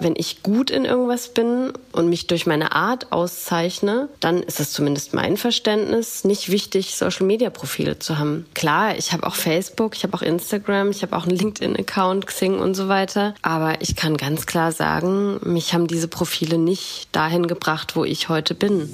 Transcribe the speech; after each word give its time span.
Wenn 0.00 0.14
ich 0.16 0.42
gut 0.42 0.70
in 0.70 0.84
irgendwas 0.84 1.28
bin 1.28 1.72
und 1.92 2.08
mich 2.08 2.26
durch 2.26 2.46
meine 2.46 2.72
Art 2.72 3.12
auszeichne, 3.12 4.08
dann 4.18 4.42
ist 4.42 4.58
es 4.58 4.72
zumindest 4.72 5.14
mein 5.14 5.36
Verständnis 5.36 6.24
nicht 6.24 6.50
wichtig, 6.50 6.96
Social-Media-Profile 6.96 8.00
zu 8.00 8.18
haben. 8.18 8.46
Klar, 8.54 8.98
ich 8.98 9.12
habe 9.12 9.24
auch 9.24 9.36
Facebook, 9.36 9.94
ich 9.96 10.02
habe 10.02 10.14
auch 10.14 10.22
Instagram, 10.22 10.90
ich 10.90 11.02
habe 11.02 11.16
auch 11.16 11.26
einen 11.26 11.36
LinkedIn-Account, 11.36 12.26
Xing 12.26 12.58
und 12.58 12.74
so 12.74 12.88
weiter. 12.88 13.34
Aber 13.42 13.80
ich 13.82 13.94
kann 13.94 14.16
ganz 14.16 14.46
klar 14.46 14.72
sagen, 14.72 15.38
mich 15.44 15.74
haben 15.74 15.86
diese 15.86 16.08
Profile 16.08 16.58
nicht 16.58 17.08
dahin 17.12 17.46
gebracht, 17.46 17.94
wo 17.94 18.04
ich 18.04 18.28
heute 18.28 18.56
bin. 18.56 18.90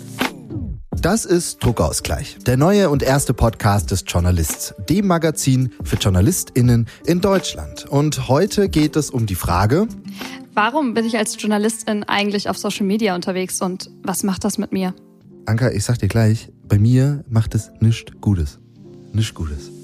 Das 1.00 1.24
ist 1.24 1.64
Druckausgleich, 1.64 2.36
der 2.46 2.58
neue 2.58 2.90
und 2.90 3.02
erste 3.02 3.32
Podcast 3.32 3.90
des 3.90 4.04
Journalists, 4.06 4.74
dem 4.90 5.06
Magazin 5.06 5.72
für 5.82 5.96
JournalistInnen 5.96 6.88
in 7.06 7.22
Deutschland. 7.22 7.86
Und 7.86 8.28
heute 8.28 8.68
geht 8.68 8.96
es 8.96 9.08
um 9.08 9.24
die 9.24 9.34
Frage, 9.34 9.88
Warum 10.54 10.94
bin 10.94 11.04
ich 11.04 11.16
als 11.16 11.40
Journalistin 11.40 12.02
eigentlich 12.04 12.48
auf 12.48 12.58
Social 12.58 12.86
Media 12.86 13.14
unterwegs 13.14 13.62
und 13.62 13.90
was 14.02 14.22
macht 14.24 14.44
das 14.44 14.58
mit 14.58 14.72
mir? 14.72 14.94
Anka, 15.46 15.70
ich 15.70 15.84
sag 15.84 15.98
dir 15.98 16.08
gleich, 16.08 16.50
bei 16.68 16.78
mir 16.78 17.24
macht 17.28 17.54
es 17.54 17.70
nichts 17.80 18.12
Gutes. 18.20 18.58
Nichts 19.12 19.34
Gutes. 19.34 19.79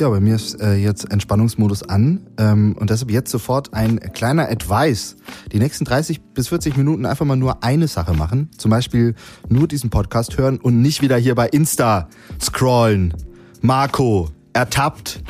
Ja, 0.00 0.08
bei 0.08 0.18
mir 0.18 0.36
ist 0.36 0.58
äh, 0.62 0.76
jetzt 0.76 1.12
Entspannungsmodus 1.12 1.82
an 1.82 2.26
ähm, 2.38 2.74
und 2.80 2.88
deshalb 2.88 3.10
jetzt 3.10 3.30
sofort 3.30 3.74
ein 3.74 4.00
kleiner 4.14 4.48
Advice. 4.48 5.16
Die 5.52 5.58
nächsten 5.58 5.84
30 5.84 6.22
bis 6.32 6.48
40 6.48 6.78
Minuten 6.78 7.04
einfach 7.04 7.26
mal 7.26 7.36
nur 7.36 7.62
eine 7.62 7.86
Sache 7.86 8.14
machen. 8.14 8.48
Zum 8.56 8.70
Beispiel 8.70 9.14
nur 9.50 9.68
diesen 9.68 9.90
Podcast 9.90 10.38
hören 10.38 10.56
und 10.56 10.80
nicht 10.80 11.02
wieder 11.02 11.18
hier 11.18 11.34
bei 11.34 11.48
Insta 11.48 12.08
scrollen. 12.40 13.12
Marco, 13.60 14.30
ertappt. 14.54 15.22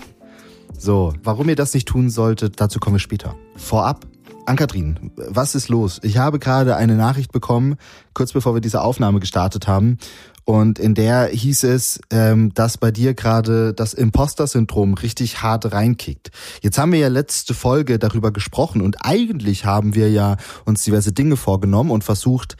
So, 0.78 1.14
warum 1.24 1.48
ihr 1.48 1.56
das 1.56 1.74
nicht 1.74 1.88
tun 1.88 2.08
solltet, 2.08 2.60
dazu 2.60 2.78
kommen 2.78 2.94
wir 2.94 3.00
später. 3.00 3.34
Vorab, 3.56 4.06
Ankatrin, 4.46 5.10
was 5.16 5.56
ist 5.56 5.68
los? 5.68 5.98
Ich 6.04 6.18
habe 6.18 6.38
gerade 6.38 6.76
eine 6.76 6.94
Nachricht 6.94 7.32
bekommen, 7.32 7.74
kurz 8.14 8.32
bevor 8.32 8.54
wir 8.54 8.60
diese 8.60 8.82
Aufnahme 8.82 9.18
gestartet 9.18 9.66
haben. 9.66 9.98
Und 10.44 10.78
in 10.78 10.94
der 10.94 11.27
hieß 11.27 11.64
es, 11.64 12.00
ähm, 12.10 12.52
dass 12.55 12.78
bei 12.78 12.91
dir 12.91 13.14
gerade 13.14 13.74
das 13.74 13.94
Imposter-Syndrom 13.94 14.94
richtig 14.94 15.42
hart 15.42 15.72
reinkickt. 15.72 16.30
Jetzt 16.62 16.78
haben 16.78 16.92
wir 16.92 16.98
ja 16.98 17.08
letzte 17.08 17.55
Folge 17.55 17.98
darüber 17.98 18.32
gesprochen 18.32 18.80
und 18.80 19.05
eigentlich 19.05 19.64
haben 19.64 19.94
wir 19.94 20.10
ja 20.10 20.36
uns 20.64 20.82
diverse 20.82 21.12
Dinge 21.12 21.36
vorgenommen 21.36 21.91
und 21.91 22.05
versucht, 22.05 22.56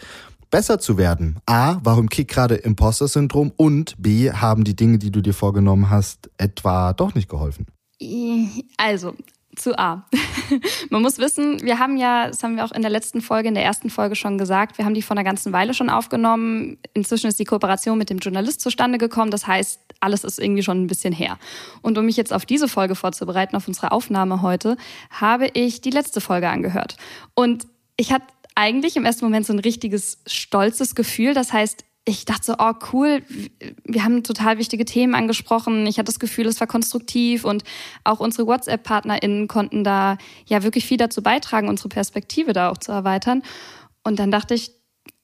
besser 0.51 0.79
zu 0.79 0.99
werden. 0.99 1.39
A, 1.47 1.79
warum 1.83 2.09
kickt 2.09 2.31
gerade 2.31 2.57
Imposter-Syndrom? 2.57 3.53
Und 3.57 3.95
B, 3.99 4.33
haben 4.33 4.65
die 4.65 4.77
Dinge, 4.77 4.99
die 4.99 5.11
du 5.11 5.21
dir 5.21 5.35
vorgenommen 5.35 5.91
hast, 5.91 6.31
etwa 6.39 6.93
doch 6.93 7.15
nicht 7.15 7.29
geholfen? 7.29 7.67
Also, 8.77 9.15
zu 9.57 9.79
A. 9.79 10.07
Man 10.91 11.03
muss 11.03 11.19
wissen, 11.19 11.63
wir 11.63 11.79
haben 11.79 11.97
ja, 11.97 12.29
das 12.29 12.43
haben 12.43 12.57
wir 12.57 12.65
auch 12.65 12.73
in 12.73 12.83
der 12.83 12.91
letzten 12.91 13.21
Folge, 13.21 13.49
in 13.49 13.55
der 13.55 13.65
ersten 13.65 13.91
Folge 13.91 14.17
schon 14.17 14.39
gesagt, 14.39 14.79
wir 14.79 14.85
haben 14.85 14.95
die 14.95 15.03
vor 15.03 15.17
einer 15.17 15.25
ganzen 15.25 15.53
Weile 15.53 15.75
schon 15.75 15.91
aufgenommen. 15.91 16.79
Inzwischen 16.95 17.27
ist 17.27 17.39
die 17.39 17.45
Kooperation 17.45 17.99
mit 17.99 18.11
dem 18.11 18.19
Journalist 18.19 18.61
zustande 18.61 18.99
gekommen. 18.99 19.31
Das 19.31 19.47
heißt, 19.47 19.81
alles 20.01 20.25
ist 20.25 20.39
irgendwie 20.39 20.63
schon 20.63 20.83
ein 20.83 20.87
bisschen 20.87 21.13
her. 21.13 21.39
Und 21.83 21.99
um 21.99 22.07
mich 22.07 22.17
jetzt 22.17 22.33
auf 22.33 22.47
diese 22.47 22.69
Folge 22.69 22.95
vorzubereiten, 22.95 23.57
auf 23.57 23.69
unsere 23.69 23.93
Aufnahme 23.93 24.43
heute, 24.43 24.77
habe 25.11 25.49
ich 25.53 25.81
die 25.81 25.91
letzte 25.91 26.21
Folge 26.21 26.49
angehört. 26.49 26.97
Und 27.35 27.67
ich 27.97 28.13
hatte 28.13 28.27
eigentlich 28.55 28.97
im 28.97 29.05
ersten 29.05 29.25
Moment 29.25 29.47
so 29.47 29.53
ein 29.53 29.59
richtiges 29.59 30.19
stolzes 30.27 30.95
Gefühl. 30.95 31.35
Das 31.35 31.53
heißt, 31.53 31.85
ich 32.05 32.25
dachte 32.25 32.45
so, 32.45 32.55
oh 32.59 32.73
cool, 32.93 33.23
wir 33.85 34.05
haben 34.05 34.23
total 34.23 34.59
wichtige 34.59 34.85
Themen 34.85 35.15
angesprochen. 35.15 35.87
Ich 35.87 35.99
hatte 35.99 36.07
das 36.07 36.19
Gefühl, 36.19 36.47
es 36.47 36.59
war 36.59 36.67
konstruktiv 36.67 37.45
und 37.45 37.63
auch 38.05 38.21
unsere 38.21 38.47
WhatsApp-PartnerInnen 38.47 39.49
konnten 39.49 39.85
da 39.85 40.17
ja 40.47 40.63
wirklich 40.63 40.87
viel 40.87 40.97
dazu 40.97 41.23
beitragen, 41.23 41.69
unsere 41.69 41.91
Perspektive 41.91 42.53
da 42.53 42.71
auch 42.71 42.79
zu 42.79 42.91
erweitern. 42.91 43.43
Und 44.03 44.19
dann 44.19 44.31
dachte 44.31 44.55
ich, 44.55 44.73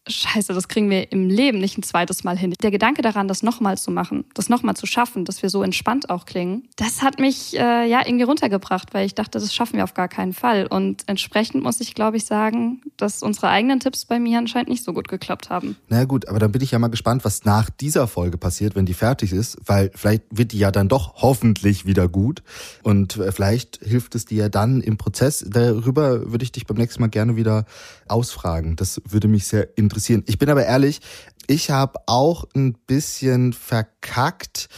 Scheiße, 0.08 0.54
das 0.54 0.68
kriegen 0.68 0.88
wir 0.88 1.10
im 1.10 1.28
Leben 1.28 1.58
nicht 1.58 1.76
ein 1.78 1.82
zweites 1.82 2.22
Mal 2.22 2.38
hin. 2.38 2.54
Der 2.62 2.70
Gedanke 2.70 3.02
daran, 3.02 3.26
das 3.26 3.42
nochmal 3.42 3.76
zu 3.76 3.90
machen, 3.90 4.24
das 4.34 4.48
nochmal 4.48 4.76
zu 4.76 4.86
schaffen, 4.86 5.24
dass 5.24 5.42
wir 5.42 5.50
so 5.50 5.62
entspannt 5.62 6.10
auch 6.10 6.26
klingen, 6.26 6.68
das 6.76 7.02
hat 7.02 7.18
mich 7.18 7.56
äh, 7.58 7.88
ja 7.88 8.00
irgendwie 8.04 8.24
runtergebracht, 8.24 8.94
weil 8.94 9.06
ich 9.06 9.14
dachte, 9.14 9.38
das 9.38 9.52
schaffen 9.52 9.76
wir 9.76 9.84
auf 9.84 9.94
gar 9.94 10.08
keinen 10.08 10.32
Fall. 10.32 10.66
Und 10.66 11.02
entsprechend 11.06 11.62
muss 11.62 11.80
ich, 11.80 11.94
glaube 11.94 12.18
ich, 12.18 12.24
sagen, 12.24 12.82
dass 12.96 13.22
unsere 13.22 13.48
eigenen 13.48 13.80
Tipps 13.80 14.04
bei 14.04 14.20
mir 14.20 14.38
anscheinend 14.38 14.68
nicht 14.68 14.84
so 14.84 14.92
gut 14.92 15.08
geklappt 15.08 15.50
haben. 15.50 15.76
Na 15.88 16.04
gut, 16.04 16.28
aber 16.28 16.38
dann 16.38 16.52
bin 16.52 16.62
ich 16.62 16.70
ja 16.70 16.78
mal 16.78 16.88
gespannt, 16.88 17.24
was 17.24 17.44
nach 17.44 17.68
dieser 17.68 18.06
Folge 18.06 18.38
passiert, 18.38 18.76
wenn 18.76 18.86
die 18.86 18.94
fertig 18.94 19.32
ist, 19.32 19.58
weil 19.66 19.90
vielleicht 19.94 20.22
wird 20.30 20.52
die 20.52 20.58
ja 20.58 20.70
dann 20.70 20.88
doch 20.88 21.14
hoffentlich 21.16 21.84
wieder 21.84 22.08
gut 22.08 22.42
und 22.82 23.16
äh, 23.16 23.32
vielleicht 23.32 23.80
hilft 23.82 24.14
es 24.14 24.24
dir 24.24 24.48
dann 24.48 24.80
im 24.80 24.96
Prozess. 24.98 25.44
Darüber 25.48 26.30
würde 26.30 26.44
ich 26.44 26.52
dich 26.52 26.66
beim 26.66 26.76
nächsten 26.76 27.00
Mal 27.00 27.08
gerne 27.08 27.36
wieder 27.36 27.64
ausfragen. 28.08 28.76
Das 28.76 29.00
würde 29.08 29.28
mich 29.28 29.46
sehr 29.46 29.76
interessieren. 29.76 30.22
Ich 30.26 30.38
bin 30.38 30.50
aber 30.50 30.64
ehrlich, 30.64 31.00
ich 31.46 31.70
habe 31.70 32.00
auch 32.06 32.44
ein 32.54 32.74
bisschen 32.86 33.52
verkackt. 33.52 34.68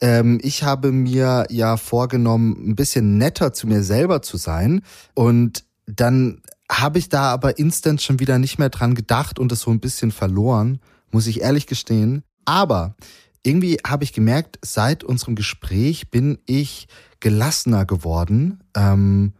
Ähm, 0.00 0.38
ich 0.42 0.62
habe 0.62 0.92
mir 0.92 1.46
ja 1.50 1.76
vorgenommen, 1.76 2.70
ein 2.70 2.76
bisschen 2.76 3.18
netter 3.18 3.52
zu 3.52 3.66
mir 3.66 3.82
selber 3.82 4.22
zu 4.22 4.36
sein. 4.36 4.82
Und 5.14 5.64
dann 5.86 6.42
habe 6.70 6.98
ich 6.98 7.08
da 7.08 7.32
aber 7.32 7.58
instant 7.58 8.02
schon 8.02 8.20
wieder 8.20 8.38
nicht 8.38 8.58
mehr 8.58 8.68
dran 8.68 8.94
gedacht 8.94 9.38
und 9.38 9.52
es 9.52 9.60
so 9.60 9.70
ein 9.70 9.80
bisschen 9.80 10.10
verloren, 10.10 10.80
muss 11.10 11.26
ich 11.26 11.40
ehrlich 11.40 11.66
gestehen. 11.66 12.22
Aber 12.44 12.94
irgendwie 13.42 13.78
habe 13.86 14.04
ich 14.04 14.12
gemerkt, 14.12 14.58
seit 14.62 15.04
unserem 15.04 15.34
Gespräch 15.34 16.10
bin 16.10 16.38
ich 16.44 16.88
gelassener 17.20 17.86
geworden. 17.86 18.62
Ähm, 18.76 19.32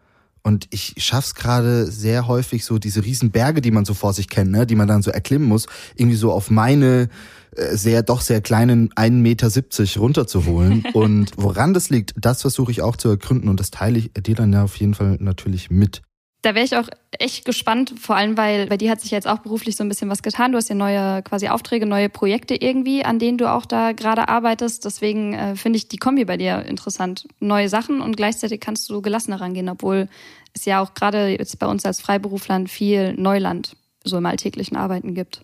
und 0.49 0.67
ich 0.71 0.95
schaff's 0.97 1.35
gerade 1.35 1.87
sehr 1.87 2.27
häufig 2.27 2.65
so 2.65 2.79
diese 2.79 3.05
riesen 3.05 3.31
Berge, 3.31 3.61
die 3.61 3.71
man 3.71 3.85
so 3.85 3.93
vor 3.93 4.15
sich 4.15 4.31
kennt, 4.31 4.51
ne, 4.51 4.67
die 4.67 4.77
man 4.77 4.89
dann 4.89 5.03
so 5.03 5.11
erklimmen 5.11 5.47
muss, 5.47 5.67
irgendwie 5.95 6.17
so 6.17 6.33
auf 6.33 6.51
meine 6.51 7.11
äh, 7.55 7.77
sehr 7.77 8.03
doch 8.03 8.23
sehr 8.23 8.41
kleinen 8.41 8.89
1,70 8.95 9.11
Meter 9.11 10.01
runterzuholen. 10.01 10.85
und 10.95 11.33
woran 11.37 11.75
das 11.75 11.91
liegt, 11.91 12.15
das 12.17 12.41
versuche 12.41 12.71
ich 12.71 12.81
auch 12.81 12.97
zu 12.97 13.11
ergründen 13.11 13.51
und 13.51 13.61
das 13.61 13.71
teile 13.71 13.99
ich 13.99 14.11
dir 14.15 14.35
dann 14.35 14.53
ja 14.55 14.65
auf 14.65 14.77
jeden 14.77 14.95
Fall 14.95 15.19
natürlich 15.21 15.71
mit. 15.71 16.01
Da 16.43 16.55
wäre 16.55 16.65
ich 16.65 16.77
auch 16.77 16.89
echt 17.19 17.45
gespannt, 17.45 17.95
vor 18.01 18.15
allem 18.15 18.37
weil 18.37 18.69
bei 18.69 18.77
dir 18.77 18.93
hat 18.93 19.01
sich 19.01 19.11
jetzt 19.11 19.27
auch 19.27 19.41
beruflich 19.41 19.75
so 19.75 19.83
ein 19.83 19.89
bisschen 19.89 20.09
was 20.09 20.23
getan. 20.23 20.53
Du 20.53 20.59
hast 20.59 20.69
ja 20.69 20.77
neue 20.77 21.21
quasi 21.23 21.49
Aufträge, 21.49 21.85
neue 21.85 22.09
Projekte 22.09 22.55
irgendwie, 22.55 23.05
an 23.05 23.19
denen 23.19 23.39
du 23.39 23.51
auch 23.51 23.67
da 23.67 23.91
gerade 23.91 24.29
arbeitest. 24.29 24.85
Deswegen 24.85 25.35
äh, 25.35 25.57
finde 25.57 25.79
ich 25.79 25.89
die 25.89 25.97
Kombi 25.97 26.25
bei 26.25 26.37
dir 26.37 26.65
interessant. 26.65 27.27
Neue 27.41 27.69
Sachen 27.69 28.01
und 28.01 28.17
gleichzeitig 28.17 28.61
kannst 28.61 28.89
du 28.89 29.03
gelassener 29.03 29.41
rangehen, 29.41 29.69
obwohl 29.69 30.09
es 30.55 30.65
ja 30.65 30.81
auch 30.81 30.95
gerade 30.95 31.29
jetzt 31.29 31.59
bei 31.59 31.67
uns 31.67 31.85
als 31.85 32.01
Freiberuflern 32.01 32.67
viel 32.67 33.15
Neuland 33.15 33.77
so 34.05 34.17
im 34.17 34.27
alltäglichen 34.27 34.77
Arbeiten 34.77 35.15
gibt. 35.15 35.43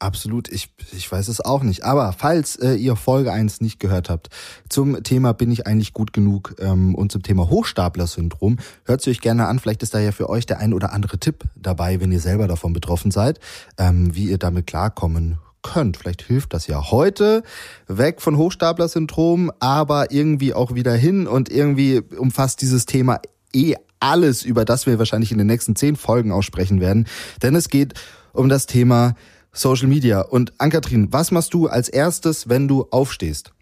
Absolut, 0.00 0.50
ich, 0.50 0.70
ich 0.92 1.12
weiß 1.12 1.28
es 1.28 1.42
auch 1.42 1.62
nicht. 1.62 1.84
Aber 1.84 2.14
falls 2.14 2.56
äh, 2.56 2.72
ihr 2.72 2.96
Folge 2.96 3.32
1 3.32 3.60
nicht 3.60 3.78
gehört 3.78 4.08
habt, 4.08 4.30
zum 4.70 5.02
Thema 5.02 5.34
bin 5.34 5.50
ich 5.50 5.66
eigentlich 5.66 5.92
gut 5.92 6.14
genug 6.14 6.54
ähm, 6.58 6.94
und 6.94 7.12
zum 7.12 7.22
Thema 7.22 7.50
Hochstapler-Syndrom, 7.50 8.56
hört 8.86 9.02
sie 9.02 9.10
euch 9.10 9.20
gerne 9.20 9.46
an. 9.46 9.58
Vielleicht 9.58 9.82
ist 9.82 9.92
da 9.92 9.98
ja 9.98 10.12
für 10.12 10.30
euch 10.30 10.46
der 10.46 10.58
ein 10.58 10.72
oder 10.72 10.94
andere 10.94 11.18
Tipp 11.18 11.44
dabei, 11.54 12.00
wenn 12.00 12.12
ihr 12.12 12.20
selber 12.20 12.48
davon 12.48 12.72
betroffen 12.72 13.10
seid, 13.10 13.40
ähm, 13.76 14.14
wie 14.14 14.30
ihr 14.30 14.38
damit 14.38 14.66
klarkommen 14.66 15.38
könnt. 15.62 15.98
Vielleicht 15.98 16.22
hilft 16.22 16.54
das 16.54 16.66
ja 16.66 16.90
heute. 16.90 17.42
Weg 17.86 18.22
von 18.22 18.38
Hochstapler-Syndrom, 18.38 19.52
aber 19.60 20.10
irgendwie 20.12 20.54
auch 20.54 20.74
wieder 20.74 20.94
hin 20.94 21.26
und 21.26 21.50
irgendwie 21.50 22.00
umfasst 22.16 22.62
dieses 22.62 22.86
Thema 22.86 23.20
eh 23.52 23.74
alles, 24.00 24.42
über 24.42 24.64
das 24.64 24.86
wir 24.86 24.98
wahrscheinlich 24.98 25.30
in 25.32 25.38
den 25.38 25.46
nächsten 25.46 25.76
zehn 25.76 25.96
Folgen 25.96 26.32
aussprechen 26.32 26.80
werden. 26.80 27.06
Denn 27.42 27.54
es 27.54 27.68
geht 27.68 27.94
um 28.32 28.48
das 28.48 28.66
Thema 28.66 29.14
Social 29.52 29.88
Media. 29.88 30.20
Und 30.20 30.52
Ankatrin, 30.58 31.12
was 31.12 31.30
machst 31.30 31.54
du 31.54 31.68
als 31.68 31.88
erstes, 31.88 32.48
wenn 32.48 32.68
du 32.68 32.86
aufstehst? 32.90 33.52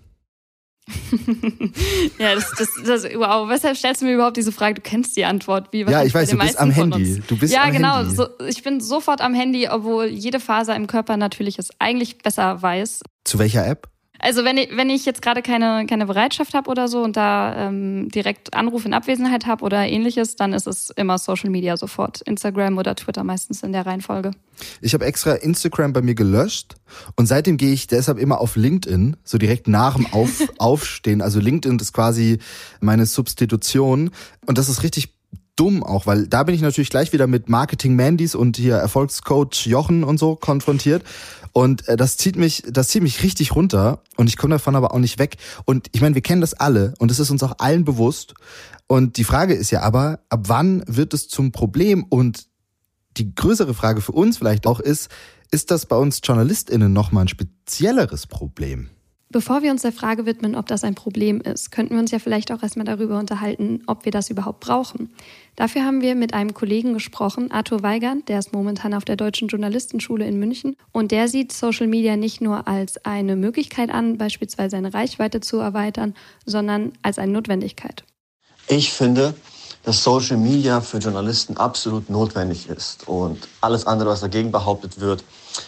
ja, 2.18 2.34
das, 2.34 2.50
das, 2.56 2.68
das, 2.84 3.04
wow, 3.14 3.48
weshalb 3.48 3.76
stellst 3.76 4.00
du 4.00 4.06
mir 4.06 4.14
überhaupt 4.14 4.36
diese 4.36 4.52
Frage? 4.52 4.74
Du 4.74 4.80
kennst 4.80 5.16
die 5.16 5.24
Antwort. 5.24 5.72
Wie 5.72 5.82
ja, 5.82 6.02
ich 6.02 6.14
weiß, 6.14 6.30
du 6.30 6.38
bist 6.38 6.58
am 6.58 6.70
Handy. 6.70 7.22
Du 7.26 7.36
bist 7.36 7.52
ja, 7.52 7.64
am 7.64 7.72
genau. 7.72 7.98
Handy. 7.98 8.14
So, 8.14 8.26
ich 8.46 8.62
bin 8.62 8.80
sofort 8.80 9.20
am 9.20 9.34
Handy, 9.34 9.68
obwohl 9.68 10.06
jede 10.06 10.40
Faser 10.40 10.74
im 10.76 10.86
Körper 10.86 11.16
natürlich 11.16 11.58
es 11.58 11.68
eigentlich 11.78 12.18
besser 12.18 12.62
weiß. 12.62 13.00
Zu 13.24 13.38
welcher 13.38 13.66
App? 13.66 13.90
Also 14.18 14.44
wenn 14.44 14.56
ich, 14.56 14.70
wenn 14.76 14.90
ich 14.90 15.04
jetzt 15.04 15.22
gerade 15.22 15.42
keine, 15.42 15.86
keine 15.86 16.06
Bereitschaft 16.06 16.54
habe 16.54 16.70
oder 16.70 16.88
so 16.88 17.02
und 17.02 17.16
da 17.16 17.68
ähm, 17.68 18.08
direkt 18.08 18.54
Anruf 18.54 18.84
in 18.84 18.94
Abwesenheit 18.94 19.46
habe 19.46 19.64
oder 19.64 19.86
ähnliches, 19.86 20.36
dann 20.36 20.52
ist 20.52 20.66
es 20.66 20.90
immer 20.90 21.18
Social 21.18 21.50
Media 21.50 21.76
sofort. 21.76 22.20
Instagram 22.22 22.78
oder 22.78 22.96
Twitter 22.96 23.22
meistens 23.22 23.62
in 23.62 23.72
der 23.72 23.86
Reihenfolge. 23.86 24.32
Ich 24.80 24.94
habe 24.94 25.04
extra 25.04 25.34
Instagram 25.34 25.92
bei 25.92 26.02
mir 26.02 26.14
gelöscht 26.14 26.74
und 27.16 27.26
seitdem 27.26 27.56
gehe 27.56 27.72
ich 27.72 27.86
deshalb 27.86 28.18
immer 28.18 28.40
auf 28.40 28.56
LinkedIn, 28.56 29.16
so 29.22 29.38
direkt 29.38 29.68
nach 29.68 29.94
dem 29.94 30.06
auf 30.06 30.42
Aufstehen. 30.58 31.22
Also 31.22 31.38
LinkedIn 31.38 31.78
ist 31.78 31.92
quasi 31.92 32.38
meine 32.80 33.06
Substitution 33.06 34.10
und 34.46 34.58
das 34.58 34.68
ist 34.68 34.82
richtig 34.82 35.17
dumm 35.58 35.82
auch, 35.82 36.06
weil 36.06 36.26
da 36.26 36.42
bin 36.42 36.54
ich 36.54 36.60
natürlich 36.60 36.90
gleich 36.90 37.12
wieder 37.12 37.26
mit 37.26 37.48
Marketing 37.48 37.96
Mandys 37.96 38.34
und 38.34 38.56
hier 38.56 38.76
Erfolgscoach 38.76 39.66
Jochen 39.66 40.04
und 40.04 40.18
so 40.18 40.36
konfrontiert. 40.36 41.02
Und 41.52 41.88
äh, 41.88 41.96
das 41.96 42.16
zieht 42.16 42.36
mich, 42.36 42.62
das 42.70 42.88
zieht 42.88 43.02
mich 43.02 43.22
richtig 43.22 43.54
runter 43.54 44.02
und 44.16 44.28
ich 44.28 44.36
komme 44.36 44.54
davon 44.54 44.76
aber 44.76 44.94
auch 44.94 44.98
nicht 44.98 45.18
weg. 45.18 45.36
Und 45.64 45.88
ich 45.92 46.00
meine, 46.00 46.14
wir 46.14 46.22
kennen 46.22 46.40
das 46.40 46.54
alle 46.54 46.94
und 46.98 47.10
es 47.10 47.18
ist 47.18 47.30
uns 47.30 47.42
auch 47.42 47.54
allen 47.58 47.84
bewusst. 47.84 48.34
Und 48.86 49.16
die 49.16 49.24
Frage 49.24 49.54
ist 49.54 49.70
ja 49.70 49.82
aber, 49.82 50.20
ab 50.28 50.44
wann 50.44 50.82
wird 50.86 51.12
es 51.12 51.28
zum 51.28 51.52
Problem? 51.52 52.04
Und 52.04 52.46
die 53.16 53.34
größere 53.34 53.74
Frage 53.74 54.00
für 54.00 54.12
uns 54.12 54.38
vielleicht 54.38 54.66
auch 54.66 54.80
ist, 54.80 55.10
ist 55.50 55.70
das 55.70 55.86
bei 55.86 55.96
uns 55.96 56.20
JournalistInnen 56.22 56.92
nochmal 56.92 57.24
ein 57.24 57.28
spezielleres 57.28 58.26
Problem? 58.26 58.90
Bevor 59.30 59.62
wir 59.62 59.70
uns 59.70 59.82
der 59.82 59.92
Frage 59.92 60.24
widmen, 60.24 60.54
ob 60.54 60.66
das 60.68 60.84
ein 60.84 60.94
Problem 60.94 61.42
ist, 61.42 61.70
könnten 61.70 61.92
wir 61.94 62.00
uns 62.00 62.10
ja 62.10 62.18
vielleicht 62.18 62.50
auch 62.50 62.62
erstmal 62.62 62.86
darüber 62.86 63.18
unterhalten, 63.18 63.82
ob 63.86 64.06
wir 64.06 64.12
das 64.12 64.30
überhaupt 64.30 64.60
brauchen. 64.60 65.10
Dafür 65.54 65.84
haben 65.84 66.00
wir 66.00 66.14
mit 66.14 66.32
einem 66.32 66.54
Kollegen 66.54 66.94
gesprochen, 66.94 67.50
Arthur 67.50 67.82
Weigand, 67.82 68.30
der 68.30 68.38
ist 68.38 68.54
momentan 68.54 68.94
auf 68.94 69.04
der 69.04 69.16
Deutschen 69.16 69.48
Journalistenschule 69.48 70.26
in 70.26 70.38
München 70.38 70.76
und 70.92 71.10
der 71.10 71.28
sieht 71.28 71.52
Social 71.52 71.88
Media 71.88 72.16
nicht 72.16 72.40
nur 72.40 72.66
als 72.66 73.04
eine 73.04 73.36
Möglichkeit 73.36 73.90
an, 73.90 74.16
beispielsweise 74.16 74.70
seine 74.70 74.94
Reichweite 74.94 75.40
zu 75.40 75.58
erweitern, 75.58 76.14
sondern 76.46 76.92
als 77.02 77.18
eine 77.18 77.32
Notwendigkeit. 77.32 78.04
Ich 78.66 78.94
finde, 78.94 79.34
dass 79.84 80.02
Social 80.02 80.38
Media 80.38 80.80
für 80.80 80.98
Journalisten 80.98 81.58
absolut 81.58 82.08
notwendig 82.08 82.68
ist 82.68 83.06
und 83.06 83.46
alles 83.60 83.86
andere, 83.86 84.08
was 84.08 84.20
dagegen 84.20 84.52
behauptet 84.52 85.00
wird, 85.00 85.22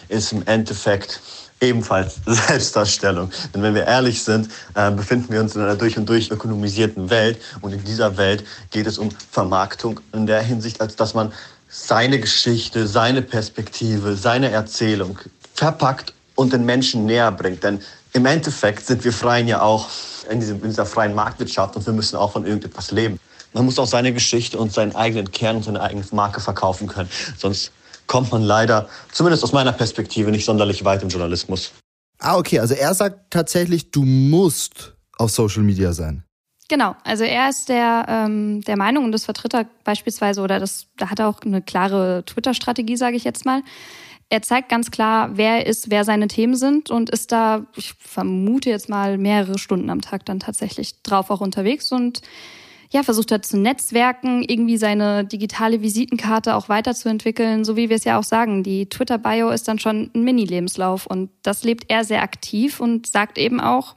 ist 0.09 0.31
im 0.31 0.45
Endeffekt 0.47 1.21
ebenfalls 1.61 2.19
Selbstdarstellung. 2.25 3.31
Denn 3.53 3.61
wenn 3.63 3.75
wir 3.75 3.85
ehrlich 3.85 4.21
sind, 4.23 4.49
äh, 4.73 4.91
befinden 4.91 5.31
wir 5.31 5.39
uns 5.39 5.55
in 5.55 5.61
einer 5.61 5.75
durch 5.75 5.97
und 5.97 6.09
durch 6.09 6.29
ökonomisierten 6.31 7.09
Welt. 7.09 7.39
Und 7.61 7.73
in 7.73 7.83
dieser 7.83 8.17
Welt 8.17 8.43
geht 8.71 8.87
es 8.87 8.97
um 8.97 9.09
Vermarktung 9.31 9.99
in 10.13 10.25
der 10.25 10.41
Hinsicht, 10.41 10.81
als 10.81 10.95
dass 10.95 11.13
man 11.13 11.31
seine 11.69 12.19
Geschichte, 12.19 12.87
seine 12.87 13.21
Perspektive, 13.21 14.15
seine 14.15 14.51
Erzählung 14.51 15.17
verpackt 15.53 16.13
und 16.35 16.51
den 16.51 16.65
Menschen 16.65 17.05
näher 17.05 17.31
bringt. 17.31 17.63
Denn 17.63 17.79
im 18.13 18.25
Endeffekt 18.25 18.85
sind 18.85 19.03
wir 19.05 19.13
Freien 19.13 19.47
ja 19.47 19.61
auch 19.61 19.87
in, 20.29 20.39
diesem, 20.39 20.57
in 20.57 20.69
dieser 20.69 20.85
freien 20.85 21.15
Marktwirtschaft 21.15 21.75
und 21.75 21.85
wir 21.85 21.93
müssen 21.93 22.17
auch 22.17 22.33
von 22.33 22.45
irgendetwas 22.45 22.91
leben. 22.91 23.19
Man 23.53 23.65
muss 23.65 23.79
auch 23.79 23.87
seine 23.87 24.13
Geschichte 24.13 24.57
und 24.57 24.73
seinen 24.73 24.95
eigenen 24.95 25.31
Kern 25.31 25.57
und 25.57 25.63
seine 25.63 25.81
eigene 25.81 26.03
Marke 26.11 26.39
verkaufen 26.39 26.87
können. 26.87 27.09
Sonst 27.37 27.71
kommt 28.11 28.29
man 28.33 28.41
leider, 28.41 28.89
zumindest 29.13 29.41
aus 29.41 29.53
meiner 29.53 29.71
Perspektive, 29.71 30.31
nicht 30.31 30.43
sonderlich 30.43 30.83
weit 30.83 31.01
im 31.01 31.07
Journalismus. 31.07 31.71
Ah, 32.19 32.37
okay. 32.37 32.59
Also 32.59 32.73
er 32.73 32.93
sagt 32.93 33.31
tatsächlich, 33.31 33.89
du 33.91 34.03
musst 34.03 34.97
auf 35.17 35.31
Social 35.31 35.63
Media 35.63 35.93
sein. 35.93 36.25
Genau, 36.67 36.93
also 37.05 37.23
er 37.23 37.49
ist 37.49 37.69
der, 37.69 38.05
ähm, 38.09 38.61
der 38.63 38.77
Meinung 38.77 39.05
und 39.05 39.13
das 39.13 39.23
vertritt 39.23 39.53
er 39.53 39.65
beispielsweise, 39.85 40.41
oder 40.41 40.59
das, 40.59 40.87
da 40.97 41.09
hat 41.09 41.19
er 41.19 41.29
auch 41.29 41.39
eine 41.45 41.61
klare 41.61 42.23
Twitter-Strategie, 42.25 42.97
sage 42.97 43.15
ich 43.15 43.23
jetzt 43.23 43.45
mal. 43.45 43.61
Er 44.27 44.41
zeigt 44.41 44.67
ganz 44.67 44.91
klar, 44.91 45.31
wer 45.37 45.59
er 45.59 45.65
ist, 45.67 45.89
wer 45.89 46.03
seine 46.03 46.27
Themen 46.27 46.55
sind 46.55 46.91
und 46.91 47.09
ist 47.09 47.31
da, 47.31 47.65
ich 47.77 47.93
vermute 47.97 48.69
jetzt 48.69 48.89
mal, 48.89 49.17
mehrere 49.17 49.57
Stunden 49.57 49.89
am 49.89 50.01
Tag 50.01 50.25
dann 50.25 50.41
tatsächlich 50.41 51.01
drauf 51.01 51.29
auch 51.29 51.39
unterwegs 51.39 51.93
und 51.93 52.21
ja, 52.91 53.03
versucht 53.03 53.31
hat 53.31 53.45
zu 53.45 53.57
netzwerken, 53.57 54.43
irgendwie 54.43 54.77
seine 54.77 55.23
digitale 55.23 55.81
Visitenkarte 55.81 56.55
auch 56.55 56.67
weiterzuentwickeln, 56.67 57.63
so 57.63 57.77
wie 57.77 57.89
wir 57.89 57.95
es 57.95 58.03
ja 58.03 58.19
auch 58.19 58.23
sagen. 58.23 58.63
Die 58.63 58.87
Twitter-Bio 58.87 59.49
ist 59.49 59.67
dann 59.67 59.79
schon 59.79 60.11
ein 60.13 60.23
Mini-Lebenslauf 60.23 61.05
und 61.05 61.29
das 61.41 61.63
lebt 61.63 61.85
er 61.87 62.03
sehr 62.03 62.21
aktiv 62.21 62.81
und 62.81 63.07
sagt 63.07 63.37
eben 63.37 63.61
auch, 63.61 63.95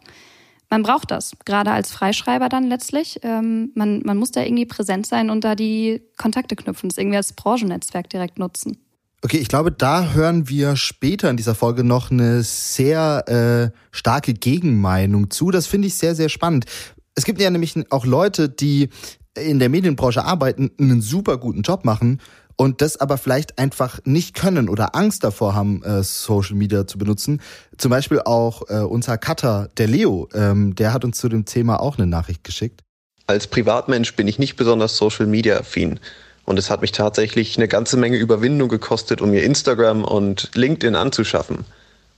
man 0.70 0.82
braucht 0.82 1.10
das, 1.10 1.32
gerade 1.44 1.72
als 1.72 1.92
Freischreiber 1.92 2.48
dann 2.48 2.68
letztlich. 2.68 3.20
Ähm, 3.22 3.70
man, 3.74 4.00
man 4.04 4.16
muss 4.16 4.30
da 4.30 4.42
irgendwie 4.42 4.66
präsent 4.66 5.06
sein 5.06 5.28
und 5.28 5.44
da 5.44 5.54
die 5.54 6.02
Kontakte 6.16 6.56
knüpfen, 6.56 6.88
das 6.88 6.98
irgendwie 6.98 7.16
als 7.16 7.32
Branchennetzwerk 7.32 8.08
direkt 8.10 8.38
nutzen. 8.38 8.78
Okay, 9.24 9.38
ich 9.38 9.48
glaube, 9.48 9.72
da 9.72 10.12
hören 10.12 10.50
wir 10.50 10.76
später 10.76 11.30
in 11.30 11.38
dieser 11.38 11.54
Folge 11.54 11.82
noch 11.82 12.10
eine 12.10 12.42
sehr 12.42 13.72
äh, 13.72 13.78
starke 13.90 14.34
Gegenmeinung 14.34 15.30
zu. 15.30 15.50
Das 15.50 15.66
finde 15.66 15.88
ich 15.88 15.94
sehr, 15.94 16.14
sehr 16.14 16.28
spannend. 16.28 16.66
Es 17.14 17.24
gibt 17.24 17.40
ja 17.40 17.50
nämlich 17.50 17.74
auch 17.90 18.06
Leute, 18.06 18.48
die 18.48 18.88
in 19.36 19.58
der 19.58 19.68
Medienbranche 19.68 20.24
arbeiten, 20.24 20.70
einen 20.78 21.00
super 21.00 21.38
guten 21.38 21.62
Job 21.62 21.84
machen 21.84 22.20
und 22.56 22.80
das 22.80 22.96
aber 22.96 23.18
vielleicht 23.18 23.58
einfach 23.58 24.00
nicht 24.04 24.34
können 24.34 24.68
oder 24.68 24.94
Angst 24.94 25.24
davor 25.24 25.54
haben, 25.54 25.82
äh, 25.82 26.02
Social 26.02 26.56
Media 26.56 26.86
zu 26.86 26.98
benutzen. 26.98 27.40
Zum 27.78 27.90
Beispiel 27.90 28.20
auch 28.24 28.62
äh, 28.68 28.78
unser 28.78 29.18
Cutter, 29.18 29.68
der 29.76 29.88
Leo, 29.88 30.28
ähm, 30.34 30.74
der 30.74 30.92
hat 30.92 31.04
uns 31.04 31.18
zu 31.18 31.28
dem 31.28 31.44
Thema 31.44 31.80
auch 31.80 31.98
eine 31.98 32.06
Nachricht 32.06 32.44
geschickt. 32.44 32.80
Als 33.26 33.46
Privatmensch 33.46 34.14
bin 34.14 34.28
ich 34.28 34.38
nicht 34.38 34.56
besonders 34.56 34.96
Social 34.96 35.26
Media 35.26 35.58
affin. 35.58 35.98
Und 36.44 36.58
es 36.58 36.68
hat 36.68 36.82
mich 36.82 36.92
tatsächlich 36.92 37.56
eine 37.56 37.68
ganze 37.68 37.96
Menge 37.96 38.18
Überwindung 38.18 38.68
gekostet, 38.68 39.22
um 39.22 39.30
mir 39.30 39.44
Instagram 39.44 40.04
und 40.04 40.50
LinkedIn 40.54 40.94
anzuschaffen. 40.94 41.64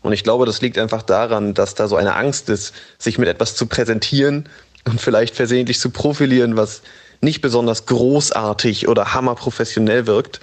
Und 0.03 0.13
ich 0.13 0.25
glaube, 0.25 0.47
das 0.47 0.61
liegt 0.61 0.79
einfach 0.79 1.03
daran, 1.03 1.55
dass 1.55 1.77
da 1.77 1.87
so 1.87 1.97
eine 1.97 2.17
Angst 2.17 2.49
ist, 2.49 2.75
sich 2.99 3.19
mit 3.19 3.29
etwas 3.29 3.55
zu 3.55 3.67
präsentieren 3.67 4.49
und 4.87 5.01
vielleicht 5.01 5.35
versehentlich 5.35 5.79
zu 5.79 5.91
profilieren, 5.91 6.57
was 6.57 6.83
nicht 7.21 7.41
besonders 7.41 7.87
großartig 7.87 8.89
oder 8.89 9.15
hammerprofessionell 9.15 10.07
wirkt, 10.07 10.41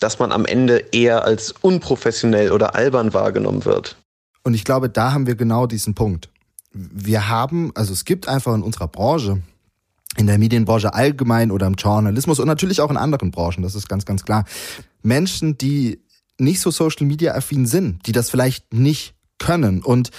dass 0.00 0.18
man 0.18 0.32
am 0.32 0.44
Ende 0.44 0.84
eher 0.92 1.24
als 1.24 1.52
unprofessionell 1.60 2.52
oder 2.52 2.74
albern 2.74 3.14
wahrgenommen 3.14 3.64
wird. 3.64 3.96
Und 4.42 4.54
ich 4.54 4.64
glaube, 4.64 4.88
da 4.88 5.12
haben 5.12 5.26
wir 5.26 5.34
genau 5.34 5.66
diesen 5.66 5.94
Punkt. 5.94 6.28
Wir 6.72 7.28
haben, 7.28 7.72
also 7.74 7.92
es 7.92 8.04
gibt 8.04 8.28
einfach 8.28 8.54
in 8.54 8.62
unserer 8.62 8.88
Branche, 8.88 9.42
in 10.16 10.26
der 10.26 10.38
Medienbranche 10.38 10.94
allgemein 10.94 11.50
oder 11.50 11.66
im 11.66 11.74
Journalismus 11.74 12.38
und 12.38 12.46
natürlich 12.46 12.80
auch 12.80 12.90
in 12.90 12.96
anderen 12.96 13.30
Branchen, 13.30 13.62
das 13.62 13.74
ist 13.74 13.88
ganz, 13.88 14.04
ganz 14.04 14.24
klar, 14.24 14.44
Menschen, 15.02 15.58
die 15.58 16.00
nicht 16.38 16.60
so 16.60 16.70
Social 16.70 17.06
Media 17.06 17.34
affin 17.34 17.66
sind, 17.66 18.06
die 18.06 18.12
das 18.12 18.30
vielleicht 18.30 18.72
nicht 18.72 19.14
können 19.38 19.82
und 19.82 20.10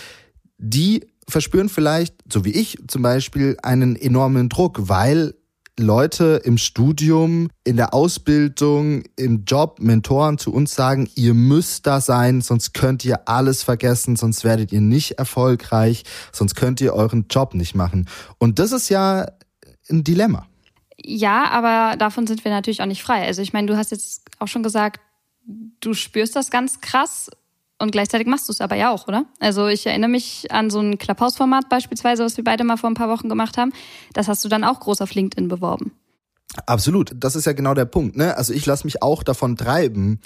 die 0.57 1.07
verspüren 1.29 1.69
vielleicht, 1.69 2.15
so 2.31 2.45
wie 2.45 2.51
ich 2.51 2.77
zum 2.87 3.01
Beispiel, 3.01 3.57
einen 3.61 3.95
enormen 3.95 4.49
Druck, 4.49 4.89
weil 4.89 5.33
Leute 5.79 6.41
im 6.43 6.57
Studium, 6.57 7.49
in 7.63 7.77
der 7.77 7.93
Ausbildung, 7.93 9.03
im 9.15 9.43
Job, 9.45 9.79
Mentoren 9.79 10.39
zu 10.39 10.51
uns 10.51 10.73
sagen, 10.73 11.07
ihr 11.15 11.35
müsst 11.35 11.85
da 11.85 12.01
sein, 12.01 12.41
sonst 12.41 12.73
könnt 12.73 13.05
ihr 13.05 13.27
alles 13.29 13.61
vergessen, 13.61 14.15
sonst 14.15 14.43
werdet 14.43 14.71
ihr 14.71 14.81
nicht 14.81 15.11
erfolgreich, 15.19 16.03
sonst 16.31 16.55
könnt 16.55 16.81
ihr 16.81 16.93
euren 16.93 17.27
Job 17.29 17.53
nicht 17.53 17.75
machen. 17.75 18.09
Und 18.39 18.57
das 18.57 18.71
ist 18.71 18.89
ja 18.89 19.27
ein 19.89 20.03
Dilemma. 20.03 20.47
Ja, 20.99 21.49
aber 21.51 21.95
davon 21.97 22.25
sind 22.25 22.43
wir 22.43 22.51
natürlich 22.51 22.81
auch 22.81 22.87
nicht 22.87 23.03
frei. 23.03 23.27
Also 23.27 23.43
ich 23.43 23.53
meine, 23.53 23.67
du 23.67 23.77
hast 23.77 23.91
jetzt 23.91 24.23
auch 24.39 24.47
schon 24.47 24.63
gesagt, 24.63 24.99
du 25.79 25.93
spürst 25.93 26.35
das 26.35 26.49
ganz 26.49 26.81
krass 26.81 27.29
und 27.79 27.91
gleichzeitig 27.91 28.27
machst 28.27 28.47
du 28.47 28.53
es 28.53 28.61
aber 28.61 28.75
ja 28.75 28.91
auch, 28.91 29.07
oder? 29.07 29.25
Also 29.39 29.67
ich 29.67 29.85
erinnere 29.85 30.09
mich 30.09 30.51
an 30.51 30.69
so 30.69 30.79
ein 30.79 30.97
Clubhouse-Format 30.97 31.69
beispielsweise, 31.69 32.23
was 32.23 32.37
wir 32.37 32.43
beide 32.43 32.63
mal 32.63 32.77
vor 32.77 32.89
ein 32.89 32.95
paar 32.95 33.09
Wochen 33.09 33.29
gemacht 33.29 33.57
haben. 33.57 33.71
Das 34.13 34.27
hast 34.27 34.43
du 34.43 34.49
dann 34.49 34.63
auch 34.63 34.79
groß 34.79 35.01
auf 35.01 35.13
LinkedIn 35.13 35.47
beworben. 35.47 35.91
Absolut, 36.65 37.11
das 37.15 37.35
ist 37.35 37.45
ja 37.45 37.53
genau 37.53 37.73
der 37.73 37.85
Punkt. 37.85 38.15
Ne? 38.15 38.35
Also 38.35 38.53
ich 38.53 38.65
lasse 38.65 38.85
mich 38.85 39.03
auch 39.03 39.21
davon 39.21 39.57
treiben, 39.57 40.19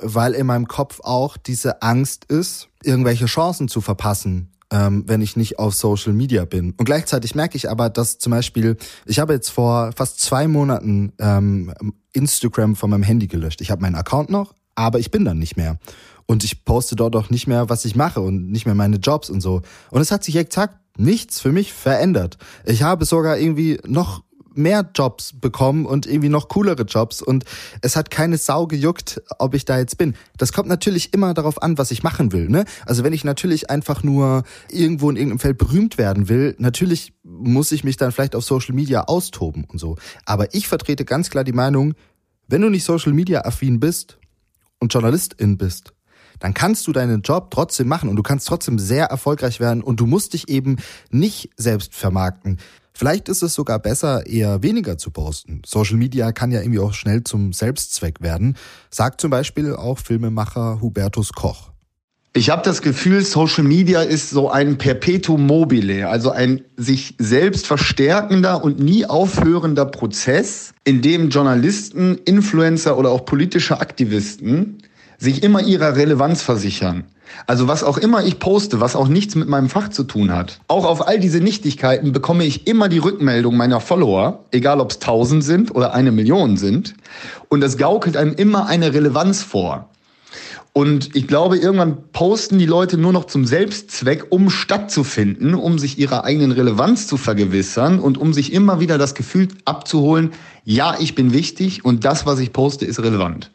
weil 0.00 0.32
in 0.32 0.46
meinem 0.46 0.66
Kopf 0.66 1.00
auch 1.02 1.36
diese 1.36 1.82
Angst 1.82 2.24
ist, 2.24 2.68
irgendwelche 2.82 3.26
Chancen 3.26 3.68
zu 3.68 3.80
verpassen, 3.80 4.50
ähm, 4.70 5.04
wenn 5.06 5.20
ich 5.20 5.36
nicht 5.36 5.58
auf 5.58 5.74
Social 5.74 6.12
Media 6.12 6.44
bin. 6.44 6.74
Und 6.76 6.86
gleichzeitig 6.86 7.34
merke 7.34 7.56
ich 7.56 7.70
aber, 7.70 7.88
dass 7.88 8.18
zum 8.18 8.32
Beispiel, 8.32 8.76
ich 9.04 9.18
habe 9.20 9.32
jetzt 9.32 9.50
vor 9.50 9.92
fast 9.94 10.20
zwei 10.20 10.48
Monaten 10.48 11.12
ähm, 11.18 11.72
Instagram 12.12 12.74
von 12.74 12.90
meinem 12.90 13.04
Handy 13.04 13.26
gelöscht. 13.28 13.60
Ich 13.60 13.70
habe 13.70 13.82
meinen 13.82 13.94
Account 13.94 14.30
noch, 14.30 14.54
aber 14.74 14.98
ich 14.98 15.10
bin 15.10 15.24
dann 15.24 15.38
nicht 15.38 15.56
mehr. 15.56 15.78
Und 16.26 16.44
ich 16.44 16.64
poste 16.64 16.96
dort 16.96 17.14
auch 17.16 17.30
nicht 17.30 17.46
mehr, 17.46 17.68
was 17.68 17.84
ich 17.84 17.94
mache 17.94 18.20
und 18.20 18.50
nicht 18.50 18.66
mehr 18.66 18.74
meine 18.74 18.96
Jobs 18.96 19.30
und 19.30 19.40
so. 19.40 19.62
Und 19.90 20.00
es 20.00 20.10
hat 20.10 20.24
sich 20.24 20.36
exakt 20.36 20.76
nichts 20.98 21.40
für 21.40 21.52
mich 21.52 21.72
verändert. 21.72 22.38
Ich 22.64 22.82
habe 22.82 23.04
sogar 23.04 23.38
irgendwie 23.38 23.78
noch 23.86 24.22
mehr 24.56 24.88
Jobs 24.94 25.34
bekommen 25.38 25.86
und 25.86 26.06
irgendwie 26.06 26.28
noch 26.28 26.48
coolere 26.48 26.82
Jobs 26.82 27.22
und 27.22 27.44
es 27.82 27.94
hat 27.94 28.10
keine 28.10 28.38
Sau 28.38 28.66
gejuckt, 28.66 29.22
ob 29.38 29.54
ich 29.54 29.64
da 29.64 29.78
jetzt 29.78 29.98
bin. 29.98 30.14
Das 30.38 30.52
kommt 30.52 30.68
natürlich 30.68 31.12
immer 31.12 31.34
darauf 31.34 31.62
an, 31.62 31.78
was 31.78 31.90
ich 31.90 32.02
machen 32.02 32.32
will, 32.32 32.48
ne? 32.48 32.64
Also 32.86 33.04
wenn 33.04 33.12
ich 33.12 33.24
natürlich 33.24 33.70
einfach 33.70 34.02
nur 34.02 34.44
irgendwo 34.70 35.10
in 35.10 35.16
irgendeinem 35.16 35.40
Feld 35.40 35.58
berühmt 35.58 35.98
werden 35.98 36.28
will, 36.28 36.56
natürlich 36.58 37.12
muss 37.22 37.72
ich 37.72 37.84
mich 37.84 37.96
dann 37.96 38.12
vielleicht 38.12 38.34
auf 38.34 38.44
Social 38.44 38.74
Media 38.74 39.02
austoben 39.02 39.64
und 39.64 39.78
so. 39.78 39.96
Aber 40.24 40.54
ich 40.54 40.68
vertrete 40.68 41.04
ganz 41.04 41.30
klar 41.30 41.44
die 41.44 41.52
Meinung, 41.52 41.94
wenn 42.48 42.62
du 42.62 42.70
nicht 42.70 42.84
Social 42.84 43.12
Media 43.12 43.44
affin 43.44 43.80
bist 43.80 44.18
und 44.78 44.92
Journalistin 44.92 45.58
bist, 45.58 45.92
dann 46.38 46.54
kannst 46.54 46.86
du 46.86 46.92
deinen 46.92 47.22
Job 47.22 47.50
trotzdem 47.50 47.88
machen 47.88 48.08
und 48.08 48.16
du 48.16 48.22
kannst 48.22 48.46
trotzdem 48.48 48.78
sehr 48.78 49.06
erfolgreich 49.06 49.60
werden 49.60 49.82
und 49.82 50.00
du 50.00 50.06
musst 50.06 50.32
dich 50.32 50.48
eben 50.48 50.76
nicht 51.10 51.50
selbst 51.56 51.94
vermarkten. 51.94 52.58
Vielleicht 52.92 53.28
ist 53.28 53.42
es 53.42 53.52
sogar 53.52 53.78
besser, 53.78 54.26
eher 54.26 54.62
weniger 54.62 54.96
zu 54.96 55.10
posten. 55.10 55.60
Social 55.66 55.96
Media 55.96 56.32
kann 56.32 56.50
ja 56.50 56.60
irgendwie 56.60 56.78
auch 56.78 56.94
schnell 56.94 57.24
zum 57.24 57.52
Selbstzweck 57.52 58.22
werden, 58.22 58.56
sagt 58.90 59.20
zum 59.20 59.30
Beispiel 59.30 59.74
auch 59.74 59.98
Filmemacher 59.98 60.80
Hubertus 60.80 61.34
Koch. 61.34 61.72
Ich 62.32 62.50
habe 62.50 62.62
das 62.62 62.82
Gefühl, 62.82 63.22
Social 63.22 63.64
Media 63.64 64.02
ist 64.02 64.28
so 64.28 64.50
ein 64.50 64.76
Perpetuum 64.76 65.46
mobile, 65.46 66.08
also 66.08 66.30
ein 66.30 66.62
sich 66.76 67.14
selbst 67.18 67.66
verstärkender 67.66 68.62
und 68.62 68.78
nie 68.78 69.06
aufhörender 69.06 69.86
Prozess, 69.86 70.74
in 70.84 71.00
dem 71.00 71.30
Journalisten, 71.30 72.18
Influencer 72.26 72.98
oder 72.98 73.10
auch 73.10 73.24
politische 73.24 73.80
Aktivisten 73.80 74.82
sich 75.18 75.42
immer 75.42 75.62
ihrer 75.62 75.96
Relevanz 75.96 76.42
versichern. 76.42 77.04
Also 77.46 77.68
was 77.68 77.82
auch 77.82 77.98
immer 77.98 78.24
ich 78.24 78.38
poste, 78.38 78.80
was 78.80 78.96
auch 78.96 79.08
nichts 79.08 79.34
mit 79.34 79.48
meinem 79.48 79.68
Fach 79.68 79.88
zu 79.88 80.04
tun 80.04 80.32
hat. 80.32 80.60
Auch 80.68 80.84
auf 80.84 81.06
all 81.06 81.18
diese 81.18 81.40
Nichtigkeiten 81.40 82.12
bekomme 82.12 82.44
ich 82.44 82.66
immer 82.66 82.88
die 82.88 82.98
Rückmeldung 82.98 83.56
meiner 83.56 83.80
Follower, 83.80 84.44
egal 84.52 84.80
ob 84.80 84.92
es 84.92 84.98
tausend 84.98 85.44
sind 85.44 85.74
oder 85.74 85.94
eine 85.94 86.12
Million 86.12 86.56
sind. 86.56 86.94
Und 87.48 87.60
das 87.60 87.76
gaukelt 87.76 88.16
einem 88.16 88.34
immer 88.34 88.66
eine 88.66 88.94
Relevanz 88.94 89.42
vor. 89.42 89.88
Und 90.72 91.16
ich 91.16 91.26
glaube, 91.26 91.56
irgendwann 91.56 92.10
posten 92.12 92.58
die 92.58 92.66
Leute 92.66 92.98
nur 92.98 93.10
noch 93.10 93.24
zum 93.24 93.46
Selbstzweck, 93.46 94.26
um 94.28 94.50
stattzufinden, 94.50 95.54
um 95.54 95.78
sich 95.78 95.98
ihrer 95.98 96.24
eigenen 96.24 96.52
Relevanz 96.52 97.06
zu 97.06 97.16
vergewissern 97.16 97.98
und 97.98 98.18
um 98.18 98.34
sich 98.34 98.52
immer 98.52 98.78
wieder 98.78 98.98
das 98.98 99.14
Gefühl 99.14 99.48
abzuholen, 99.64 100.32
ja, 100.64 100.96
ich 101.00 101.14
bin 101.14 101.32
wichtig 101.32 101.82
und 101.82 102.04
das, 102.04 102.26
was 102.26 102.40
ich 102.40 102.52
poste, 102.52 102.84
ist 102.84 102.98
relevant. 103.00 103.50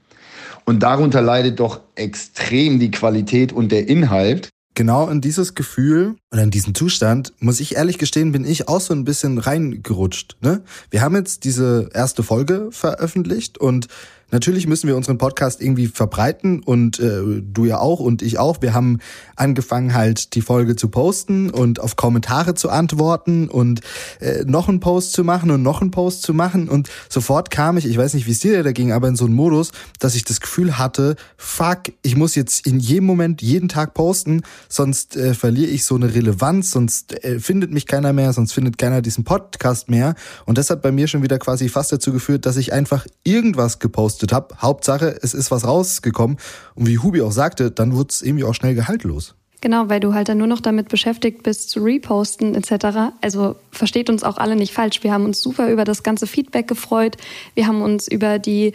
Und 0.65 0.83
darunter 0.83 1.21
leidet 1.21 1.59
doch 1.59 1.81
extrem 1.95 2.79
die 2.79 2.91
Qualität 2.91 3.53
und 3.53 3.71
der 3.71 3.87
Inhalt. 3.87 4.49
Genau 4.73 5.09
in 5.09 5.19
dieses 5.19 5.53
Gefühl 5.53 6.15
oder 6.31 6.43
in 6.43 6.51
diesen 6.51 6.73
Zustand, 6.73 7.33
muss 7.39 7.59
ich 7.59 7.75
ehrlich 7.75 7.97
gestehen, 7.97 8.31
bin 8.31 8.45
ich 8.45 8.69
auch 8.69 8.79
so 8.79 8.93
ein 8.93 9.03
bisschen 9.03 9.37
reingerutscht. 9.37 10.37
Ne? 10.41 10.61
Wir 10.89 11.01
haben 11.01 11.15
jetzt 11.15 11.43
diese 11.43 11.89
erste 11.93 12.23
Folge 12.23 12.69
veröffentlicht 12.71 13.57
und 13.57 13.87
Natürlich 14.31 14.65
müssen 14.65 14.87
wir 14.87 14.95
unseren 14.95 15.17
Podcast 15.17 15.61
irgendwie 15.61 15.87
verbreiten 15.87 16.63
und 16.63 16.99
äh, 16.99 17.41
du 17.41 17.65
ja 17.65 17.79
auch 17.79 17.99
und 17.99 18.21
ich 18.21 18.39
auch. 18.39 18.61
Wir 18.61 18.73
haben 18.73 18.99
angefangen 19.35 19.93
halt 19.93 20.35
die 20.35 20.41
Folge 20.41 20.77
zu 20.77 20.87
posten 20.87 21.49
und 21.49 21.81
auf 21.81 21.97
Kommentare 21.97 22.53
zu 22.53 22.69
antworten 22.69 23.49
und 23.49 23.81
äh, 24.21 24.45
noch 24.45 24.69
einen 24.69 24.79
Post 24.79 25.11
zu 25.13 25.25
machen 25.25 25.51
und 25.51 25.61
noch 25.61 25.81
einen 25.81 25.91
Post 25.91 26.21
zu 26.21 26.33
machen 26.33 26.69
und 26.69 26.89
sofort 27.09 27.51
kam 27.51 27.77
ich, 27.77 27.85
ich 27.85 27.97
weiß 27.97 28.13
nicht, 28.13 28.25
wie 28.25 28.31
es 28.31 28.39
dir 28.39 28.63
da 28.63 28.71
ging, 28.71 28.93
aber 28.93 29.09
in 29.09 29.15
so 29.17 29.25
einen 29.25 29.35
Modus, 29.35 29.71
dass 29.99 30.15
ich 30.15 30.23
das 30.23 30.39
Gefühl 30.39 30.77
hatte, 30.77 31.17
fuck, 31.37 31.83
ich 32.01 32.15
muss 32.15 32.35
jetzt 32.35 32.65
in 32.65 32.79
jedem 32.79 33.05
Moment 33.05 33.41
jeden 33.41 33.67
Tag 33.67 33.93
posten, 33.93 34.43
sonst 34.69 35.17
äh, 35.17 35.33
verliere 35.33 35.71
ich 35.71 35.83
so 35.83 35.95
eine 35.95 36.13
Relevanz, 36.13 36.71
sonst 36.71 37.21
äh, 37.23 37.39
findet 37.39 37.71
mich 37.71 37.85
keiner 37.85 38.13
mehr, 38.13 38.31
sonst 38.31 38.53
findet 38.53 38.77
keiner 38.77 39.01
diesen 39.01 39.25
Podcast 39.25 39.89
mehr 39.89 40.15
und 40.45 40.57
das 40.57 40.69
hat 40.69 40.81
bei 40.81 40.91
mir 40.91 41.07
schon 41.07 41.21
wieder 41.21 41.37
quasi 41.37 41.67
fast 41.67 41.91
dazu 41.91 42.13
geführt, 42.13 42.45
dass 42.45 42.55
ich 42.55 42.71
einfach 42.71 43.05
irgendwas 43.23 43.79
gepostet 43.79 44.20
gepostet 44.21 44.31
habe. 44.33 44.55
Hauptsache, 44.61 45.17
es 45.21 45.33
ist 45.33 45.51
was 45.51 45.65
rausgekommen. 45.65 46.37
Und 46.75 46.87
wie 46.87 46.99
Hubi 46.99 47.21
auch 47.21 47.31
sagte, 47.31 47.71
dann 47.71 47.93
wurde 47.93 48.09
es 48.11 48.21
irgendwie 48.21 48.43
auch 48.43 48.53
schnell 48.53 48.75
gehaltlos. 48.75 49.35
Genau, 49.61 49.89
weil 49.89 49.99
du 49.99 50.15
halt 50.15 50.27
dann 50.27 50.39
nur 50.39 50.47
noch 50.47 50.59
damit 50.59 50.89
beschäftigt 50.89 51.43
bist, 51.43 51.69
zu 51.69 51.81
reposten 51.81 52.55
etc. 52.55 53.13
Also 53.21 53.55
versteht 53.69 54.09
uns 54.09 54.23
auch 54.23 54.39
alle 54.39 54.55
nicht 54.55 54.73
falsch. 54.73 55.03
Wir 55.03 55.13
haben 55.13 55.23
uns 55.23 55.39
super 55.39 55.71
über 55.71 55.85
das 55.85 56.01
ganze 56.01 56.25
Feedback 56.25 56.67
gefreut. 56.67 57.15
Wir 57.53 57.67
haben 57.67 57.83
uns 57.83 58.07
über 58.07 58.39
die 58.39 58.73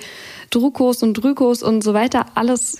Drukos 0.51 1.03
und 1.03 1.15
Drükos 1.15 1.65
und 1.65 1.83
so 1.83 1.93
weiter 1.93 2.27
alles, 2.37 2.79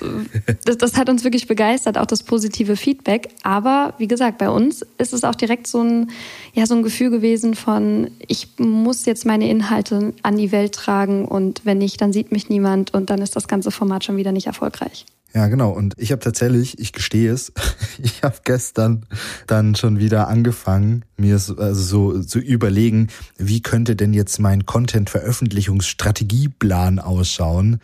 das, 0.65 0.79
das 0.79 0.97
hat 0.97 1.09
uns 1.09 1.25
wirklich 1.25 1.49
begeistert, 1.49 1.99
auch 1.99 2.07
das 2.07 2.23
positive 2.23 2.77
Feedback. 2.77 3.31
Aber 3.43 3.95
wie 3.99 4.07
gesagt, 4.07 4.39
bei 4.39 4.51
uns 4.51 4.87
ist 4.99 5.13
es 5.13 5.25
auch 5.25 5.35
direkt 5.35 5.67
so 5.67 5.83
ein, 5.83 6.13
ja, 6.55 6.65
so 6.67 6.77
ein 6.77 6.85
Gefühl 6.85 7.11
gewesen 7.11 7.57
von, 7.57 8.13
ich 8.29 8.51
muss 8.57 9.05
jetzt 9.07 9.27
meine 9.27 9.51
Inhalte 9.51 10.15
an 10.23 10.37
die 10.37 10.53
Welt 10.53 10.77
tragen 10.77 11.25
und 11.25 11.63
wenn 11.65 11.79
nicht, 11.79 12.01
dann 12.01 12.13
sieht 12.13 12.31
mich 12.31 12.49
niemand 12.49 12.95
und 12.95 13.11
dann 13.11 13.21
ist 13.21 13.35
das 13.35 13.49
ganze 13.49 13.73
Format 13.73 14.05
schon 14.05 14.17
wieder 14.17 14.31
nicht 14.31 14.47
erfolgreich. 14.47 15.07
Ja, 15.37 15.47
genau. 15.49 15.71
Und 15.71 15.95
ich 15.99 16.13
habe 16.13 16.21
tatsächlich, 16.21 16.79
ich 16.79 16.95
gestehe 16.95 17.31
es, 17.31 17.53
ich 18.03 18.23
habe 18.23 18.37
gestern 18.43 19.05
dann 19.47 19.75
schon 19.75 19.99
wieder 19.99 20.29
angefangen, 20.29 21.05
mir 21.19 21.39
so, 21.39 21.59
also 21.59 22.15
so 22.15 22.23
zu 22.23 22.39
überlegen, 22.39 23.09
wie 23.37 23.61
könnte 23.61 23.97
denn 23.97 24.15
jetzt 24.15 24.39
mein 24.39 24.65
Content-Veröffentlichungsstrategieplan 24.65 27.01
ausschauen. 27.01 27.81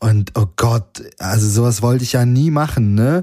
Und 0.00 0.32
oh 0.34 0.46
Gott, 0.56 1.04
also 1.18 1.48
sowas 1.48 1.82
wollte 1.82 2.02
ich 2.02 2.14
ja 2.14 2.26
nie 2.26 2.50
machen, 2.50 2.96
ne? 2.96 3.22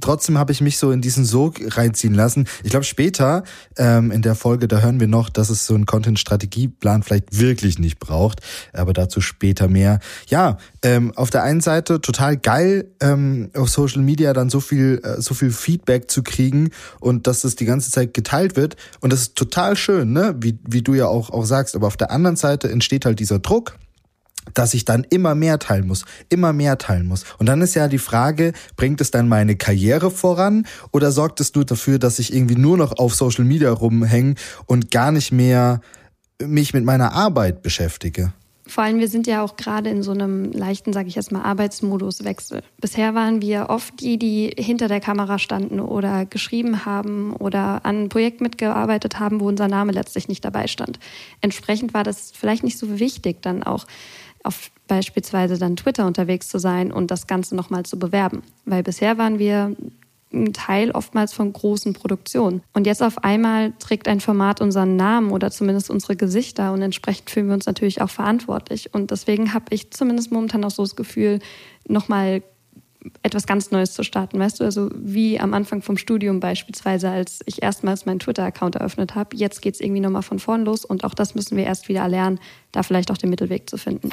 Trotzdem 0.00 0.38
habe 0.38 0.52
ich 0.52 0.60
mich 0.60 0.78
so 0.78 0.90
in 0.90 1.00
diesen 1.00 1.24
Sog 1.24 1.56
reinziehen 1.76 2.14
lassen. 2.14 2.46
Ich 2.62 2.70
glaube, 2.70 2.84
später 2.84 3.44
ähm, 3.76 4.10
in 4.10 4.22
der 4.22 4.34
Folge, 4.34 4.68
da 4.68 4.80
hören 4.80 5.00
wir 5.00 5.08
noch, 5.08 5.28
dass 5.28 5.50
es 5.50 5.66
so 5.66 5.74
einen 5.74 5.86
Content-Strategieplan 5.86 7.02
vielleicht 7.02 7.38
wirklich 7.38 7.78
nicht 7.78 7.98
braucht, 7.98 8.40
aber 8.72 8.92
dazu 8.92 9.20
später 9.20 9.68
mehr. 9.68 10.00
Ja, 10.28 10.58
ähm, 10.82 11.12
auf 11.16 11.30
der 11.30 11.42
einen 11.42 11.60
Seite 11.60 12.00
total 12.00 12.36
geil, 12.36 12.90
ähm, 13.00 13.50
auf 13.54 13.68
Social 13.68 14.02
Media 14.02 14.32
dann 14.32 14.50
so 14.50 14.60
viel, 14.60 15.00
äh, 15.02 15.20
so 15.20 15.34
viel 15.34 15.50
Feedback 15.50 16.10
zu 16.10 16.22
kriegen 16.22 16.70
und 17.00 17.26
dass 17.26 17.44
es 17.44 17.56
die 17.56 17.64
ganze 17.64 17.90
Zeit 17.90 18.14
geteilt 18.14 18.56
wird. 18.56 18.76
Und 19.00 19.12
das 19.12 19.22
ist 19.22 19.36
total 19.36 19.76
schön, 19.76 20.12
ne? 20.12 20.34
Wie, 20.38 20.58
wie 20.68 20.82
du 20.82 20.94
ja 20.94 21.06
auch, 21.06 21.30
auch 21.30 21.44
sagst. 21.44 21.74
Aber 21.74 21.86
auf 21.86 21.96
der 21.96 22.10
anderen 22.10 22.36
Seite 22.36 22.70
entsteht 22.70 23.04
halt 23.04 23.20
dieser 23.20 23.38
Druck 23.38 23.76
dass 24.54 24.74
ich 24.74 24.84
dann 24.84 25.04
immer 25.10 25.34
mehr 25.34 25.58
teilen 25.58 25.86
muss, 25.86 26.04
immer 26.28 26.52
mehr 26.52 26.78
teilen 26.78 27.06
muss. 27.06 27.24
Und 27.38 27.46
dann 27.46 27.62
ist 27.62 27.74
ja 27.74 27.88
die 27.88 27.98
Frage, 27.98 28.52
bringt 28.76 29.00
es 29.00 29.10
dann 29.10 29.28
meine 29.28 29.56
Karriere 29.56 30.10
voran 30.10 30.66
oder 30.92 31.10
sorgt 31.12 31.40
es 31.40 31.54
nur 31.54 31.64
dafür, 31.64 31.98
dass 31.98 32.18
ich 32.18 32.32
irgendwie 32.32 32.56
nur 32.56 32.76
noch 32.76 32.98
auf 32.98 33.14
Social 33.14 33.44
Media 33.44 33.70
rumhänge 33.70 34.34
und 34.66 34.90
gar 34.90 35.12
nicht 35.12 35.32
mehr 35.32 35.80
mich 36.42 36.74
mit 36.74 36.84
meiner 36.84 37.12
Arbeit 37.12 37.62
beschäftige? 37.62 38.32
Vor 38.68 38.84
allem, 38.84 38.98
wir 38.98 39.08
sind 39.08 39.26
ja 39.26 39.42
auch 39.42 39.56
gerade 39.56 39.88
in 39.88 40.02
so 40.02 40.10
einem 40.10 40.52
leichten, 40.52 40.92
sage 40.92 41.08
ich 41.08 41.14
jetzt 41.14 41.32
mal, 41.32 41.40
Arbeitsmoduswechsel. 41.40 42.62
Bisher 42.78 43.14
waren 43.14 43.40
wir 43.40 43.70
oft 43.70 43.98
die, 44.00 44.18
die 44.18 44.54
hinter 44.58 44.88
der 44.88 45.00
Kamera 45.00 45.38
standen 45.38 45.80
oder 45.80 46.26
geschrieben 46.26 46.84
haben 46.84 47.32
oder 47.32 47.86
an 47.86 47.96
einem 47.96 48.08
Projekt 48.10 48.42
mitgearbeitet 48.42 49.18
haben, 49.18 49.40
wo 49.40 49.48
unser 49.48 49.68
Name 49.68 49.92
letztlich 49.92 50.28
nicht 50.28 50.44
dabei 50.44 50.66
stand. 50.66 50.98
Entsprechend 51.40 51.94
war 51.94 52.04
das 52.04 52.30
vielleicht 52.30 52.62
nicht 52.62 52.76
so 52.76 52.98
wichtig, 52.98 53.40
dann 53.40 53.62
auch 53.62 53.86
auf 54.48 54.70
beispielsweise 54.88 55.58
dann 55.58 55.76
Twitter 55.76 56.06
unterwegs 56.06 56.48
zu 56.48 56.58
sein 56.58 56.90
und 56.90 57.10
das 57.10 57.26
Ganze 57.26 57.54
nochmal 57.54 57.84
zu 57.84 57.98
bewerben. 57.98 58.42
Weil 58.64 58.82
bisher 58.82 59.18
waren 59.18 59.38
wir 59.38 59.76
ein 60.32 60.52
Teil 60.52 60.90
oftmals 60.90 61.32
von 61.32 61.52
großen 61.52 61.92
Produktionen. 61.92 62.62
Und 62.72 62.86
jetzt 62.86 63.02
auf 63.02 63.22
einmal 63.24 63.72
trägt 63.78 64.08
ein 64.08 64.20
Format 64.20 64.60
unseren 64.60 64.96
Namen 64.96 65.30
oder 65.30 65.50
zumindest 65.50 65.90
unsere 65.90 66.16
Gesichter 66.16 66.72
und 66.72 66.82
entsprechend 66.82 67.30
fühlen 67.30 67.48
wir 67.48 67.54
uns 67.54 67.66
natürlich 67.66 68.00
auch 68.00 68.10
verantwortlich. 68.10 68.92
Und 68.94 69.10
deswegen 69.10 69.54
habe 69.54 69.66
ich 69.70 69.90
zumindest 69.90 70.32
momentan 70.32 70.64
auch 70.64 70.70
so 70.70 70.82
das 70.82 70.96
Gefühl, 70.96 71.40
nochmal 71.86 72.42
etwas 73.22 73.46
ganz 73.46 73.70
Neues 73.70 73.94
zu 73.94 74.02
starten, 74.02 74.38
weißt 74.38 74.60
du? 74.60 74.64
Also 74.64 74.90
wie 74.94 75.38
am 75.38 75.54
Anfang 75.54 75.82
vom 75.82 75.96
Studium 75.96 76.40
beispielsweise, 76.40 77.10
als 77.10 77.40
ich 77.46 77.62
erstmals 77.62 78.06
meinen 78.06 78.18
Twitter-Account 78.18 78.76
eröffnet 78.76 79.14
habe. 79.14 79.36
Jetzt 79.36 79.62
geht 79.62 79.74
es 79.74 79.80
irgendwie 79.80 80.00
nochmal 80.00 80.22
von 80.22 80.38
vorn 80.38 80.64
los 80.64 80.84
und 80.84 81.04
auch 81.04 81.14
das 81.14 81.34
müssen 81.34 81.56
wir 81.56 81.64
erst 81.64 81.88
wieder 81.88 82.06
lernen, 82.08 82.40
da 82.72 82.82
vielleicht 82.82 83.10
auch 83.10 83.18
den 83.18 83.30
Mittelweg 83.30 83.68
zu 83.70 83.76
finden. 83.78 84.10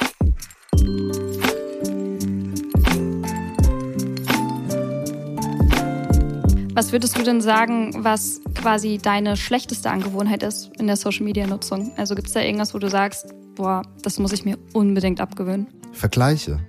Was 6.74 6.92
würdest 6.92 7.16
du 7.16 7.22
denn 7.22 7.40
sagen, 7.40 8.04
was 8.04 8.42
quasi 8.54 8.98
deine 8.98 9.38
schlechteste 9.38 9.90
Angewohnheit 9.90 10.42
ist 10.42 10.70
in 10.78 10.86
der 10.86 10.96
Social-Media-Nutzung? 10.96 11.92
Also 11.96 12.14
gibt 12.14 12.28
es 12.28 12.34
da 12.34 12.40
irgendwas, 12.40 12.74
wo 12.74 12.78
du 12.78 12.90
sagst, 12.90 13.32
boah, 13.54 13.80
das 14.02 14.18
muss 14.18 14.32
ich 14.32 14.44
mir 14.44 14.58
unbedingt 14.74 15.20
abgewöhnen? 15.20 15.68
Vergleiche. 15.92 16.60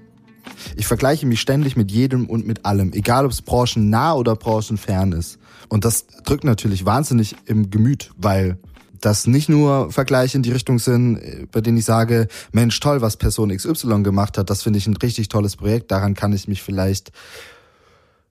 Ich 0.76 0.88
vergleiche 0.88 1.26
mich 1.26 1.42
ständig 1.42 1.76
mit 1.76 1.92
jedem 1.92 2.30
und 2.30 2.46
mit 2.46 2.66
allem, 2.66 2.94
egal 2.94 3.26
ob 3.26 3.32
es 3.32 3.42
branchennah 3.42 4.14
oder 4.14 4.36
branchenfern 4.36 5.12
ist. 5.14 5.40
Und 5.70 5.86
das 5.86 6.08
drückt 6.26 6.44
natürlich 6.44 6.86
wahnsinnig 6.86 7.36
im 7.46 7.70
Gemüt, 7.70 8.12
weil 8.18 8.58
das 9.02 9.28
nicht 9.28 9.50
nur 9.50 9.92
Vergleiche 9.92 10.38
in 10.38 10.44
die 10.44 10.52
Richtung 10.52 10.80
sind, 10.80 11.20
bei 11.52 11.62
denen 11.62 11.78
ich 11.78 11.86
sage, 11.86 12.28
Mensch, 12.52 12.80
toll, 12.80 13.02
was 13.02 13.18
Person 13.18 13.56
XY 13.56 14.04
gemacht 14.04 14.38
hat, 14.38 14.50
das 14.50 14.64
finde 14.64 14.80
ich 14.80 14.88
ein 14.88 14.98
richtig 14.98 15.30
tolles 15.30 15.56
Projekt, 15.56 15.92
daran 15.92 16.14
kann 16.16 16.34
ich 16.34 16.48
mich 16.48 16.64
vielleicht 16.64 17.10
äh, 17.10 17.12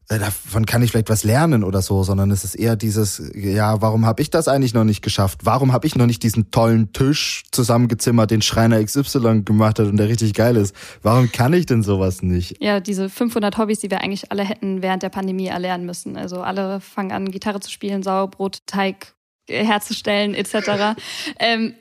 davon 0.08 0.66
kann 0.66 0.82
ich 0.82 0.92
vielleicht 0.92 1.10
was 1.10 1.24
lernen 1.24 1.64
oder 1.64 1.82
so, 1.82 2.02
sondern 2.04 2.30
es 2.30 2.44
ist 2.44 2.54
eher 2.54 2.76
dieses, 2.76 3.30
ja, 3.34 3.82
warum 3.82 4.06
habe 4.06 4.22
ich 4.22 4.30
das 4.30 4.46
eigentlich 4.46 4.72
noch 4.72 4.84
nicht 4.84 5.02
geschafft? 5.02 5.40
Warum 5.42 5.72
habe 5.72 5.86
ich 5.86 5.96
noch 5.96 6.06
nicht 6.06 6.22
diesen 6.22 6.50
tollen 6.50 6.92
Tisch 6.92 7.42
zusammengezimmert, 7.50 8.30
den 8.30 8.42
Schreiner 8.42 8.82
XY 8.82 9.42
gemacht 9.42 9.78
hat 9.78 9.86
und 9.86 9.96
der 9.96 10.08
richtig 10.08 10.34
geil 10.34 10.56
ist? 10.56 10.76
Warum 11.02 11.32
kann 11.32 11.52
ich 11.52 11.66
denn 11.66 11.82
sowas 11.82 12.22
nicht? 12.22 12.62
Ja, 12.62 12.78
diese 12.78 13.08
500 13.08 13.58
Hobbys, 13.58 13.80
die 13.80 13.90
wir 13.90 14.00
eigentlich 14.00 14.30
alle 14.30 14.44
hätten 14.44 14.80
während 14.80 15.02
der 15.02 15.08
Pandemie 15.08 15.46
erlernen 15.46 15.86
müssen. 15.86 16.16
Also 16.16 16.40
alle 16.40 16.80
fangen 16.80 17.10
an, 17.10 17.30
Gitarre 17.30 17.60
zu 17.60 17.70
spielen, 17.70 18.02
Sauerbrotteig 18.02 19.14
herzustellen 19.48 20.34
etc. 20.34 20.96
ähm, 21.40 21.74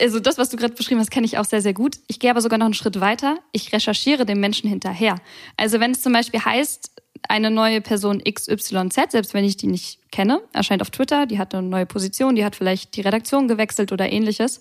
also 0.00 0.18
das, 0.20 0.38
was 0.38 0.50
du 0.50 0.56
gerade 0.56 0.74
beschrieben 0.74 1.00
hast, 1.00 1.10
kenne 1.10 1.26
ich 1.26 1.38
auch 1.38 1.44
sehr, 1.44 1.62
sehr 1.62 1.74
gut. 1.74 1.98
Ich 2.08 2.18
gehe 2.18 2.30
aber 2.30 2.40
sogar 2.40 2.58
noch 2.58 2.66
einen 2.66 2.74
Schritt 2.74 3.00
weiter. 3.00 3.38
Ich 3.52 3.72
recherchiere 3.72 4.26
dem 4.26 4.40
Menschen 4.40 4.68
hinterher. 4.68 5.16
Also 5.56 5.80
wenn 5.80 5.92
es 5.92 6.02
zum 6.02 6.12
Beispiel 6.12 6.40
heißt, 6.40 6.90
eine 7.28 7.50
neue 7.50 7.80
Person 7.80 8.22
XYZ, 8.22 9.10
selbst 9.10 9.34
wenn 9.34 9.44
ich 9.44 9.56
die 9.56 9.66
nicht 9.66 9.98
kenne, 10.10 10.40
erscheint 10.52 10.82
auf 10.82 10.90
Twitter, 10.90 11.26
die 11.26 11.38
hat 11.38 11.54
eine 11.54 11.66
neue 11.66 11.86
Position, 11.86 12.36
die 12.36 12.44
hat 12.44 12.56
vielleicht 12.56 12.96
die 12.96 13.02
Redaktion 13.02 13.48
gewechselt 13.48 13.92
oder 13.92 14.10
ähnliches, 14.10 14.58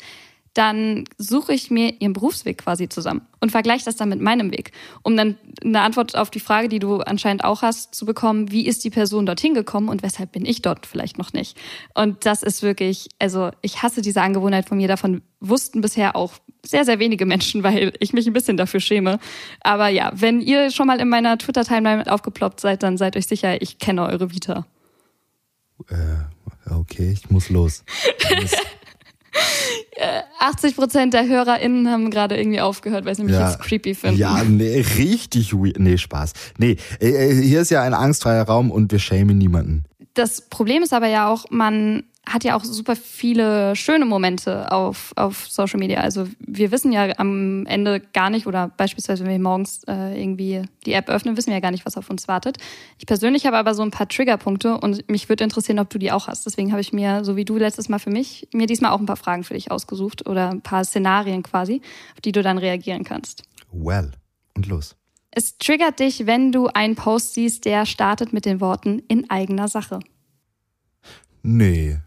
dann 0.55 1.03
suche 1.17 1.53
ich 1.53 1.69
mir 1.69 1.99
ihren 1.99 2.13
Berufsweg 2.13 2.59
quasi 2.59 2.87
zusammen 2.87 3.27
und 3.41 3.51
vergleiche 3.51 3.83
das 3.83 3.97
dann 3.97 4.07
mit 4.07 4.21
meinem 4.21 4.51
Weg, 4.51 4.71
um 5.03 5.17
dann 5.17 5.37
eine 5.61 5.81
Antwort 5.81 6.15
auf 6.15 6.29
die 6.29 6.39
Frage, 6.39 6.69
die 6.69 6.79
du 6.79 7.01
anscheinend 7.01 7.43
auch 7.43 7.61
hast, 7.61 7.93
zu 7.93 8.05
bekommen, 8.05 8.51
wie 8.51 8.65
ist 8.65 8.83
die 8.85 8.89
Person 8.89 9.25
dorthin 9.25 9.53
gekommen 9.53 9.89
und 9.89 10.01
weshalb 10.01 10.31
bin 10.31 10.45
ich 10.45 10.61
dort 10.61 10.85
vielleicht 10.85 11.17
noch 11.17 11.33
nicht. 11.33 11.57
Und 11.93 12.25
das 12.25 12.41
ist 12.41 12.63
wirklich, 12.63 13.09
also 13.19 13.51
ich 13.61 13.83
hasse 13.83 14.01
diese 14.01 14.21
Angewohnheit 14.21 14.69
von 14.69 14.77
mir, 14.77 14.87
davon 14.87 15.21
wussten 15.41 15.81
bisher 15.81 16.15
auch 16.15 16.33
sehr, 16.65 16.85
sehr 16.85 16.99
wenige 16.99 17.25
Menschen, 17.25 17.63
weil 17.63 17.93
ich 17.99 18.13
mich 18.13 18.27
ein 18.27 18.33
bisschen 18.33 18.57
dafür 18.57 18.79
schäme. 18.79 19.19
Aber 19.61 19.87
ja, 19.89 20.11
wenn 20.15 20.41
ihr 20.41 20.71
schon 20.71 20.87
mal 20.87 20.99
in 20.99 21.09
meiner 21.09 21.37
Twitter-Timeline 21.37 22.11
aufgeploppt 22.11 22.59
seid, 22.59 22.83
dann 22.83 22.97
seid 22.97 23.15
euch 23.17 23.27
sicher, 23.27 23.61
ich 23.61 23.77
kenne 23.79 24.05
eure 24.05 24.31
Vita. 24.31 24.65
Äh, 25.89 26.73
okay, 26.73 27.11
ich 27.11 27.29
muss 27.29 27.49
los. 27.49 27.83
80 30.39 30.75
Prozent 30.75 31.13
der 31.13 31.27
HörerInnen 31.27 31.89
haben 31.89 32.09
gerade 32.09 32.37
irgendwie 32.37 32.61
aufgehört, 32.61 33.05
weil 33.05 33.15
sie 33.15 33.23
mich 33.23 33.33
Ja. 33.33 33.49
jetzt 33.49 33.59
creepy 33.61 33.93
finden. 33.95 34.17
Ja, 34.17 34.43
nee, 34.43 34.83
richtig 34.97 35.53
weird. 35.53 35.79
Nee, 35.79 35.97
Spaß. 35.97 36.33
Nee, 36.57 36.77
äh, 36.99 37.09
äh, 37.09 37.41
hier 37.41 37.61
ist 37.61 37.71
ja 37.71 37.81
ein 37.83 37.93
angstfreier 37.93 38.43
Raum 38.43 38.71
und 38.71 38.91
wir 38.91 38.99
schämen 38.99 39.37
niemanden. 39.37 39.83
Das 40.13 40.41
Problem 40.41 40.81
ist 40.83 40.93
aber 40.93 41.07
ja 41.07 41.29
auch, 41.29 41.45
man 41.49 42.03
hat 42.27 42.43
ja 42.43 42.55
auch 42.55 42.63
super 42.63 42.95
viele 42.95 43.75
schöne 43.75 44.05
Momente 44.05 44.71
auf, 44.71 45.13
auf 45.15 45.47
Social 45.47 45.79
Media. 45.79 45.99
Also 45.99 46.27
wir 46.39 46.71
wissen 46.71 46.91
ja 46.91 47.09
am 47.17 47.65
Ende 47.65 47.99
gar 47.99 48.29
nicht, 48.29 48.47
oder 48.47 48.69
beispielsweise, 48.69 49.23
wenn 49.23 49.31
wir 49.31 49.39
morgens 49.39 49.83
äh, 49.87 50.19
irgendwie 50.19 50.63
die 50.85 50.93
App 50.93 51.09
öffnen, 51.09 51.37
wissen 51.37 51.47
wir 51.47 51.55
ja 51.55 51.59
gar 51.59 51.71
nicht, 51.71 51.85
was 51.85 51.97
auf 51.97 52.09
uns 52.09 52.27
wartet. 52.27 52.57
Ich 52.97 53.05
persönlich 53.05 53.45
habe 53.45 53.57
aber 53.57 53.73
so 53.75 53.83
ein 53.83 53.91
paar 53.91 54.07
Triggerpunkte 54.07 54.77
und 54.77 55.07
mich 55.09 55.29
würde 55.29 55.43
interessieren, 55.43 55.79
ob 55.79 55.89
du 55.89 55.99
die 55.99 56.11
auch 56.11 56.27
hast. 56.27 56.45
Deswegen 56.45 56.71
habe 56.71 56.81
ich 56.81 56.93
mir, 56.93 57.23
so 57.23 57.35
wie 57.35 57.45
du 57.45 57.57
letztes 57.57 57.89
Mal 57.89 57.99
für 57.99 58.11
mich, 58.11 58.47
mir 58.53 58.67
diesmal 58.67 58.91
auch 58.91 58.99
ein 58.99 59.05
paar 59.05 59.17
Fragen 59.17 59.43
für 59.43 59.53
dich 59.53 59.71
ausgesucht 59.71 60.27
oder 60.27 60.49
ein 60.49 60.61
paar 60.61 60.83
Szenarien 60.83 61.43
quasi, 61.43 61.81
auf 62.13 62.21
die 62.21 62.31
du 62.31 62.41
dann 62.41 62.57
reagieren 62.57 63.03
kannst. 63.03 63.43
Well. 63.71 64.11
Und 64.55 64.67
los. 64.67 64.95
Es 65.31 65.57
triggert 65.57 65.99
dich, 65.99 66.25
wenn 66.25 66.53
du 66.53 66.67
einen 66.67 66.95
Post 66.95 67.33
siehst, 67.33 67.65
der 67.65 67.85
startet 67.85 68.31
mit 68.31 68.45
den 68.45 68.61
Worten 68.61 68.99
in 69.09 69.29
eigener 69.29 69.67
Sache. 69.67 69.99
Nee. 71.43 71.99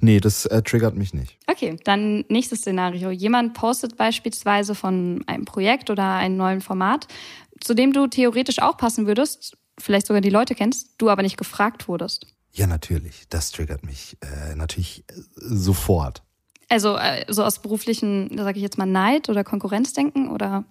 Nee, 0.00 0.20
das 0.20 0.46
äh, 0.46 0.62
triggert 0.62 0.96
mich 0.96 1.14
nicht. 1.14 1.38
Okay, 1.46 1.76
dann 1.84 2.24
nächstes 2.28 2.60
Szenario. 2.60 3.10
Jemand 3.10 3.54
postet 3.54 3.96
beispielsweise 3.96 4.74
von 4.74 5.22
einem 5.26 5.44
Projekt 5.44 5.90
oder 5.90 6.14
einem 6.14 6.36
neuen 6.36 6.60
Format, 6.60 7.06
zu 7.60 7.74
dem 7.74 7.92
du 7.92 8.06
theoretisch 8.06 8.60
auch 8.60 8.76
passen 8.76 9.06
würdest, 9.06 9.56
vielleicht 9.78 10.06
sogar 10.06 10.20
die 10.20 10.30
Leute 10.30 10.54
kennst, 10.54 10.94
du 10.98 11.10
aber 11.10 11.22
nicht 11.22 11.36
gefragt 11.36 11.88
wurdest. 11.88 12.26
Ja, 12.52 12.66
natürlich. 12.66 13.24
Das 13.28 13.52
triggert 13.52 13.84
mich 13.84 14.16
äh, 14.22 14.54
natürlich 14.54 15.04
äh, 15.08 15.12
sofort. 15.36 16.22
Also 16.68 16.96
äh, 16.96 17.24
so 17.28 17.44
aus 17.44 17.60
beruflichen, 17.60 18.36
sage 18.38 18.58
ich 18.58 18.62
jetzt 18.62 18.78
mal, 18.78 18.86
Neid 18.86 19.28
oder 19.28 19.44
Konkurrenzdenken 19.44 20.30
oder 20.30 20.64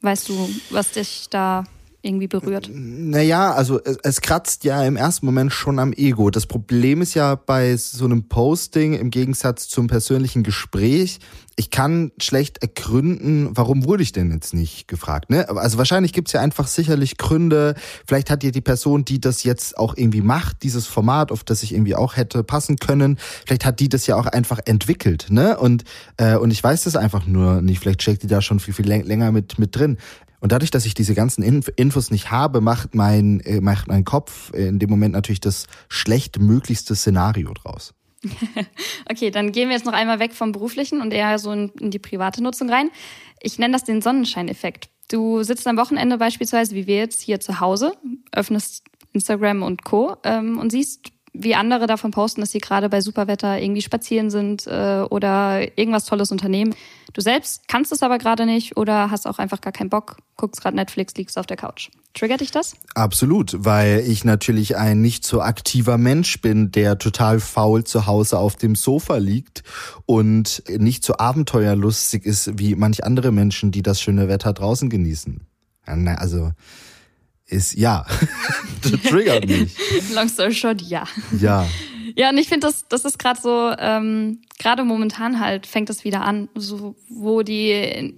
weißt 0.00 0.28
du, 0.28 0.50
was 0.70 0.92
dich 0.92 1.28
da 1.30 1.64
irgendwie 2.04 2.28
berührt? 2.28 2.70
Naja, 2.72 3.52
also 3.52 3.80
es, 3.82 3.98
es 4.02 4.20
kratzt 4.20 4.64
ja 4.64 4.84
im 4.84 4.96
ersten 4.96 5.26
Moment 5.26 5.52
schon 5.52 5.78
am 5.78 5.92
Ego. 5.92 6.30
Das 6.30 6.46
Problem 6.46 7.00
ist 7.02 7.14
ja 7.14 7.34
bei 7.34 7.76
so 7.76 8.04
einem 8.04 8.28
Posting 8.28 8.94
im 8.94 9.10
Gegensatz 9.10 9.68
zum 9.68 9.86
persönlichen 9.86 10.42
Gespräch, 10.42 11.18
ich 11.56 11.70
kann 11.70 12.10
schlecht 12.20 12.62
ergründen, 12.62 13.50
warum 13.52 13.84
wurde 13.84 14.02
ich 14.02 14.10
denn 14.10 14.32
jetzt 14.32 14.54
nicht 14.54 14.88
gefragt. 14.88 15.30
Ne? 15.30 15.48
Also 15.48 15.78
wahrscheinlich 15.78 16.12
gibt's 16.12 16.32
ja 16.32 16.40
einfach 16.40 16.66
sicherlich 16.66 17.16
Gründe. 17.16 17.74
Vielleicht 18.08 18.28
hat 18.28 18.42
ja 18.42 18.50
die 18.50 18.60
Person, 18.60 19.04
die 19.04 19.20
das 19.20 19.44
jetzt 19.44 19.78
auch 19.78 19.96
irgendwie 19.96 20.20
macht, 20.20 20.64
dieses 20.64 20.88
Format, 20.88 21.30
auf 21.30 21.44
das 21.44 21.62
ich 21.62 21.72
irgendwie 21.72 21.94
auch 21.94 22.16
hätte 22.16 22.42
passen 22.42 22.76
können, 22.76 23.18
vielleicht 23.46 23.64
hat 23.64 23.78
die 23.78 23.88
das 23.88 24.08
ja 24.08 24.16
auch 24.16 24.26
einfach 24.26 24.58
entwickelt. 24.64 25.26
Ne? 25.30 25.56
Und, 25.56 25.84
äh, 26.16 26.34
und 26.36 26.50
ich 26.50 26.62
weiß 26.62 26.84
das 26.84 26.96
einfach 26.96 27.24
nur 27.26 27.62
nicht. 27.62 27.78
Vielleicht 27.78 28.02
steckt 28.02 28.24
die 28.24 28.26
da 28.26 28.42
schon 28.42 28.58
viel, 28.58 28.74
viel 28.74 28.86
läng- 28.86 29.04
länger 29.04 29.30
mit, 29.30 29.56
mit 29.56 29.76
drin. 29.76 29.98
Und 30.44 30.52
dadurch, 30.52 30.70
dass 30.70 30.84
ich 30.84 30.92
diese 30.92 31.14
ganzen 31.14 31.42
Inf 31.42 31.70
Infos 31.76 32.10
nicht 32.10 32.30
habe, 32.30 32.60
macht 32.60 32.94
mein, 32.94 33.40
äh, 33.40 33.62
macht 33.62 33.88
mein 33.88 34.04
Kopf 34.04 34.52
in 34.52 34.78
dem 34.78 34.90
Moment 34.90 35.14
natürlich 35.14 35.40
das 35.40 35.68
schlechtmöglichste 35.88 36.94
Szenario 36.94 37.54
draus. 37.54 37.94
Okay, 39.10 39.30
dann 39.30 39.52
gehen 39.52 39.70
wir 39.70 39.76
jetzt 39.76 39.86
noch 39.86 39.94
einmal 39.94 40.18
weg 40.18 40.34
vom 40.34 40.52
beruflichen 40.52 41.00
und 41.00 41.14
eher 41.14 41.38
so 41.38 41.50
in, 41.50 41.70
in 41.80 41.90
die 41.90 41.98
private 41.98 42.42
Nutzung 42.42 42.68
rein. 42.68 42.90
Ich 43.40 43.58
nenne 43.58 43.72
das 43.72 43.84
den 43.84 44.02
Sonnenscheineffekt. 44.02 44.90
Du 45.08 45.42
sitzt 45.42 45.66
am 45.66 45.78
Wochenende 45.78 46.18
beispielsweise, 46.18 46.74
wie 46.74 46.86
wir 46.86 46.96
jetzt 46.96 47.22
hier 47.22 47.40
zu 47.40 47.60
Hause, 47.60 47.94
öffnest 48.32 48.84
Instagram 49.14 49.62
und 49.62 49.84
Co. 49.84 50.16
Ähm, 50.24 50.58
und 50.58 50.72
siehst, 50.72 51.10
wie 51.34 51.56
andere 51.56 51.86
davon 51.86 52.12
posten, 52.12 52.40
dass 52.40 52.52
sie 52.52 52.60
gerade 52.60 52.88
bei 52.88 53.00
Superwetter 53.00 53.60
irgendwie 53.60 53.82
spazieren 53.82 54.30
sind 54.30 54.66
äh, 54.66 55.04
oder 55.10 55.76
irgendwas 55.76 56.04
Tolles 56.04 56.30
unternehmen. 56.30 56.74
Du 57.12 57.20
selbst 57.20 57.66
kannst 57.68 57.92
es 57.92 58.02
aber 58.02 58.18
gerade 58.18 58.46
nicht 58.46 58.76
oder 58.76 59.10
hast 59.10 59.26
auch 59.26 59.38
einfach 59.38 59.60
gar 59.60 59.72
keinen 59.72 59.90
Bock, 59.90 60.16
guckst 60.36 60.62
gerade 60.62 60.76
Netflix, 60.76 61.14
liegst 61.14 61.36
auf 61.36 61.46
der 61.46 61.56
Couch. 61.56 61.90
Triggert 62.14 62.40
dich 62.40 62.52
das? 62.52 62.74
Absolut, 62.94 63.56
weil 63.58 64.04
ich 64.06 64.24
natürlich 64.24 64.76
ein 64.76 65.00
nicht 65.00 65.24
so 65.24 65.42
aktiver 65.42 65.98
Mensch 65.98 66.40
bin, 66.40 66.70
der 66.70 66.98
total 66.98 67.40
faul 67.40 67.82
zu 67.82 68.06
Hause 68.06 68.38
auf 68.38 68.54
dem 68.54 68.76
Sofa 68.76 69.16
liegt 69.16 69.64
und 70.06 70.62
nicht 70.68 71.04
so 71.04 71.16
abenteuerlustig 71.16 72.24
ist 72.24 72.58
wie 72.58 72.76
manch 72.76 73.04
andere 73.04 73.32
Menschen, 73.32 73.72
die 73.72 73.82
das 73.82 74.00
schöne 74.00 74.28
Wetter 74.28 74.52
draußen 74.52 74.88
genießen. 74.88 75.40
Also 75.86 76.52
ist 77.46 77.74
ja, 77.74 78.06
triggert 79.08 79.48
mich. 79.48 79.74
Long 80.14 80.28
story 80.28 80.54
short, 80.54 80.82
ja. 80.82 81.04
Ja. 81.40 81.66
Ja, 82.16 82.30
und 82.30 82.38
ich 82.38 82.48
finde, 82.48 82.68
das, 82.68 82.86
das 82.88 83.04
ist 83.04 83.18
gerade 83.18 83.40
so, 83.40 83.72
ähm, 83.76 84.38
gerade 84.58 84.84
momentan 84.84 85.40
halt 85.40 85.66
fängt 85.66 85.88
das 85.88 86.04
wieder 86.04 86.22
an, 86.22 86.48
so, 86.54 86.94
wo 87.08 87.42
die 87.42 87.72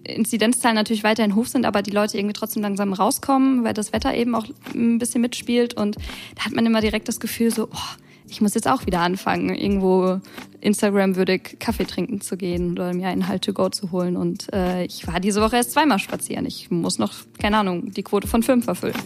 Inzidenzzahlen 0.05 0.74
natürlich 0.74 1.02
weiterhin 1.02 1.35
hoch 1.35 1.46
sind, 1.46 1.64
aber 1.64 1.81
die 1.81 1.92
Leute 1.92 2.18
irgendwie 2.18 2.35
trotzdem 2.35 2.62
langsam 2.62 2.92
rauskommen, 2.92 3.64
weil 3.64 3.72
das 3.72 3.94
Wetter 3.94 4.14
eben 4.14 4.35
auch 4.35 4.44
ein 4.74 4.98
bisschen 4.98 5.22
mitspielt. 5.22 5.74
Und 5.74 5.96
da 6.35 6.44
hat 6.44 6.52
man 6.52 6.66
immer 6.66 6.83
direkt 6.83 7.09
das 7.09 7.20
Gefühl 7.20 7.50
so, 7.50 7.68
oh, 7.72 7.96
ich 8.29 8.40
muss 8.40 8.55
jetzt 8.55 8.68
auch 8.68 8.85
wieder 8.87 9.00
anfangen, 9.00 9.55
irgendwo 9.55 10.20
Instagram-würdig 10.61 11.59
Kaffee 11.59 11.87
trinken 11.87 12.20
zu 12.20 12.37
gehen 12.37 12.72
oder 12.72 12.92
mir 12.92 13.09
einen 13.09 13.29
Halt 13.29 13.42
to 13.44 13.52
go 13.52 13.70
zu 13.70 13.92
holen. 13.92 14.16
Und 14.16 14.52
äh, 14.52 14.85
ich 14.85 15.07
war 15.07 15.20
diese 15.20 15.40
Woche 15.40 15.57
erst 15.57 15.72
zweimal 15.72 16.00
spazieren. 16.00 16.44
Ich 16.44 16.70
muss 16.70 16.98
noch, 16.98 17.14
keine 17.38 17.59
Ahnung, 17.59 17.92
die 17.92 18.02
Quote 18.02 18.29
von 18.29 18.42
fünf 18.42 18.66
erfüllen. 18.66 18.96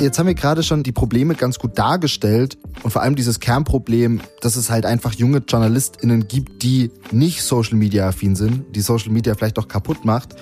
Jetzt 0.00 0.16
haben 0.20 0.28
wir 0.28 0.34
gerade 0.34 0.62
schon 0.62 0.84
die 0.84 0.92
Probleme 0.92 1.34
ganz 1.34 1.58
gut 1.58 1.76
dargestellt 1.76 2.56
und 2.84 2.92
vor 2.92 3.02
allem 3.02 3.16
dieses 3.16 3.40
Kernproblem, 3.40 4.20
dass 4.40 4.54
es 4.54 4.70
halt 4.70 4.86
einfach 4.86 5.12
junge 5.14 5.42
JournalistInnen 5.46 6.28
gibt, 6.28 6.62
die 6.62 6.92
nicht 7.10 7.42
Social 7.42 7.74
Media 7.74 8.06
affin 8.06 8.36
sind, 8.36 8.76
die 8.76 8.80
Social 8.80 9.10
Media 9.10 9.34
vielleicht 9.34 9.58
auch 9.58 9.66
kaputt 9.66 10.04
macht. 10.04 10.36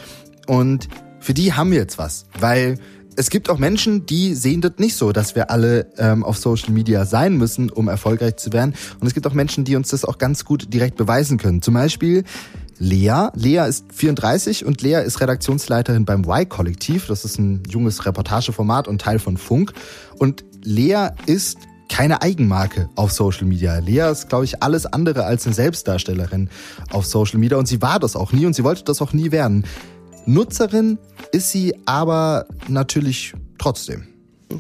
Und 0.46 0.88
für 1.20 1.32
die 1.32 1.54
haben 1.54 1.70
wir 1.70 1.78
jetzt 1.78 1.96
was, 1.96 2.26
weil 2.38 2.78
es 3.16 3.30
gibt 3.30 3.48
auch 3.48 3.56
Menschen, 3.56 4.04
die 4.04 4.34
sehen 4.34 4.60
das 4.60 4.72
nicht 4.76 4.94
so, 4.94 5.10
dass 5.10 5.34
wir 5.34 5.50
alle 5.50 5.90
ähm, 5.96 6.22
auf 6.22 6.36
Social 6.36 6.70
Media 6.70 7.06
sein 7.06 7.38
müssen, 7.38 7.70
um 7.70 7.88
erfolgreich 7.88 8.36
zu 8.36 8.52
werden. 8.52 8.74
Und 9.00 9.06
es 9.06 9.14
gibt 9.14 9.26
auch 9.26 9.32
Menschen, 9.32 9.64
die 9.64 9.74
uns 9.74 9.88
das 9.88 10.04
auch 10.04 10.18
ganz 10.18 10.44
gut 10.44 10.74
direkt 10.74 10.96
beweisen 10.96 11.38
können. 11.38 11.62
Zum 11.62 11.72
Beispiel 11.72 12.24
Lea. 12.78 13.28
Lea 13.34 13.66
ist 13.68 13.86
34 13.92 14.64
und 14.64 14.82
Lea 14.82 15.02
ist 15.04 15.20
Redaktionsleiterin 15.20 16.04
beim 16.04 16.24
Y-Kollektiv. 16.24 17.06
Das 17.06 17.24
ist 17.24 17.38
ein 17.38 17.62
junges 17.68 18.06
Reportageformat 18.06 18.88
und 18.88 19.00
Teil 19.00 19.18
von 19.18 19.36
Funk. 19.36 19.72
Und 20.18 20.44
Lea 20.62 21.08
ist 21.26 21.58
keine 21.88 22.22
Eigenmarke 22.22 22.88
auf 22.96 23.12
Social 23.12 23.46
Media. 23.46 23.78
Lea 23.78 24.10
ist, 24.10 24.28
glaube 24.28 24.44
ich, 24.44 24.62
alles 24.62 24.86
andere 24.86 25.24
als 25.24 25.46
eine 25.46 25.54
Selbstdarstellerin 25.54 26.50
auf 26.90 27.06
Social 27.06 27.38
Media 27.38 27.56
und 27.56 27.66
sie 27.66 27.80
war 27.80 27.98
das 27.98 28.16
auch 28.16 28.32
nie 28.32 28.46
und 28.46 28.54
sie 28.54 28.64
wollte 28.64 28.84
das 28.84 29.00
auch 29.00 29.12
nie 29.12 29.30
werden. 29.30 29.64
Nutzerin 30.26 30.98
ist 31.32 31.50
sie 31.50 31.74
aber 31.86 32.46
natürlich 32.68 33.34
trotzdem. 33.58 34.08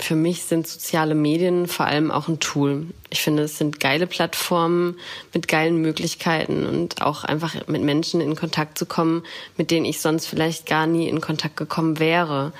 Für 0.00 0.16
mich 0.16 0.42
sind 0.42 0.66
soziale 0.66 1.14
Medien 1.14 1.68
vor 1.68 1.86
allem 1.86 2.10
auch 2.10 2.26
ein 2.26 2.40
Tool. 2.40 2.86
Ich 3.08 3.22
finde, 3.22 3.44
es 3.44 3.56
sind 3.56 3.78
geile 3.78 4.08
Plattformen 4.08 4.96
mit 5.32 5.46
geilen 5.46 5.80
Möglichkeiten 5.80 6.66
und 6.66 7.02
auch 7.02 7.22
einfach 7.22 7.54
mit 7.68 7.82
Menschen 7.82 8.20
in 8.20 8.34
Kontakt 8.34 8.78
zu 8.78 8.86
kommen, 8.86 9.22
mit 9.56 9.70
denen 9.70 9.86
ich 9.86 10.00
sonst 10.00 10.26
vielleicht 10.26 10.66
gar 10.66 10.88
nie 10.88 11.08
in 11.08 11.20
Kontakt 11.20 11.56
gekommen 11.56 12.00
wäre. 12.00 12.52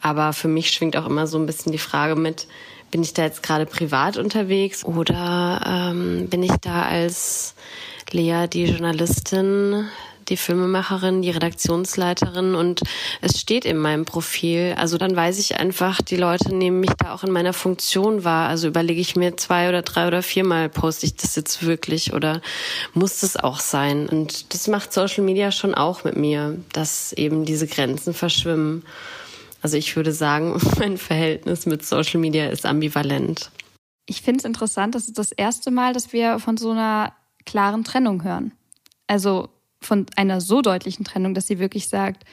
Aber 0.00 0.32
für 0.32 0.48
mich 0.48 0.70
schwingt 0.70 0.96
auch 0.96 1.06
immer 1.06 1.26
so 1.26 1.38
ein 1.38 1.46
bisschen 1.46 1.72
die 1.72 1.78
Frage 1.78 2.14
mit, 2.14 2.46
bin 2.90 3.02
ich 3.02 3.14
da 3.14 3.24
jetzt 3.24 3.42
gerade 3.42 3.66
privat 3.66 4.16
unterwegs 4.16 4.84
oder 4.84 5.60
ähm, 5.66 6.28
bin 6.28 6.42
ich 6.42 6.52
da 6.60 6.82
als 6.82 7.54
Lea, 8.10 8.46
die 8.48 8.64
Journalistin, 8.64 9.88
die 10.30 10.36
Filmemacherin, 10.36 11.22
die 11.22 11.30
Redaktionsleiterin 11.30 12.54
und 12.54 12.80
es 13.20 13.38
steht 13.38 13.64
in 13.64 13.76
meinem 13.76 14.04
Profil. 14.04 14.74
Also 14.78 14.96
dann 14.96 15.14
weiß 15.14 15.38
ich 15.38 15.58
einfach, 15.58 16.00
die 16.00 16.16
Leute 16.16 16.54
nehmen 16.54 16.80
mich 16.80 16.92
da 16.98 17.12
auch 17.12 17.24
in 17.24 17.30
meiner 17.30 17.52
Funktion 17.52 18.24
wahr. 18.24 18.48
Also 18.48 18.68
überlege 18.68 19.00
ich 19.00 19.16
mir 19.16 19.36
zwei 19.36 19.68
oder 19.68 19.82
drei 19.82 20.06
oder 20.06 20.22
viermal, 20.22 20.68
poste 20.68 21.06
ich 21.06 21.16
das 21.16 21.36
jetzt 21.36 21.66
wirklich 21.66 22.14
oder 22.14 22.40
muss 22.94 23.20
das 23.20 23.36
auch 23.36 23.60
sein? 23.60 24.08
Und 24.08 24.54
das 24.54 24.68
macht 24.68 24.92
Social 24.92 25.24
Media 25.24 25.52
schon 25.52 25.74
auch 25.74 26.04
mit 26.04 26.16
mir, 26.16 26.56
dass 26.72 27.12
eben 27.12 27.44
diese 27.44 27.66
Grenzen 27.66 28.14
verschwimmen. 28.14 28.84
Also 29.62 29.76
ich 29.76 29.94
würde 29.96 30.12
sagen, 30.12 30.60
mein 30.78 30.96
Verhältnis 30.96 31.66
mit 31.66 31.84
Social 31.84 32.20
Media 32.20 32.48
ist 32.48 32.64
ambivalent. 32.64 33.50
Ich 34.06 34.22
finde 34.22 34.38
es 34.38 34.44
interessant, 34.44 34.94
das 34.94 35.06
ist 35.06 35.18
das 35.18 35.32
erste 35.32 35.70
Mal, 35.70 35.92
dass 35.92 36.12
wir 36.12 36.38
von 36.38 36.56
so 36.56 36.70
einer 36.70 37.12
klaren 37.44 37.84
Trennung 37.84 38.24
hören. 38.24 38.52
Also 39.06 39.48
von 39.80 40.06
einer 40.16 40.40
so 40.40 40.62
deutlichen 40.62 41.04
Trennung, 41.04 41.34
dass 41.34 41.46
sie 41.46 41.58
wirklich 41.58 41.88
sagt, 41.88 42.24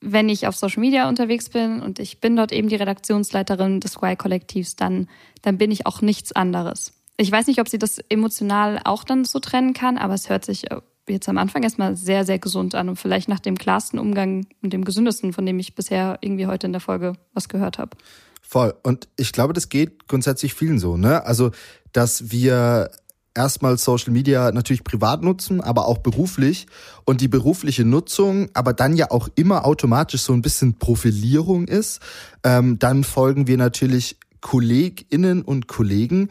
wenn 0.00 0.28
ich 0.28 0.46
auf 0.46 0.56
Social 0.56 0.80
Media 0.80 1.08
unterwegs 1.08 1.48
bin 1.48 1.80
und 1.80 1.98
ich 1.98 2.20
bin 2.20 2.36
dort 2.36 2.52
eben 2.52 2.68
die 2.68 2.76
Redaktionsleiterin 2.76 3.80
des 3.80 3.96
Y-Kollektivs, 3.96 4.76
dann, 4.76 5.08
dann 5.42 5.58
bin 5.58 5.70
ich 5.70 5.86
auch 5.86 6.02
nichts 6.02 6.32
anderes. 6.32 6.92
Ich 7.16 7.30
weiß 7.30 7.46
nicht, 7.46 7.60
ob 7.60 7.68
sie 7.68 7.78
das 7.78 7.98
emotional 8.08 8.80
auch 8.84 9.04
dann 9.04 9.24
so 9.24 9.38
trennen 9.38 9.74
kann, 9.74 9.98
aber 9.98 10.14
es 10.14 10.28
hört 10.28 10.44
sich 10.44 10.66
jetzt 11.08 11.28
am 11.28 11.38
Anfang 11.38 11.62
erstmal 11.62 11.96
sehr, 11.96 12.24
sehr 12.24 12.38
gesund 12.38 12.74
an 12.74 12.88
und 12.88 12.96
vielleicht 12.96 13.28
nach 13.28 13.40
dem 13.40 13.56
klarsten 13.56 13.98
Umgang 13.98 14.46
und 14.62 14.72
dem 14.72 14.84
gesündesten, 14.84 15.32
von 15.32 15.46
dem 15.46 15.58
ich 15.58 15.74
bisher 15.74 16.18
irgendwie 16.20 16.46
heute 16.46 16.66
in 16.66 16.72
der 16.72 16.80
Folge 16.80 17.14
was 17.32 17.48
gehört 17.48 17.78
habe. 17.78 17.96
Voll. 18.40 18.74
Und 18.82 19.08
ich 19.16 19.32
glaube, 19.32 19.52
das 19.52 19.68
geht 19.68 20.08
grundsätzlich 20.08 20.54
vielen 20.54 20.78
so, 20.78 20.96
ne? 20.96 21.24
Also, 21.24 21.52
dass 21.92 22.30
wir 22.30 22.90
erstmal 23.34 23.78
Social 23.78 24.12
Media 24.12 24.52
natürlich 24.52 24.84
privat 24.84 25.22
nutzen, 25.22 25.60
aber 25.60 25.86
auch 25.86 25.98
beruflich. 25.98 26.66
Und 27.04 27.20
die 27.20 27.28
berufliche 27.28 27.84
Nutzung, 27.84 28.48
aber 28.54 28.72
dann 28.72 28.96
ja 28.96 29.10
auch 29.10 29.28
immer 29.34 29.64
automatisch 29.64 30.22
so 30.22 30.32
ein 30.32 30.42
bisschen 30.42 30.78
Profilierung 30.78 31.66
ist. 31.66 32.00
Ähm, 32.44 32.78
dann 32.78 33.04
folgen 33.04 33.46
wir 33.46 33.56
natürlich 33.56 34.16
KollegInnen 34.40 35.42
und 35.42 35.68
Kollegen, 35.68 36.28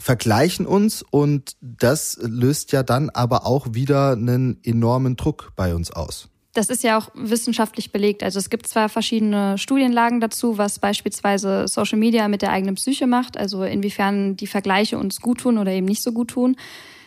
vergleichen 0.00 0.64
uns 0.64 1.02
und 1.02 1.56
das 1.60 2.18
löst 2.22 2.72
ja 2.72 2.82
dann 2.82 3.10
aber 3.10 3.46
auch 3.46 3.74
wieder 3.74 4.12
einen 4.12 4.58
enormen 4.62 5.16
Druck 5.16 5.52
bei 5.56 5.74
uns 5.74 5.90
aus. 5.90 6.28
Das 6.58 6.70
ist 6.70 6.82
ja 6.82 6.98
auch 6.98 7.10
wissenschaftlich 7.14 7.92
belegt. 7.92 8.24
Also 8.24 8.40
es 8.40 8.50
gibt 8.50 8.66
zwar 8.66 8.88
verschiedene 8.88 9.56
Studienlagen 9.58 10.20
dazu, 10.20 10.58
was 10.58 10.80
beispielsweise 10.80 11.68
Social 11.68 12.00
Media 12.00 12.26
mit 12.26 12.42
der 12.42 12.50
eigenen 12.50 12.74
Psyche 12.74 13.06
macht, 13.06 13.36
also 13.36 13.62
inwiefern 13.62 14.36
die 14.36 14.48
Vergleiche 14.48 14.98
uns 14.98 15.20
gut 15.20 15.38
tun 15.38 15.56
oder 15.58 15.70
eben 15.70 15.86
nicht 15.86 16.02
so 16.02 16.10
gut 16.10 16.30
tun. 16.30 16.56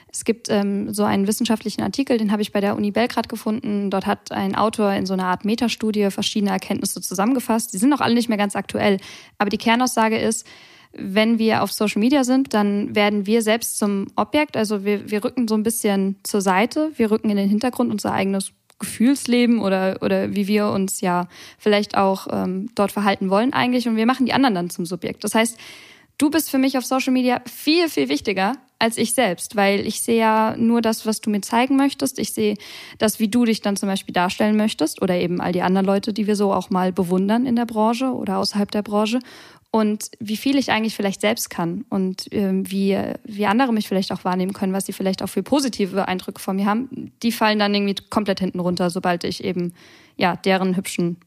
Es 0.09 0.23
gibt 0.23 0.47
ähm, 0.49 0.93
so 0.93 1.03
einen 1.03 1.27
wissenschaftlichen 1.27 1.81
Artikel, 1.81 2.17
den 2.17 2.31
habe 2.31 2.41
ich 2.41 2.53
bei 2.53 2.61
der 2.61 2.77
Uni 2.77 2.91
Belgrad 2.91 3.27
gefunden. 3.27 3.89
Dort 3.89 4.05
hat 4.05 4.31
ein 4.31 4.55
Autor 4.55 4.93
in 4.93 5.05
so 5.05 5.11
einer 5.11 5.25
Art 5.25 5.43
Metastudie 5.43 6.11
verschiedene 6.11 6.51
Erkenntnisse 6.51 7.01
zusammengefasst. 7.01 7.73
Die 7.73 7.77
sind 7.77 7.91
auch 7.91 7.99
alle 7.99 8.13
nicht 8.13 8.29
mehr 8.29 8.37
ganz 8.37 8.55
aktuell. 8.55 8.99
Aber 9.37 9.49
die 9.49 9.57
Kernaussage 9.57 10.17
ist, 10.17 10.47
wenn 10.93 11.39
wir 11.39 11.61
auf 11.61 11.73
Social 11.73 11.99
Media 11.99 12.23
sind, 12.23 12.53
dann 12.53 12.95
werden 12.95 13.25
wir 13.25 13.41
selbst 13.41 13.77
zum 13.77 14.07
Objekt. 14.15 14.55
Also 14.55 14.85
wir, 14.85 15.11
wir 15.11 15.25
rücken 15.25 15.49
so 15.49 15.55
ein 15.55 15.63
bisschen 15.63 16.15
zur 16.23 16.39
Seite. 16.39 16.91
Wir 16.95 17.11
rücken 17.11 17.29
in 17.29 17.37
den 17.37 17.49
Hintergrund 17.49 17.91
unser 17.91 18.13
eigenes 18.13 18.53
Gefühlsleben 18.81 19.59
oder, 19.59 19.97
oder 20.01 20.35
wie 20.35 20.47
wir 20.47 20.67
uns 20.67 20.99
ja 20.99 21.29
vielleicht 21.57 21.95
auch 21.95 22.27
ähm, 22.29 22.69
dort 22.75 22.91
verhalten 22.91 23.29
wollen 23.29 23.53
eigentlich. 23.53 23.87
Und 23.87 23.95
wir 23.95 24.05
machen 24.05 24.25
die 24.25 24.33
anderen 24.33 24.55
dann 24.55 24.69
zum 24.69 24.85
Subjekt. 24.85 25.23
Das 25.23 25.33
heißt, 25.33 25.57
du 26.17 26.29
bist 26.29 26.51
für 26.51 26.57
mich 26.57 26.77
auf 26.77 26.85
Social 26.85 27.13
Media 27.13 27.41
viel, 27.45 27.87
viel 27.87 28.09
wichtiger 28.09 28.57
als 28.81 28.97
ich 28.97 29.13
selbst, 29.13 29.55
weil 29.55 29.85
ich 29.85 30.01
sehe 30.01 30.17
ja 30.17 30.55
nur 30.57 30.81
das, 30.81 31.05
was 31.05 31.21
du 31.21 31.29
mir 31.29 31.41
zeigen 31.41 31.75
möchtest. 31.75 32.17
Ich 32.17 32.33
sehe 32.33 32.55
das, 32.97 33.19
wie 33.19 33.27
du 33.27 33.45
dich 33.45 33.61
dann 33.61 33.75
zum 33.75 33.87
Beispiel 33.87 34.13
darstellen 34.13 34.57
möchtest 34.57 35.03
oder 35.03 35.15
eben 35.15 35.39
all 35.39 35.51
die 35.51 35.61
anderen 35.61 35.85
Leute, 35.85 36.13
die 36.13 36.25
wir 36.25 36.35
so 36.35 36.51
auch 36.51 36.71
mal 36.71 36.91
bewundern 36.91 37.45
in 37.45 37.55
der 37.55 37.67
Branche 37.67 38.11
oder 38.11 38.39
außerhalb 38.39 38.71
der 38.71 38.81
Branche 38.81 39.19
und 39.71 40.11
wie 40.19 40.35
viel 40.35 40.57
ich 40.57 40.69
eigentlich 40.69 40.95
vielleicht 40.95 41.21
selbst 41.21 41.49
kann 41.49 41.85
und 41.89 42.27
ähm, 42.31 42.69
wie, 42.69 42.99
wie 43.23 43.45
andere 43.45 43.71
mich 43.71 43.87
vielleicht 43.87 44.11
auch 44.11 44.25
wahrnehmen 44.25 44.51
können, 44.51 44.73
was 44.73 44.85
sie 44.85 44.93
vielleicht 44.93 45.23
auch 45.23 45.29
für 45.29 45.43
positive 45.43 46.09
Eindrücke 46.09 46.41
von 46.41 46.57
mir 46.57 46.65
haben, 46.65 47.11
die 47.23 47.31
fallen 47.31 47.57
dann 47.57 47.73
irgendwie 47.73 47.95
komplett 48.09 48.41
hinten 48.41 48.59
runter, 48.59 48.89
sobald 48.89 49.23
ich 49.23 49.43
eben 49.43 49.73
ja 50.17 50.35
deren 50.35 50.75
hübschen 50.75 51.17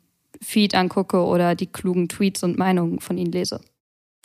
Feed 0.42 0.74
angucke 0.74 1.24
oder 1.24 1.54
die 1.54 1.68
klugen 1.68 2.09
Tweets 2.09 2.42
und 2.42 2.59
Meinungen 2.59 3.00
von 3.00 3.16
ihnen 3.16 3.33
lese. 3.33 3.61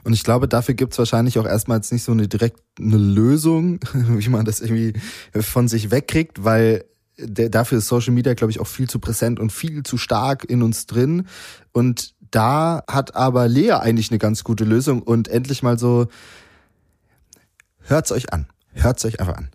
Und 0.03 0.13
ich 0.13 0.23
glaube, 0.23 0.47
dafür 0.47 0.75
gibt's 0.75 0.97
wahrscheinlich 0.97 1.39
auch 1.39 1.45
erstmal 1.45 1.77
jetzt 1.77 1.91
nicht 1.91 2.03
so 2.03 2.11
eine 2.11 2.27
direkt 2.27 2.59
eine 2.77 2.97
Lösung, 2.97 3.79
wie 3.93 4.29
man 4.29 4.45
das 4.45 4.59
irgendwie 4.59 4.93
von 5.33 5.69
sich 5.69 5.91
wegkriegt, 5.91 6.43
weil 6.43 6.85
dafür 7.17 7.79
ist 7.79 7.87
Social 7.87 8.13
Media, 8.13 8.33
glaube 8.33 8.51
ich, 8.51 8.59
auch 8.59 8.67
viel 8.67 8.89
zu 8.89 8.99
präsent 8.99 9.39
und 9.39 9.51
viel 9.51 9.83
zu 9.83 9.97
stark 9.97 10.45
in 10.49 10.61
uns 10.61 10.85
drin. 10.85 11.27
Und 11.71 12.15
da 12.31 12.83
hat 12.87 13.15
aber 13.15 13.47
Lea 13.47 13.71
eigentlich 13.71 14.11
eine 14.11 14.19
ganz 14.19 14.43
gute 14.43 14.63
Lösung 14.63 15.01
und 15.01 15.27
endlich 15.27 15.63
mal 15.63 15.79
so, 15.79 16.07
hört's 17.81 18.11
euch 18.11 18.31
an. 18.31 18.47
Hört's 18.73 19.03
euch 19.05 19.19
einfach 19.19 19.35
an. 19.35 19.49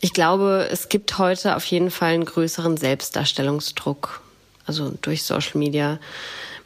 Ich 0.00 0.12
glaube, 0.12 0.68
es 0.70 0.88
gibt 0.88 1.18
heute 1.18 1.56
auf 1.56 1.64
jeden 1.66 1.90
Fall 1.90 2.14
einen 2.14 2.24
größeren 2.24 2.76
Selbstdarstellungsdruck. 2.76 4.22
Also 4.66 4.92
durch 5.02 5.24
Social 5.24 5.58
Media. 5.58 5.98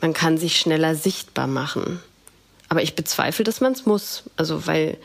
Man 0.01 0.13
kann 0.13 0.39
sich 0.39 0.59
schneller 0.59 0.95
sichtbar 0.95 1.47
machen. 1.47 2.01
Aber 2.69 2.83
ich 2.83 2.95
bezweifle, 2.95 3.45
dass 3.45 3.61
man 3.61 3.73
es 3.73 3.87
muss. 3.87 4.25
Also, 4.37 4.67
weil 4.67 4.99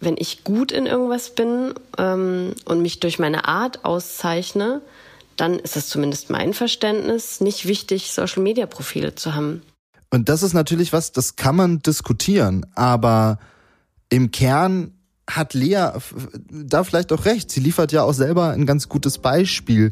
wenn 0.00 0.16
ich 0.18 0.42
gut 0.42 0.72
in 0.72 0.86
irgendwas 0.86 1.30
bin 1.34 1.74
ähm, 1.98 2.54
und 2.64 2.82
mich 2.82 3.00
durch 3.00 3.18
meine 3.18 3.46
Art 3.46 3.84
auszeichne, 3.84 4.80
dann 5.36 5.58
ist 5.58 5.76
es 5.76 5.88
zumindest 5.88 6.30
mein 6.30 6.54
Verständnis 6.54 7.40
nicht 7.40 7.66
wichtig, 7.66 8.12
Social-Media-Profile 8.12 9.14
zu 9.14 9.34
haben. 9.34 9.62
Und 10.12 10.28
das 10.28 10.42
ist 10.42 10.52
natürlich 10.52 10.92
was, 10.92 11.12
das 11.12 11.36
kann 11.36 11.56
man 11.56 11.78
diskutieren, 11.78 12.66
aber 12.74 13.38
im 14.10 14.30
Kern 14.30 14.92
hat 15.28 15.54
Lea 15.54 15.88
da 16.50 16.84
vielleicht 16.84 17.12
auch 17.12 17.24
recht. 17.24 17.50
Sie 17.50 17.60
liefert 17.60 17.92
ja 17.92 18.02
auch 18.02 18.12
selber 18.12 18.50
ein 18.50 18.66
ganz 18.66 18.90
gutes 18.90 19.16
Beispiel. 19.16 19.90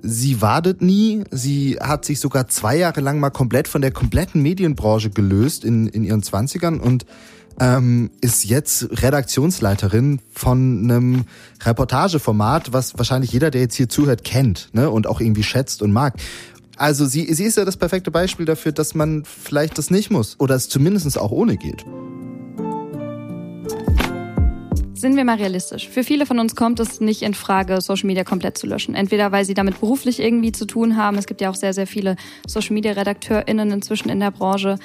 Sie 0.00 0.40
wartet 0.40 0.80
nie. 0.80 1.24
Sie 1.30 1.76
hat 1.78 2.06
sich 2.06 2.18
sogar 2.18 2.48
zwei 2.48 2.78
Jahre 2.78 3.02
lang 3.02 3.20
mal 3.20 3.28
komplett 3.28 3.68
von 3.68 3.82
der 3.82 3.90
kompletten 3.90 4.40
Medienbranche 4.40 5.10
gelöst 5.10 5.64
in, 5.64 5.86
in 5.86 6.02
ihren 6.02 6.22
Zwanzigern 6.22 6.80
und 6.80 7.04
ähm, 7.60 8.10
ist 8.22 8.44
jetzt 8.44 9.02
Redaktionsleiterin 9.02 10.20
von 10.32 10.84
einem 10.84 11.24
Reportageformat, 11.62 12.72
was 12.72 12.96
wahrscheinlich 12.96 13.32
jeder, 13.32 13.50
der 13.50 13.60
jetzt 13.60 13.74
hier 13.74 13.90
zuhört, 13.90 14.24
kennt 14.24 14.70
ne? 14.72 14.88
und 14.88 15.06
auch 15.06 15.20
irgendwie 15.20 15.42
schätzt 15.42 15.82
und 15.82 15.92
mag. 15.92 16.14
Also 16.78 17.06
sie, 17.06 17.32
sie 17.34 17.44
ist 17.44 17.56
ja 17.56 17.64
das 17.64 17.76
perfekte 17.76 18.10
Beispiel 18.10 18.46
dafür, 18.46 18.70
dass 18.72 18.94
man 18.94 19.24
vielleicht 19.24 19.78
das 19.78 19.90
nicht 19.90 20.10
muss 20.10 20.36
oder 20.38 20.54
es 20.54 20.68
zumindest 20.68 21.18
auch 21.18 21.32
ohne 21.32 21.56
geht. 21.56 21.84
Sind 24.94 25.14
wir 25.14 25.24
mal 25.24 25.36
realistisch. 25.36 25.88
Für 25.88 26.02
viele 26.02 26.26
von 26.26 26.40
uns 26.40 26.56
kommt 26.56 26.80
es 26.80 27.00
nicht 27.00 27.22
in 27.22 27.32
Frage, 27.34 27.80
Social 27.80 28.06
Media 28.06 28.24
komplett 28.24 28.58
zu 28.58 28.66
löschen. 28.66 28.96
Entweder 28.96 29.30
weil 29.30 29.44
sie 29.44 29.54
damit 29.54 29.78
beruflich 29.78 30.18
irgendwie 30.18 30.50
zu 30.50 30.66
tun 30.66 30.96
haben. 30.96 31.16
Es 31.18 31.26
gibt 31.26 31.40
ja 31.40 31.50
auch 31.50 31.54
sehr, 31.54 31.72
sehr 31.72 31.86
viele 31.86 32.16
Social 32.48 32.74
Media 32.74 32.92
RedakteurInnen 32.92 33.70
inzwischen 33.70 34.08
in 34.08 34.18
der 34.18 34.32
Branche 34.32 34.76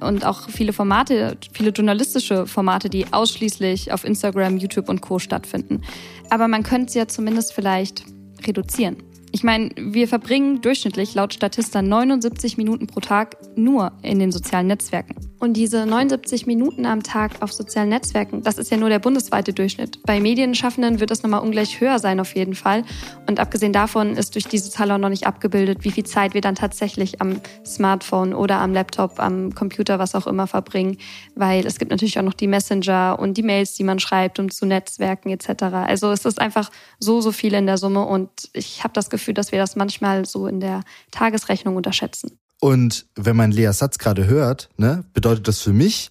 und 0.00 0.26
auch 0.26 0.50
viele 0.50 0.74
Formate, 0.74 1.38
viele 1.52 1.70
journalistische 1.70 2.46
Formate, 2.46 2.90
die 2.90 3.12
ausschließlich 3.12 3.92
auf 3.92 4.04
Instagram, 4.04 4.58
YouTube 4.58 4.90
und 4.90 5.00
Co. 5.00 5.18
stattfinden. 5.18 5.80
Aber 6.28 6.48
man 6.48 6.64
könnte 6.64 6.88
es 6.88 6.94
ja 6.94 7.08
zumindest 7.08 7.54
vielleicht 7.54 8.04
reduzieren. 8.46 8.96
Ich 9.34 9.42
meine, 9.42 9.70
wir 9.76 10.08
verbringen 10.08 10.60
durchschnittlich 10.60 11.14
laut 11.14 11.32
Statista 11.32 11.80
79 11.80 12.58
Minuten 12.58 12.86
pro 12.86 13.00
Tag 13.00 13.36
nur 13.56 13.92
in 14.02 14.18
den 14.18 14.30
sozialen 14.30 14.66
Netzwerken. 14.66 15.16
Und 15.42 15.54
diese 15.54 15.86
79 15.86 16.46
Minuten 16.46 16.86
am 16.86 17.02
Tag 17.02 17.42
auf 17.42 17.52
sozialen 17.52 17.88
Netzwerken, 17.88 18.44
das 18.44 18.58
ist 18.58 18.70
ja 18.70 18.76
nur 18.76 18.90
der 18.90 19.00
bundesweite 19.00 19.52
Durchschnitt. 19.52 20.00
Bei 20.06 20.20
Medienschaffenden 20.20 21.00
wird 21.00 21.10
das 21.10 21.24
nochmal 21.24 21.40
ungleich 21.40 21.80
höher 21.80 21.98
sein 21.98 22.20
auf 22.20 22.36
jeden 22.36 22.54
Fall. 22.54 22.84
Und 23.26 23.40
abgesehen 23.40 23.72
davon 23.72 24.16
ist 24.16 24.36
durch 24.36 24.44
diese 24.44 24.70
Zahl 24.70 24.92
auch 24.92 24.98
noch 24.98 25.08
nicht 25.08 25.26
abgebildet, 25.26 25.78
wie 25.82 25.90
viel 25.90 26.04
Zeit 26.04 26.34
wir 26.34 26.42
dann 26.42 26.54
tatsächlich 26.54 27.20
am 27.20 27.40
Smartphone 27.66 28.34
oder 28.34 28.60
am 28.60 28.72
Laptop, 28.72 29.18
am 29.18 29.52
Computer, 29.52 29.98
was 29.98 30.14
auch 30.14 30.28
immer 30.28 30.46
verbringen. 30.46 30.98
Weil 31.34 31.66
es 31.66 31.80
gibt 31.80 31.90
natürlich 31.90 32.20
auch 32.20 32.22
noch 32.22 32.34
die 32.34 32.46
Messenger 32.46 33.18
und 33.18 33.36
die 33.36 33.42
Mails, 33.42 33.74
die 33.74 33.82
man 33.82 33.98
schreibt, 33.98 34.38
um 34.38 34.48
zu 34.48 34.64
Netzwerken 34.64 35.28
etc. 35.30 35.64
Also 35.74 36.12
es 36.12 36.24
ist 36.24 36.40
einfach 36.40 36.70
so, 37.00 37.20
so 37.20 37.32
viel 37.32 37.54
in 37.54 37.66
der 37.66 37.78
Summe 37.78 38.04
und 38.04 38.30
ich 38.52 38.84
habe 38.84 38.94
das 38.94 39.10
Gefühl, 39.10 39.34
dass 39.34 39.50
wir 39.50 39.58
das 39.58 39.74
manchmal 39.74 40.24
so 40.24 40.46
in 40.46 40.60
der 40.60 40.82
Tagesrechnung 41.10 41.74
unterschätzen. 41.74 42.38
Und 42.62 43.06
wenn 43.16 43.34
man 43.34 43.50
Leas 43.50 43.78
Satz 43.78 43.98
gerade 43.98 44.28
hört, 44.28 44.68
ne, 44.76 45.02
bedeutet 45.14 45.48
das 45.48 45.60
für 45.60 45.72
mich, 45.72 46.10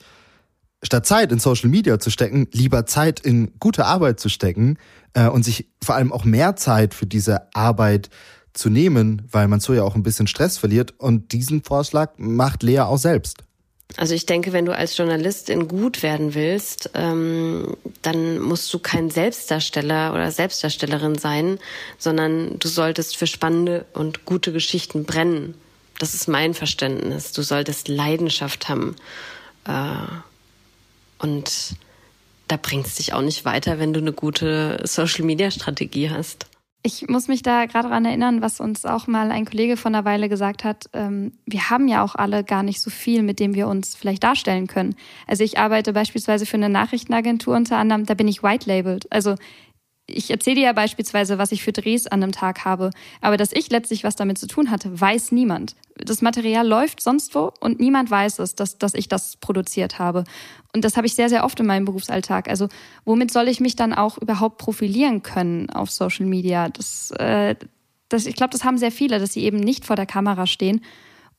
statt 0.84 1.06
Zeit 1.06 1.32
in 1.32 1.40
Social 1.40 1.70
Media 1.70 1.98
zu 1.98 2.10
stecken, 2.10 2.50
lieber 2.52 2.86
Zeit 2.86 3.22
in 3.22 3.54
gute 3.58 3.86
Arbeit 3.86 4.20
zu 4.20 4.28
stecken 4.28 4.78
äh, 5.14 5.30
und 5.30 5.44
sich 5.44 5.70
vor 5.82 5.96
allem 5.96 6.12
auch 6.12 6.26
mehr 6.26 6.58
Zeit 6.58 6.94
für 6.94 7.06
diese 7.06 7.56
Arbeit 7.56 8.10
zu 8.52 8.70
nehmen, 8.70 9.22
weil 9.32 9.48
man 9.48 9.62
so 9.62 9.74
ja 9.74 9.84
auch 9.84 9.96
ein 9.96 10.04
bisschen 10.04 10.28
Stress 10.28 10.58
verliert. 10.58 10.94
Und 10.98 11.32
diesen 11.32 11.64
Vorschlag 11.64 12.12
macht 12.18 12.64
Lea 12.64 12.82
auch 12.82 12.98
selbst. 12.98 13.38
Also 13.96 14.14
ich 14.14 14.26
denke, 14.26 14.52
wenn 14.52 14.66
du 14.66 14.76
als 14.76 14.98
Journalistin 14.98 15.70
gut 15.70 16.04
werden 16.04 16.34
willst, 16.34 16.90
ähm, 16.96 17.78
dann 18.02 18.40
musst 18.40 18.74
du 18.74 18.80
kein 18.80 19.10
Selbstdarsteller 19.10 20.14
oder 20.14 20.30
Selbstdarstellerin 20.32 21.18
sein, 21.18 21.60
sondern 21.98 22.60
du 22.60 22.68
solltest 22.68 23.16
für 23.16 23.28
spannende 23.28 23.86
und 23.94 24.26
gute 24.26 24.52
Geschichten 24.52 25.06
brennen. 25.06 25.54
Das 26.02 26.16
ist 26.16 26.28
mein 26.28 26.56
Verständnis. 26.56 27.32
Du 27.32 27.44
solltest 27.44 27.88
Leidenschaft 27.88 28.70
haben. 28.70 28.96
Äh, 29.66 30.08
und 31.20 31.76
da 32.48 32.58
bringt 32.58 32.88
es 32.88 32.96
dich 32.96 33.14
auch 33.14 33.22
nicht 33.22 33.46
weiter, 33.46 33.78
wenn 33.78 33.94
du 33.94 34.00
eine 34.00 34.12
gute 34.12 34.82
Social-Media-Strategie 34.84 36.10
hast. 36.10 36.48
Ich 36.82 37.08
muss 37.08 37.28
mich 37.28 37.44
da 37.44 37.68
gerade 37.68 37.90
daran 37.90 38.06
erinnern, 38.06 38.42
was 38.42 38.60
uns 38.60 38.84
auch 38.84 39.06
mal 39.06 39.30
ein 39.30 39.46
Kollege 39.46 39.78
von 39.78 39.94
einer 39.94 40.04
Weile 40.04 40.28
gesagt 40.28 40.64
hat. 40.64 40.90
Ähm, 40.94 41.34
wir 41.46 41.70
haben 41.70 41.88
ja 41.88 42.04
auch 42.04 42.16
alle 42.16 42.44
gar 42.44 42.64
nicht 42.64 42.82
so 42.82 42.90
viel, 42.90 43.22
mit 43.22 43.40
dem 43.40 43.54
wir 43.54 43.68
uns 43.68 43.96
vielleicht 43.96 44.24
darstellen 44.24 44.66
können. 44.66 44.96
Also 45.28 45.44
ich 45.44 45.60
arbeite 45.60 45.94
beispielsweise 45.94 46.48
für 46.48 46.58
eine 46.58 46.70
Nachrichtenagentur 46.70 47.56
unter 47.56 47.78
anderem, 47.78 48.08
da 48.08 48.16
bin 48.16 48.28
ich 48.28 48.42
white-labeled. 48.42 49.06
Also 49.12 49.36
ich 50.14 50.30
erzähle 50.30 50.58
dir 50.58 50.64
ja 50.64 50.74
beispielsweise, 50.74 51.38
was 51.38 51.52
ich 51.52 51.64
für 51.64 51.72
Drehs 51.72 52.08
an 52.08 52.24
einem 52.24 52.32
Tag 52.32 52.66
habe, 52.66 52.92
aber 53.22 53.38
dass 53.38 53.52
ich 53.52 53.70
letztlich 53.70 54.04
was 54.04 54.16
damit 54.16 54.38
zu 54.38 54.48
tun 54.48 54.72
hatte, 54.72 55.00
weiß 55.00 55.32
niemand. 55.32 55.76
Das 55.96 56.22
Material 56.22 56.68
läuft 56.68 57.02
sonst 57.02 57.36
wo 57.36 57.52
und 57.60 57.80
niemand 57.80 58.10
weiß 58.12 58.40
es, 58.40 58.56
dass, 58.56 58.78
dass 58.78 58.94
ich 58.94 59.08
das 59.08 59.38
produziert 59.38 60.00
habe. 60.00 60.24
Und 60.74 60.86
das 60.86 60.98
habe 60.98 61.08
ich 61.08 61.16
sehr, 61.16 61.30
sehr 61.30 61.44
oft 61.44 61.60
in 61.60 61.66
meinem 61.66 61.86
Berufsalltag. 61.86 62.50
Also 62.50 62.70
womit 63.06 63.32
soll 63.32 63.48
ich 63.48 63.60
mich 63.60 63.76
dann 63.76 63.94
auch 63.94 64.18
überhaupt 64.18 64.58
profilieren 64.58 65.24
können 65.24 65.70
auf 65.70 65.92
Social 65.92 66.26
Media? 66.26 66.70
Das, 66.70 67.12
äh, 67.12 67.56
das, 68.10 68.26
ich 68.26 68.36
glaube, 68.36 68.52
das 68.52 68.64
haben 68.64 68.78
sehr 68.78 68.92
viele, 68.92 69.20
dass 69.20 69.34
sie 69.34 69.44
eben 69.44 69.60
nicht 69.60 69.86
vor 69.86 69.96
der 69.96 70.06
Kamera 70.06 70.48
stehen 70.48 70.82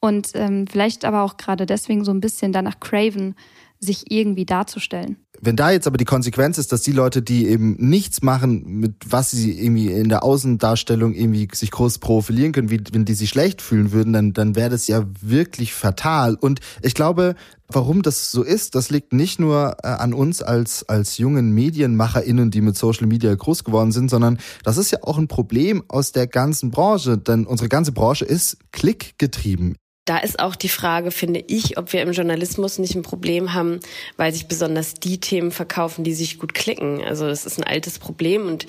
und 0.01 0.31
ähm, 0.35 0.67
vielleicht 0.67 1.05
aber 1.05 1.23
auch 1.23 1.37
gerade 1.37 1.65
deswegen 1.65 2.05
so 2.05 2.11
ein 2.11 2.21
bisschen 2.21 2.53
danach 2.53 2.81
craven, 2.81 3.37
sich 3.85 4.11
irgendwie 4.11 4.47
darzustellen. 4.47 5.17
Wenn 5.41 5.57
da 5.57 5.73
jetzt 5.73 5.89
aber 5.89 5.97
die 5.97 6.05
Konsequenz 6.05 6.57
ist, 6.57 6.71
dass 6.71 6.83
die 6.83 6.93
Leute, 6.93 7.21
die 7.21 7.49
eben 7.49 7.75
nichts 7.79 8.23
machen, 8.23 8.65
mit 8.65 8.95
was 9.09 9.33
sie 9.33 9.59
irgendwie 9.59 9.91
in 9.91 10.09
der 10.09 10.23
Außendarstellung 10.23 11.15
irgendwie 11.15 11.49
sich 11.53 11.73
groß 11.73 11.99
profilieren 11.99 12.53
können, 12.53 12.71
wie 12.71 12.81
wenn 12.93 13.05
die 13.05 13.15
sich 13.15 13.31
schlecht 13.31 13.61
fühlen 13.61 13.91
würden, 13.91 14.13
dann, 14.13 14.33
dann 14.35 14.55
wäre 14.55 14.71
das 14.71 14.87
ja 14.87 15.05
wirklich 15.21 15.75
fatal. 15.75 16.37
Und 16.37 16.61
ich 16.81 16.95
glaube, 16.95 17.35
warum 17.67 18.03
das 18.03 18.31
so 18.31 18.45
ist, 18.45 18.77
das 18.77 18.91
liegt 18.91 19.13
nicht 19.13 19.41
nur 19.41 19.79
äh, 19.83 19.89
an 19.89 20.15
uns 20.15 20.43
als, 20.43 20.89
als 20.89 21.19
jungen 21.19 21.51
MedienmacherInnen, 21.51 22.53
die 22.53 22.61
mit 22.61 22.77
Social 22.77 23.09
Media 23.09 23.35
groß 23.35 23.65
geworden 23.65 23.91
sind, 23.91 24.11
sondern 24.11 24.39
das 24.63 24.77
ist 24.77 24.93
ja 24.93 24.99
auch 25.03 25.19
ein 25.19 25.27
Problem 25.27 25.83
aus 25.89 26.13
der 26.13 26.29
ganzen 26.29 26.71
Branche, 26.71 27.19
denn 27.19 27.47
unsere 27.47 27.69
ganze 27.69 27.91
Branche 27.91 28.25
ist 28.25 28.59
klickgetrieben. 28.71 29.75
Da 30.05 30.19
ist 30.19 30.41
auch 30.41 30.57
die 30.57 30.69
Frage, 30.69 31.13
finde 31.13 31.45
ich, 31.47 31.79
ob 31.79 31.93
wir 31.93 32.03
im 32.03 32.11
Journalismus 32.11 32.81
nicht 32.81 32.97
ein 32.97 33.03
Problem 33.03 33.55
haben, 33.55 33.79
weil 34.17 34.33
sich 34.33 34.49
besonders 34.49 34.95
die 34.95 35.21
Themen 35.21 35.53
verkaufen, 35.53 36.03
die 36.03 36.13
sich 36.13 36.41
gut 36.41 36.55
klicken. 36.55 37.05
Also 37.05 37.29
das 37.29 37.47
ist 37.47 37.59
ein 37.59 37.65
altes 37.65 38.01
Problem 38.01 38.49
und 38.49 38.67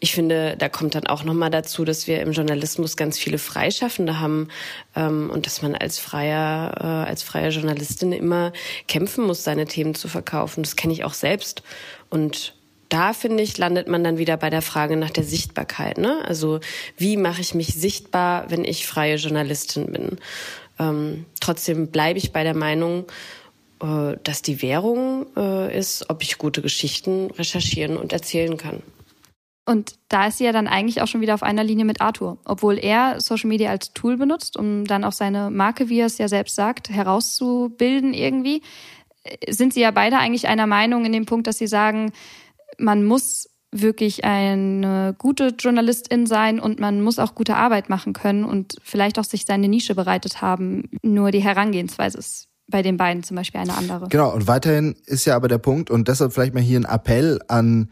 ich 0.00 0.12
finde, 0.12 0.56
da 0.58 0.68
kommt 0.68 0.94
dann 0.94 1.06
auch 1.06 1.24
nochmal 1.24 1.48
dazu, 1.48 1.86
dass 1.86 2.06
wir 2.06 2.20
im 2.20 2.32
Journalismus 2.32 2.98
ganz 2.98 3.18
viele 3.18 3.38
Freischaffende 3.38 4.20
haben 4.20 4.48
ähm, 4.94 5.30
und 5.32 5.46
dass 5.46 5.62
man 5.62 5.74
als 5.74 5.98
freier, 5.98 6.74
äh, 6.78 7.08
als 7.08 7.22
freie 7.22 7.48
Journalistin 7.48 8.12
immer 8.12 8.52
kämpfen 8.86 9.24
muss, 9.24 9.42
seine 9.42 9.64
Themen 9.64 9.94
zu 9.94 10.08
verkaufen. 10.08 10.62
Das 10.64 10.76
kenne 10.76 10.92
ich 10.92 11.02
auch 11.04 11.14
selbst 11.14 11.62
und 12.10 12.54
da 12.90 13.12
finde 13.12 13.42
ich, 13.42 13.56
landet 13.56 13.88
man 13.88 14.04
dann 14.04 14.18
wieder 14.18 14.36
bei 14.36 14.50
der 14.50 14.62
Frage 14.62 14.96
nach 14.96 15.10
der 15.10 15.24
Sichtbarkeit. 15.24 15.98
Ne? 15.98 16.22
Also 16.26 16.60
wie 16.96 17.16
mache 17.16 17.40
ich 17.40 17.54
mich 17.54 17.68
sichtbar, 17.68 18.50
wenn 18.50 18.64
ich 18.64 18.86
freie 18.86 19.16
Journalistin 19.16 19.86
bin? 19.86 20.18
Ähm, 20.78 21.26
trotzdem 21.40 21.88
bleibe 21.88 22.18
ich 22.18 22.32
bei 22.32 22.42
der 22.42 22.56
Meinung, 22.56 23.06
äh, 23.80 24.16
dass 24.22 24.42
die 24.42 24.62
Währung 24.62 25.26
äh, 25.36 25.76
ist, 25.76 26.08
ob 26.10 26.22
ich 26.22 26.38
gute 26.38 26.62
Geschichten 26.62 27.30
recherchieren 27.32 27.96
und 27.96 28.12
erzählen 28.12 28.56
kann. 28.56 28.82
Und 29.66 29.94
da 30.08 30.26
ist 30.26 30.38
sie 30.38 30.44
ja 30.44 30.52
dann 30.52 30.68
eigentlich 30.68 31.00
auch 31.00 31.06
schon 31.06 31.22
wieder 31.22 31.34
auf 31.34 31.42
einer 31.42 31.64
Linie 31.64 31.86
mit 31.86 32.00
Arthur. 32.00 32.36
Obwohl 32.44 32.78
er 32.78 33.20
Social 33.20 33.48
Media 33.48 33.70
als 33.70 33.94
Tool 33.94 34.18
benutzt, 34.18 34.58
um 34.58 34.84
dann 34.84 35.04
auch 35.04 35.12
seine 35.12 35.50
Marke, 35.50 35.88
wie 35.88 36.00
er 36.00 36.06
es 36.06 36.18
ja 36.18 36.28
selbst 36.28 36.54
sagt, 36.54 36.90
herauszubilden 36.90 38.12
irgendwie, 38.12 38.60
sind 39.48 39.72
sie 39.72 39.80
ja 39.80 39.90
beide 39.90 40.18
eigentlich 40.18 40.48
einer 40.48 40.66
Meinung 40.66 41.06
in 41.06 41.12
dem 41.12 41.24
Punkt, 41.24 41.46
dass 41.46 41.58
sie 41.58 41.66
sagen, 41.66 42.12
man 42.78 43.04
muss 43.04 43.48
wirklich 43.74 44.24
eine 44.24 45.14
gute 45.18 45.48
Journalistin 45.58 46.26
sein 46.26 46.60
und 46.60 46.78
man 46.78 47.00
muss 47.00 47.18
auch 47.18 47.34
gute 47.34 47.56
Arbeit 47.56 47.88
machen 47.90 48.12
können 48.12 48.44
und 48.44 48.76
vielleicht 48.82 49.18
auch 49.18 49.24
sich 49.24 49.44
seine 49.44 49.68
Nische 49.68 49.94
bereitet 49.94 50.40
haben. 50.40 50.88
Nur 51.02 51.32
die 51.32 51.42
Herangehensweise 51.42 52.18
ist 52.18 52.46
bei 52.68 52.82
den 52.82 52.96
beiden 52.96 53.24
zum 53.24 53.36
Beispiel 53.36 53.60
eine 53.60 53.76
andere. 53.76 54.08
Genau, 54.08 54.32
und 54.32 54.46
weiterhin 54.46 54.94
ist 55.06 55.24
ja 55.24 55.36
aber 55.36 55.48
der 55.48 55.58
Punkt, 55.58 55.90
und 55.90 56.08
deshalb 56.08 56.32
vielleicht 56.32 56.54
mal 56.54 56.62
hier 56.62 56.80
ein 56.80 56.84
Appell 56.84 57.40
an 57.48 57.90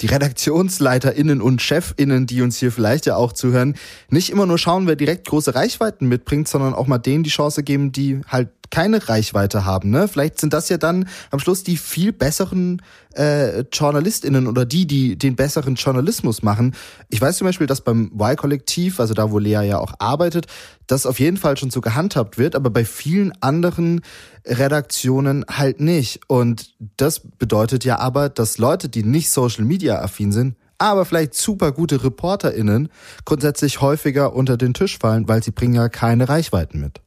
die 0.00 0.06
RedaktionsleiterInnen 0.06 1.40
und 1.40 1.62
ChefInnen, 1.62 2.26
die 2.26 2.42
uns 2.42 2.58
hier 2.58 2.70
vielleicht 2.70 3.06
ja 3.06 3.16
auch 3.16 3.32
zuhören, 3.32 3.74
nicht 4.10 4.30
immer 4.30 4.44
nur 4.44 4.58
schauen, 4.58 4.86
wer 4.86 4.96
direkt 4.96 5.26
große 5.26 5.54
Reichweiten 5.54 6.06
mitbringt, 6.06 6.48
sondern 6.48 6.74
auch 6.74 6.86
mal 6.86 6.98
denen 6.98 7.24
die 7.24 7.30
Chance 7.30 7.62
geben, 7.62 7.92
die 7.92 8.20
halt 8.28 8.50
keine 8.70 9.08
Reichweite 9.08 9.64
haben. 9.64 9.90
Ne? 9.90 10.08
Vielleicht 10.08 10.40
sind 10.40 10.52
das 10.52 10.68
ja 10.68 10.78
dann 10.78 11.08
am 11.30 11.38
Schluss 11.38 11.62
die 11.62 11.76
viel 11.76 12.12
besseren 12.12 12.82
äh, 13.14 13.64
JournalistInnen 13.72 14.46
oder 14.46 14.64
die, 14.64 14.86
die 14.86 15.16
den 15.16 15.36
besseren 15.36 15.74
Journalismus 15.74 16.42
machen. 16.42 16.74
Ich 17.08 17.20
weiß 17.20 17.38
zum 17.38 17.46
Beispiel, 17.46 17.66
dass 17.66 17.80
beim 17.80 18.12
Y-Kollektiv, 18.18 19.00
also 19.00 19.14
da, 19.14 19.30
wo 19.30 19.38
Lea 19.38 19.62
ja 19.66 19.78
auch 19.78 19.94
arbeitet, 19.98 20.46
das 20.86 21.06
auf 21.06 21.18
jeden 21.18 21.36
Fall 21.36 21.56
schon 21.56 21.70
so 21.70 21.80
gehandhabt 21.80 22.38
wird, 22.38 22.54
aber 22.54 22.70
bei 22.70 22.84
vielen 22.84 23.32
anderen 23.42 24.02
Redaktionen 24.44 25.44
halt 25.48 25.80
nicht. 25.80 26.20
Und 26.28 26.74
das 26.96 27.20
bedeutet 27.20 27.84
ja 27.84 27.98
aber, 27.98 28.28
dass 28.28 28.58
Leute, 28.58 28.88
die 28.88 29.02
nicht 29.02 29.30
Social 29.30 29.64
Media 29.64 30.00
affin 30.00 30.32
sind, 30.32 30.56
aber 30.78 31.04
vielleicht 31.04 31.34
super 31.34 31.72
gute 31.72 32.02
ReporterInnen 32.04 32.88
grundsätzlich 33.24 33.80
häufiger 33.80 34.34
unter 34.34 34.56
den 34.56 34.74
Tisch 34.74 34.98
fallen, 34.98 35.26
weil 35.26 35.42
sie 35.42 35.50
bringen 35.50 35.74
ja 35.74 35.88
keine 35.88 36.28
Reichweiten 36.28 36.80
mit. 36.80 37.00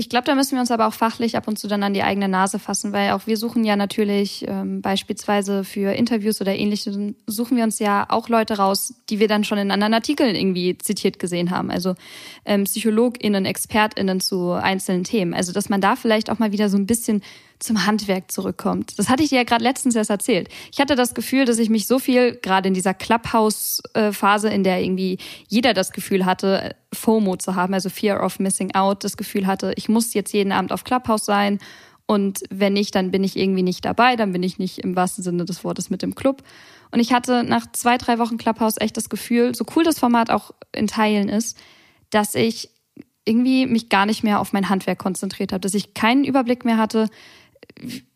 Ich 0.00 0.08
glaube, 0.08 0.26
da 0.26 0.36
müssen 0.36 0.52
wir 0.52 0.60
uns 0.60 0.70
aber 0.70 0.86
auch 0.86 0.94
fachlich 0.94 1.36
ab 1.36 1.48
und 1.48 1.58
zu 1.58 1.66
dann 1.66 1.82
an 1.82 1.92
die 1.92 2.04
eigene 2.04 2.28
Nase 2.28 2.60
fassen, 2.60 2.92
weil 2.92 3.10
auch 3.10 3.26
wir 3.26 3.36
suchen 3.36 3.64
ja 3.64 3.74
natürlich 3.74 4.44
ähm, 4.46 4.80
beispielsweise 4.80 5.64
für 5.64 5.92
Interviews 5.92 6.40
oder 6.40 6.54
ähnliches, 6.54 6.96
suchen 7.26 7.56
wir 7.56 7.64
uns 7.64 7.80
ja 7.80 8.06
auch 8.08 8.28
Leute 8.28 8.58
raus, 8.58 8.94
die 9.10 9.18
wir 9.18 9.26
dann 9.26 9.42
schon 9.42 9.58
in 9.58 9.72
anderen 9.72 9.94
Artikeln 9.94 10.36
irgendwie 10.36 10.78
zitiert 10.78 11.18
gesehen 11.18 11.50
haben. 11.50 11.72
Also 11.72 11.96
ähm, 12.44 12.62
PsychologInnen, 12.62 13.44
ExpertInnen 13.44 14.20
zu 14.20 14.52
einzelnen 14.52 15.02
Themen. 15.02 15.34
Also 15.34 15.52
dass 15.52 15.68
man 15.68 15.80
da 15.80 15.96
vielleicht 15.96 16.30
auch 16.30 16.38
mal 16.38 16.52
wieder 16.52 16.68
so 16.68 16.76
ein 16.76 16.86
bisschen 16.86 17.20
zum 17.58 17.86
Handwerk 17.86 18.30
zurückkommt. 18.30 18.98
Das 18.98 19.08
hatte 19.08 19.22
ich 19.22 19.30
dir 19.30 19.38
ja 19.38 19.44
gerade 19.44 19.64
letztens 19.64 19.96
erst 19.96 20.10
erzählt. 20.10 20.48
Ich 20.72 20.80
hatte 20.80 20.94
das 20.94 21.14
Gefühl, 21.14 21.44
dass 21.44 21.58
ich 21.58 21.70
mich 21.70 21.86
so 21.86 21.98
viel, 21.98 22.36
gerade 22.36 22.68
in 22.68 22.74
dieser 22.74 22.94
Clubhouse-Phase, 22.94 24.48
in 24.48 24.64
der 24.64 24.82
irgendwie 24.82 25.18
jeder 25.48 25.74
das 25.74 25.92
Gefühl 25.92 26.24
hatte, 26.24 26.76
FOMO 26.92 27.36
zu 27.36 27.54
haben, 27.54 27.74
also 27.74 27.90
Fear 27.90 28.24
of 28.24 28.38
Missing 28.38 28.74
Out, 28.74 29.04
das 29.04 29.16
Gefühl 29.16 29.46
hatte, 29.46 29.72
ich 29.76 29.88
muss 29.88 30.14
jetzt 30.14 30.32
jeden 30.32 30.52
Abend 30.52 30.72
auf 30.72 30.84
Clubhouse 30.84 31.24
sein 31.24 31.58
und 32.10 32.40
wenn 32.48 32.72
nicht, 32.72 32.94
dann 32.94 33.10
bin 33.10 33.22
ich 33.22 33.36
irgendwie 33.36 33.62
nicht 33.62 33.84
dabei, 33.84 34.16
dann 34.16 34.32
bin 34.32 34.42
ich 34.42 34.58
nicht 34.58 34.78
im 34.78 34.96
wahrsten 34.96 35.22
Sinne 35.22 35.44
des 35.44 35.62
Wortes 35.62 35.90
mit 35.90 36.02
im 36.02 36.14
Club. 36.14 36.42
Und 36.90 37.00
ich 37.00 37.12
hatte 37.12 37.44
nach 37.44 37.70
zwei, 37.72 37.98
drei 37.98 38.18
Wochen 38.18 38.38
Clubhouse 38.38 38.80
echt 38.80 38.96
das 38.96 39.10
Gefühl, 39.10 39.54
so 39.54 39.66
cool 39.76 39.84
das 39.84 39.98
Format 39.98 40.30
auch 40.30 40.52
in 40.74 40.86
Teilen 40.86 41.28
ist, 41.28 41.58
dass 42.08 42.34
ich 42.34 42.70
irgendwie 43.26 43.66
mich 43.66 43.90
gar 43.90 44.06
nicht 44.06 44.24
mehr 44.24 44.40
auf 44.40 44.54
mein 44.54 44.70
Handwerk 44.70 44.98
konzentriert 44.98 45.52
habe, 45.52 45.60
dass 45.60 45.74
ich 45.74 45.92
keinen 45.92 46.24
Überblick 46.24 46.64
mehr 46.64 46.78
hatte, 46.78 47.10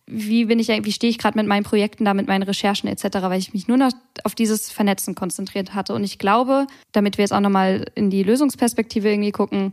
wie 0.06 0.44
bin 0.44 0.58
ich, 0.58 0.68
wie 0.68 0.92
stehe 0.92 1.10
ich 1.10 1.18
gerade 1.18 1.38
mit 1.38 1.46
meinen 1.46 1.64
Projekten 1.64 2.04
da, 2.04 2.12
mit 2.12 2.28
meinen 2.28 2.42
Recherchen 2.42 2.88
etc., 2.88 3.04
weil 3.22 3.38
ich 3.38 3.54
mich 3.54 3.68
nur 3.68 3.76
noch 3.76 3.92
auf 4.24 4.34
dieses 4.34 4.70
Vernetzen 4.70 5.14
konzentriert 5.14 5.74
hatte. 5.74 5.94
Und 5.94 6.04
ich 6.04 6.18
glaube, 6.18 6.66
damit 6.92 7.18
wir 7.18 7.22
jetzt 7.22 7.32
auch 7.32 7.40
nochmal 7.40 7.86
in 7.94 8.10
die 8.10 8.22
Lösungsperspektive 8.22 9.10
irgendwie 9.10 9.32
gucken, 9.32 9.72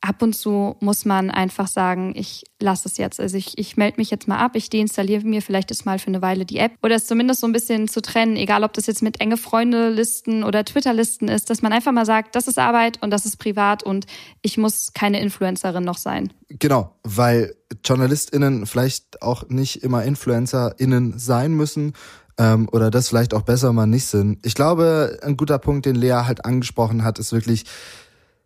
ab 0.00 0.22
und 0.22 0.34
zu 0.34 0.76
muss 0.80 1.04
man 1.04 1.30
einfach 1.30 1.66
sagen, 1.66 2.12
ich 2.14 2.44
lasse 2.60 2.88
es 2.88 2.98
jetzt. 2.98 3.20
Also 3.20 3.36
ich, 3.36 3.58
ich 3.58 3.76
melde 3.76 3.98
mich 3.98 4.10
jetzt 4.10 4.28
mal 4.28 4.38
ab, 4.38 4.52
ich 4.54 4.70
deinstalliere 4.70 5.24
mir 5.24 5.42
vielleicht 5.42 5.70
jetzt 5.70 5.86
mal 5.86 5.98
für 5.98 6.08
eine 6.08 6.22
Weile 6.22 6.44
die 6.44 6.58
App. 6.58 6.72
Oder 6.82 6.96
es 6.96 7.06
zumindest 7.06 7.40
so 7.40 7.46
ein 7.46 7.52
bisschen 7.52 7.88
zu 7.88 8.00
trennen, 8.00 8.36
egal 8.36 8.64
ob 8.64 8.72
das 8.72 8.86
jetzt 8.86 9.02
mit 9.02 9.20
enge 9.20 9.36
Freunde-Listen 9.36 10.44
oder 10.44 10.64
Twitter-Listen 10.64 11.28
ist, 11.28 11.50
dass 11.50 11.62
man 11.62 11.72
einfach 11.72 11.92
mal 11.92 12.06
sagt, 12.06 12.36
das 12.36 12.46
ist 12.46 12.58
Arbeit 12.58 13.02
und 13.02 13.10
das 13.10 13.26
ist 13.26 13.38
privat 13.38 13.82
und 13.82 14.06
ich 14.42 14.56
muss 14.56 14.92
keine 14.92 15.20
Influencerin 15.20 15.84
noch 15.84 15.98
sein. 15.98 16.32
Genau, 16.48 16.94
weil 17.02 17.54
JournalistInnen 17.84 18.66
vielleicht 18.66 19.22
auch 19.22 19.48
nicht 19.48 19.82
immer 19.82 20.04
InfluencerInnen 20.04 21.18
sein 21.18 21.54
müssen, 21.54 21.92
ähm, 22.38 22.68
oder 22.70 22.90
das 22.90 23.08
vielleicht 23.08 23.34
auch 23.34 23.42
besser 23.42 23.72
mal 23.72 23.86
nicht 23.86 24.06
sind. 24.06 24.38
Ich 24.46 24.54
glaube, 24.54 25.18
ein 25.22 25.36
guter 25.36 25.58
Punkt, 25.58 25.86
den 25.86 25.96
Lea 25.96 26.22
halt 26.24 26.44
angesprochen 26.44 27.02
hat, 27.02 27.18
ist 27.18 27.32
wirklich, 27.32 27.64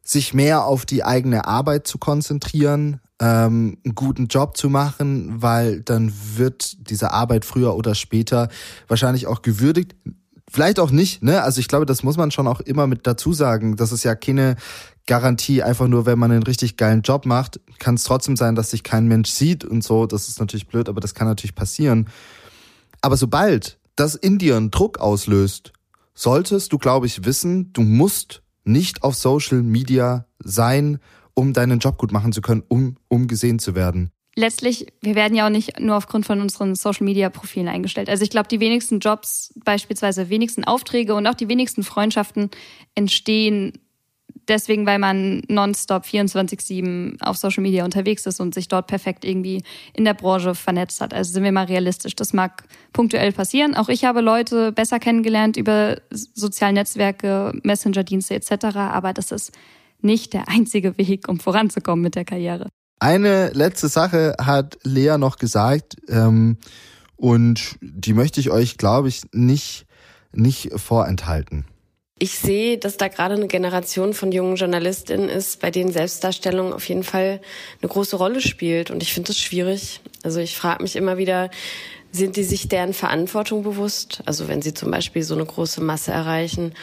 sich 0.03 0.35
mehr 0.35 0.65
auf 0.65 0.85
die 0.85 1.05
eigene 1.05 1.47
Arbeit 1.47 1.87
zu 1.87 1.99
konzentrieren, 1.99 3.01
ähm, 3.21 3.79
einen 3.85 3.95
guten 3.95 4.27
Job 4.27 4.57
zu 4.57 4.69
machen, 4.69 5.41
weil 5.41 5.81
dann 5.81 6.13
wird 6.37 6.89
diese 6.91 7.13
Arbeit 7.13 7.45
früher 7.45 7.77
oder 7.77 7.95
später 7.95 8.49
wahrscheinlich 8.89 9.27
auch 9.29 9.43
gewürdigt. 9.43 9.95
Vielleicht 10.51 10.81
auch 10.81 10.91
nicht, 10.91 11.23
ne? 11.23 11.43
Also 11.43 11.61
ich 11.61 11.69
glaube, 11.69 11.87
das 11.87 12.03
muss 12.03 12.17
man 12.17 12.31
schon 12.31 12.49
auch 12.49 12.61
immer 12.61 12.87
mit 12.87 13.07
dazu 13.07 13.33
sagen. 13.33 13.77
Das 13.77 13.93
ist 13.93 14.03
ja 14.03 14.15
keine 14.15 14.57
Garantie, 15.07 15.63
einfach 15.63 15.89
nur, 15.89 16.05
wenn 16.05 16.19
man 16.19 16.31
einen 16.31 16.43
richtig 16.43 16.77
geilen 16.77 17.03
Job 17.03 17.25
macht, 17.25 17.61
kann 17.79 17.95
es 17.95 18.05
trotzdem 18.05 18.37
sein, 18.37 18.55
dass 18.55 18.71
sich 18.71 18.83
kein 18.83 19.07
Mensch 19.07 19.31
sieht 19.31 19.65
und 19.65 19.83
so. 19.83 20.07
Das 20.07 20.29
ist 20.29 20.41
natürlich 20.41 20.67
blöd, 20.67 20.89
aber 20.89 21.01
das 21.01 21.15
kann 21.15 21.27
natürlich 21.27 21.55
passieren. 21.55 22.09
Aber 23.01 23.17
sobald 23.17 23.79
das 23.97 24.15
in 24.15 24.39
dir 24.39 24.57
einen 24.57 24.71
Druck 24.71 24.99
auslöst, 24.99 25.73
solltest 26.15 26.73
du, 26.73 26.79
glaube 26.79 27.07
ich, 27.07 27.25
wissen, 27.25 27.73
du 27.73 27.83
musst 27.83 28.42
nicht 28.65 29.03
auf 29.03 29.15
Social 29.15 29.63
Media 29.63 30.27
sein, 30.39 30.99
um 31.35 31.53
deinen 31.53 31.79
Job 31.79 31.99
gut 31.99 32.13
machen 32.13 32.33
zu 32.33 32.41
können, 32.41 32.63
um, 32.69 32.97
um 33.09 33.27
gesehen 33.27 33.59
zu 33.59 33.75
werden. 33.75 34.11
letztlich, 34.35 34.87
wir 35.01 35.15
werden 35.15 35.37
ja 35.37 35.47
auch 35.47 35.51
nicht 35.51 35.79
nur 35.81 35.97
aufgrund 35.97 36.27
von 36.27 36.41
unseren 36.41 36.75
Social-Media-Profilen 36.75 37.69
eingestellt. 37.69 38.09
Also 38.09 38.25
ich 38.25 38.31
glaube, 38.31 38.49
die 38.49 38.61
wenigsten 38.61 38.99
Jobs, 38.99 39.53
beispielsweise 39.65 40.31
wenigsten 40.31 40.65
Aufträge 40.65 41.15
und 41.15 41.27
auch 41.27 41.35
die 41.35 41.49
wenigsten 41.49 41.83
Freundschaften 41.83 42.51
entstehen 42.95 43.73
deswegen, 44.49 44.87
weil 44.87 44.99
man 44.99 45.43
nonstop 45.49 46.05
24-7 46.05 47.21
auf 47.23 47.37
Social 47.37 47.63
Media 47.63 47.85
unterwegs 47.85 48.27
ist 48.27 48.41
und 48.41 48.55
sich 48.55 48.69
dort 48.69 48.87
perfekt 48.87 49.25
irgendwie 49.25 49.63
in 49.95 50.05
der 50.05 50.15
Branche 50.15 50.55
vernetzt 50.55 51.01
hat. 51.01 51.15
Also 51.15 51.33
sind 51.33 51.45
wir 51.45 51.53
mal 51.53 51.67
realistisch. 51.67 52.17
Das 52.17 52.33
mag 52.33 52.65
punktuell 52.93 53.33
passieren. 53.33 53.75
Auch 53.75 53.89
ich 53.89 54.05
habe 54.05 54.21
Leute 54.21 54.73
besser 54.73 54.99
kennengelernt 54.99 55.57
über 55.57 56.01
soziale 56.11 56.75
Netzwerke, 56.75 57.53
Messenger-Dienste 57.63 58.35
etc. 58.35 58.77
Aber 58.77 59.13
das 59.13 59.33
ist 59.33 59.53
nicht 60.01 60.33
der 60.33 60.49
einzige 60.49 60.99
Weg, 60.99 61.29
um 61.29 61.41
voranzukommen 61.41 62.03
mit 62.03 62.15
der 62.15 62.25
Karriere. 62.25 62.69
Eine 62.99 63.51
letzte 63.51 63.89
Sache 63.89 64.37
hat 64.41 64.79
Lea 64.85 65.17
noch 65.19 65.37
gesagt 65.37 65.97
ähm, 66.09 66.59
und 67.17 67.77
die 67.81 68.15
möchte 68.15 68.41
ich 68.41 68.51
euch, 68.51 68.79
glaube 68.79 69.09
ich, 69.09 69.23
nicht, 69.33 69.87
nicht 70.33 70.71
vorenthalten. 70.77 71.65
Ich 72.23 72.39
sehe, 72.39 72.79
dass 72.79 72.99
da 72.99 73.09
gerade 73.09 73.35
eine 73.35 73.49
Generation 73.49 74.15
von 74.15 74.31
jungen 74.31 74.55
Journalistinnen 74.55 75.29
ist, 75.29 75.59
bei 75.59 75.73
denen 75.73 75.91
Selbstdarstellung 75.91 76.73
auf 76.73 76.89
jeden 76.89 77.03
Fall 77.03 77.41
eine 77.81 77.89
große 77.89 78.15
Rolle 78.15 78.41
spielt. 78.41 78.93
Und 78.93 79.03
ich 79.03 79.13
finde 79.13 79.27
das 79.27 79.41
schwierig. 79.41 80.01
Also 80.23 80.39
ich 80.39 80.57
frage 80.57 80.85
mich 80.85 80.95
immer 80.95 81.19
wieder, 81.19 81.51
sind 82.13 82.37
die 82.37 82.45
sich 82.45 82.69
deren 82.69 82.95
Verantwortung 82.95 83.65
bewusst? 83.65 84.23
Also 84.25 84.47
wenn 84.47 84.63
sie 84.63 84.73
zum 84.73 84.93
Beispiel 84.93 85.25
so 85.25 85.35
eine 85.35 85.45
große 85.45 85.81
Masse 85.81 86.13
erreichen. 86.13 86.75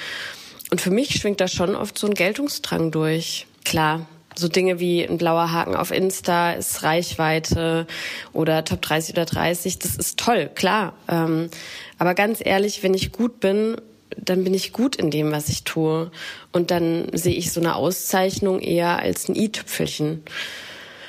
Und 0.72 0.82
für 0.82 0.92
mich 0.92 1.12
schwingt 1.12 1.40
da 1.40 1.48
schon 1.48 1.74
oft 1.74 1.98
so 1.98 2.08
ein 2.08 2.16
Geltungsdrang 2.16 2.92
durch. 2.92 3.48
Klar, 3.64 4.08
so 4.36 4.50
Dinge 4.50 4.82
wie 4.82 5.06
ein 5.06 5.18
blauer 5.18 5.54
Haken 5.54 5.74
auf 5.74 5.92
Insta 5.92 6.52
ist 6.52 6.84
Reichweite 6.84 7.88
oder 8.34 8.66
Top 8.66 8.82
30 8.82 9.14
oder 9.14 9.24
30, 9.24 9.80
das 9.80 9.96
ist 9.96 10.20
toll, 10.20 10.52
klar. 10.54 10.96
Ähm, 11.08 11.50
aber 11.98 12.14
ganz 12.14 12.42
ehrlich, 12.44 12.84
wenn 12.84 12.94
ich 12.94 13.14
gut 13.14 13.40
bin 13.40 13.78
dann 14.24 14.44
bin 14.44 14.54
ich 14.54 14.74
gut 14.74 14.96
in 14.96 15.12
dem, 15.12 15.32
was 15.32 15.50
ich 15.50 15.64
tue. 15.64 16.12
Und 16.52 16.72
dann 16.72 17.08
sehe 17.14 17.36
ich 17.36 17.52
so 17.52 17.60
eine 17.60 17.76
Auszeichnung 17.76 18.60
eher 18.60 19.00
als 19.00 19.30
ein 19.30 19.36
i-Tüpfelchen. 19.36 20.24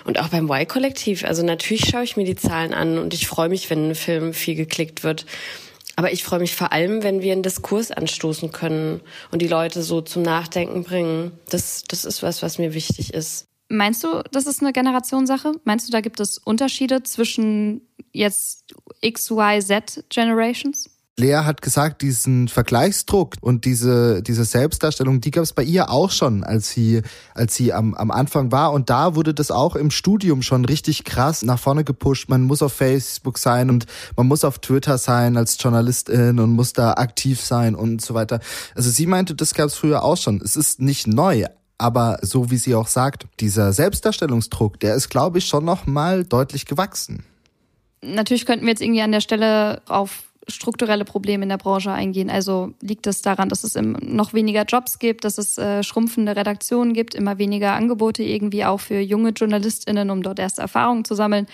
Und 0.04 0.18
auch 0.18 0.28
beim 0.28 0.50
Y-Kollektiv. 0.50 1.24
Also 1.24 1.44
natürlich 1.44 1.88
schaue 1.88 2.04
ich 2.04 2.16
mir 2.16 2.24
die 2.24 2.36
Zahlen 2.36 2.74
an 2.74 2.98
und 2.98 3.14
ich 3.14 3.26
freue 3.26 3.48
mich, 3.48 3.68
wenn 3.70 3.90
ein 3.90 3.94
Film 3.94 4.32
viel 4.32 4.54
geklickt 4.54 5.04
wird. 5.04 5.26
Aber 5.96 6.12
ich 6.12 6.24
freue 6.24 6.40
mich 6.40 6.56
vor 6.56 6.72
allem, 6.72 7.02
wenn 7.02 7.20
wir 7.20 7.32
einen 7.32 7.42
Diskurs 7.42 7.90
anstoßen 7.90 8.52
können 8.52 9.00
und 9.30 9.42
die 9.42 9.48
Leute 9.48 9.82
so 9.82 10.00
zum 10.00 10.22
Nachdenken 10.22 10.84
bringen. 10.84 11.32
Das, 11.50 11.84
das 11.86 12.04
ist 12.04 12.22
was, 12.22 12.42
was 12.42 12.58
mir 12.58 12.72
wichtig 12.72 13.12
ist. 13.12 13.46
Meinst 13.68 14.02
du, 14.02 14.22
das 14.32 14.46
ist 14.46 14.62
eine 14.62 14.72
Generationssache? 14.72 15.52
Meinst 15.64 15.86
du, 15.86 15.92
da 15.92 16.00
gibt 16.00 16.18
es 16.18 16.38
Unterschiede 16.38 17.04
zwischen 17.04 17.82
jetzt 18.12 18.64
X, 19.00 19.30
Y, 19.30 19.60
Z 19.62 20.04
Generations? 20.08 20.89
Lea 21.18 21.42
hat 21.44 21.60
gesagt, 21.60 22.02
diesen 22.02 22.48
Vergleichsdruck 22.48 23.34
und 23.40 23.64
diese, 23.64 24.22
diese 24.22 24.44
Selbstdarstellung, 24.44 25.20
die 25.20 25.30
gab 25.30 25.42
es 25.42 25.52
bei 25.52 25.62
ihr 25.62 25.90
auch 25.90 26.10
schon, 26.10 26.44
als 26.44 26.70
sie, 26.70 27.02
als 27.34 27.54
sie 27.54 27.72
am, 27.72 27.94
am 27.94 28.10
Anfang 28.10 28.52
war. 28.52 28.72
Und 28.72 28.90
da 28.90 29.14
wurde 29.14 29.34
das 29.34 29.50
auch 29.50 29.76
im 29.76 29.90
Studium 29.90 30.40
schon 30.42 30.64
richtig 30.64 31.04
krass 31.04 31.42
nach 31.42 31.58
vorne 31.58 31.84
gepusht. 31.84 32.28
Man 32.28 32.42
muss 32.42 32.62
auf 32.62 32.72
Facebook 32.72 33.38
sein 33.38 33.68
und 33.70 33.86
man 34.16 34.28
muss 34.28 34.44
auf 34.44 34.58
Twitter 34.60 34.98
sein 34.98 35.36
als 35.36 35.56
Journalistin 35.60 36.38
und 36.38 36.52
muss 36.52 36.72
da 36.72 36.94
aktiv 36.94 37.40
sein 37.40 37.74
und 37.74 38.00
so 38.00 38.14
weiter. 38.14 38.40
Also 38.74 38.90
sie 38.90 39.06
meinte, 39.06 39.34
das 39.34 39.54
gab 39.54 39.66
es 39.66 39.74
früher 39.74 40.02
auch 40.02 40.16
schon. 40.16 40.40
Es 40.42 40.56
ist 40.56 40.80
nicht 40.80 41.06
neu, 41.06 41.44
aber 41.76 42.18
so 42.22 42.50
wie 42.50 42.56
sie 42.56 42.74
auch 42.74 42.88
sagt, 42.88 43.26
dieser 43.40 43.72
Selbstdarstellungsdruck, 43.72 44.80
der 44.80 44.94
ist, 44.94 45.10
glaube 45.10 45.38
ich, 45.38 45.46
schon 45.46 45.64
noch 45.64 45.86
mal 45.86 46.24
deutlich 46.24 46.64
gewachsen. 46.64 47.24
Natürlich 48.02 48.46
könnten 48.46 48.64
wir 48.64 48.70
jetzt 48.70 48.80
irgendwie 48.80 49.02
an 49.02 49.12
der 49.12 49.20
Stelle 49.20 49.82
auf 49.86 50.29
strukturelle 50.50 51.04
Probleme 51.04 51.42
in 51.42 51.48
der 51.48 51.56
Branche 51.56 51.92
eingehen. 51.92 52.30
Also 52.30 52.74
liegt 52.80 53.06
es 53.06 53.22
daran, 53.22 53.48
dass 53.48 53.64
es 53.64 53.74
noch 53.80 54.32
weniger 54.32 54.64
Jobs 54.64 54.98
gibt, 54.98 55.24
dass 55.24 55.38
es 55.38 55.58
äh, 55.58 55.82
schrumpfende 55.82 56.36
Redaktionen 56.36 56.92
gibt, 56.92 57.14
immer 57.14 57.38
weniger 57.38 57.72
Angebote 57.72 58.22
irgendwie 58.22 58.64
auch 58.64 58.80
für 58.80 59.00
junge 59.00 59.30
JournalistInnen, 59.30 60.10
um 60.10 60.22
dort 60.22 60.38
erste 60.38 60.62
Erfahrungen 60.62 61.04
zu 61.04 61.14
sammeln. 61.14 61.46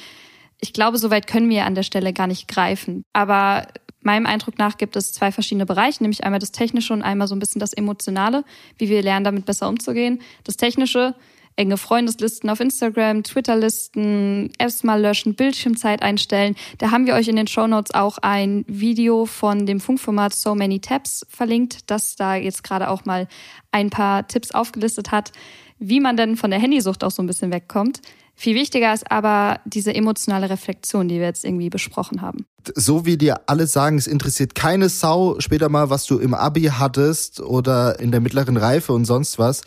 Ich 0.61 0.73
glaube, 0.73 0.99
soweit 0.99 1.27
können 1.27 1.51
wir 1.51 1.67
an 1.67 1.75
der 1.75 1.83
Stelle 1.83 2.13
gar 2.13 2.27
nicht 2.27 2.49
greifen. 2.49 3.03
Aber 3.13 3.67
meinem 4.01 4.27
Eindruck 4.27 4.59
nach 4.59 4.79
gibt 4.79 4.97
es 4.97 5.13
zwei 5.13 5.33
verschiedene 5.33 5.67
Bereiche, 5.67 6.03
nämlich 6.03 6.25
einmal 6.25 6.41
das 6.41 6.53
Technische 6.53 6.93
und 6.93 7.03
einmal 7.03 7.29
so 7.29 7.35
ein 7.35 7.41
bisschen 7.41 7.61
das 7.61 7.73
Emotionale, 7.73 8.45
wie 8.79 8.89
wir 8.89 9.03
lernen, 9.03 9.25
damit 9.25 9.45
besser 9.45 9.69
umzugehen. 9.69 10.21
Das 10.45 10.57
Technische 10.57 11.15
enge 11.57 11.79
Freundeslisten 11.79 12.51
auf 12.51 12.61
Instagram, 12.61 13.23
Twitterlisten, 13.23 14.51
Apps 14.59 14.85
mal 14.85 15.01
löschen, 15.01 15.35
Bildschirmzeit 15.35 16.03
einstellen. 16.03 16.55
Da 16.79 16.91
haben 16.91 17.07
wir 17.07 17.15
euch 17.15 17.29
in 17.29 17.37
den 17.37 17.47
Show 17.47 17.67
Notes 17.67 17.95
auch 17.95 18.19
ein 18.19 18.65
Video 18.69 19.25
von 19.27 19.67
dem 19.67 19.81
Funkformat 19.81 20.35
So 20.35 20.55
Many 20.55 20.81
Tabs 20.81 21.27
verlinkt, 21.29 21.91
das 21.91 22.17
da 22.17 22.37
jetzt 22.37 22.63
gerade 22.63 22.91
auch 22.91 23.07
mal 23.07 23.27
ein 23.73 23.91
paar 23.91 24.29
Tipps 24.29 24.51
aufgelistet 24.53 25.11
hat, 25.11 25.33
wie 25.79 26.01
man 26.01 26.17
denn 26.17 26.37
von 26.37 26.51
der 26.51 26.61
Handysucht 26.61 27.03
auch 27.03 27.11
so 27.11 27.23
ein 27.23 27.27
bisschen 27.27 27.51
wegkommt. 27.51 28.01
Viel 28.39 28.55
wichtiger 28.55 28.93
ist 28.93 29.11
aber 29.11 29.61
diese 29.65 29.95
emotionale 29.95 30.51
Reflexion, 30.51 31.09
die 31.09 31.17
wir 31.17 31.25
jetzt 31.25 31.43
irgendwie 31.43 31.71
besprochen 31.71 32.21
haben. 32.21 32.45
So 32.75 33.07
wie 33.07 33.17
dir 33.17 33.41
alle 33.47 33.67
sagen, 33.67 33.97
es 33.97 34.07
interessiert 34.07 34.55
keine 34.55 34.91
Sau 34.91 35.41
später 35.41 35.71
mal, 35.71 35.89
was 35.89 36.05
du 36.05 36.19
im 36.19 36.35
Abi 36.35 36.65
hattest 36.65 37.41
oder 37.41 37.99
in 37.99 38.11
der 38.11 38.21
mittleren 38.21 38.59
Reife 38.59 38.93
und 38.93 39.07
sonst 39.07 39.39
was 39.39 39.63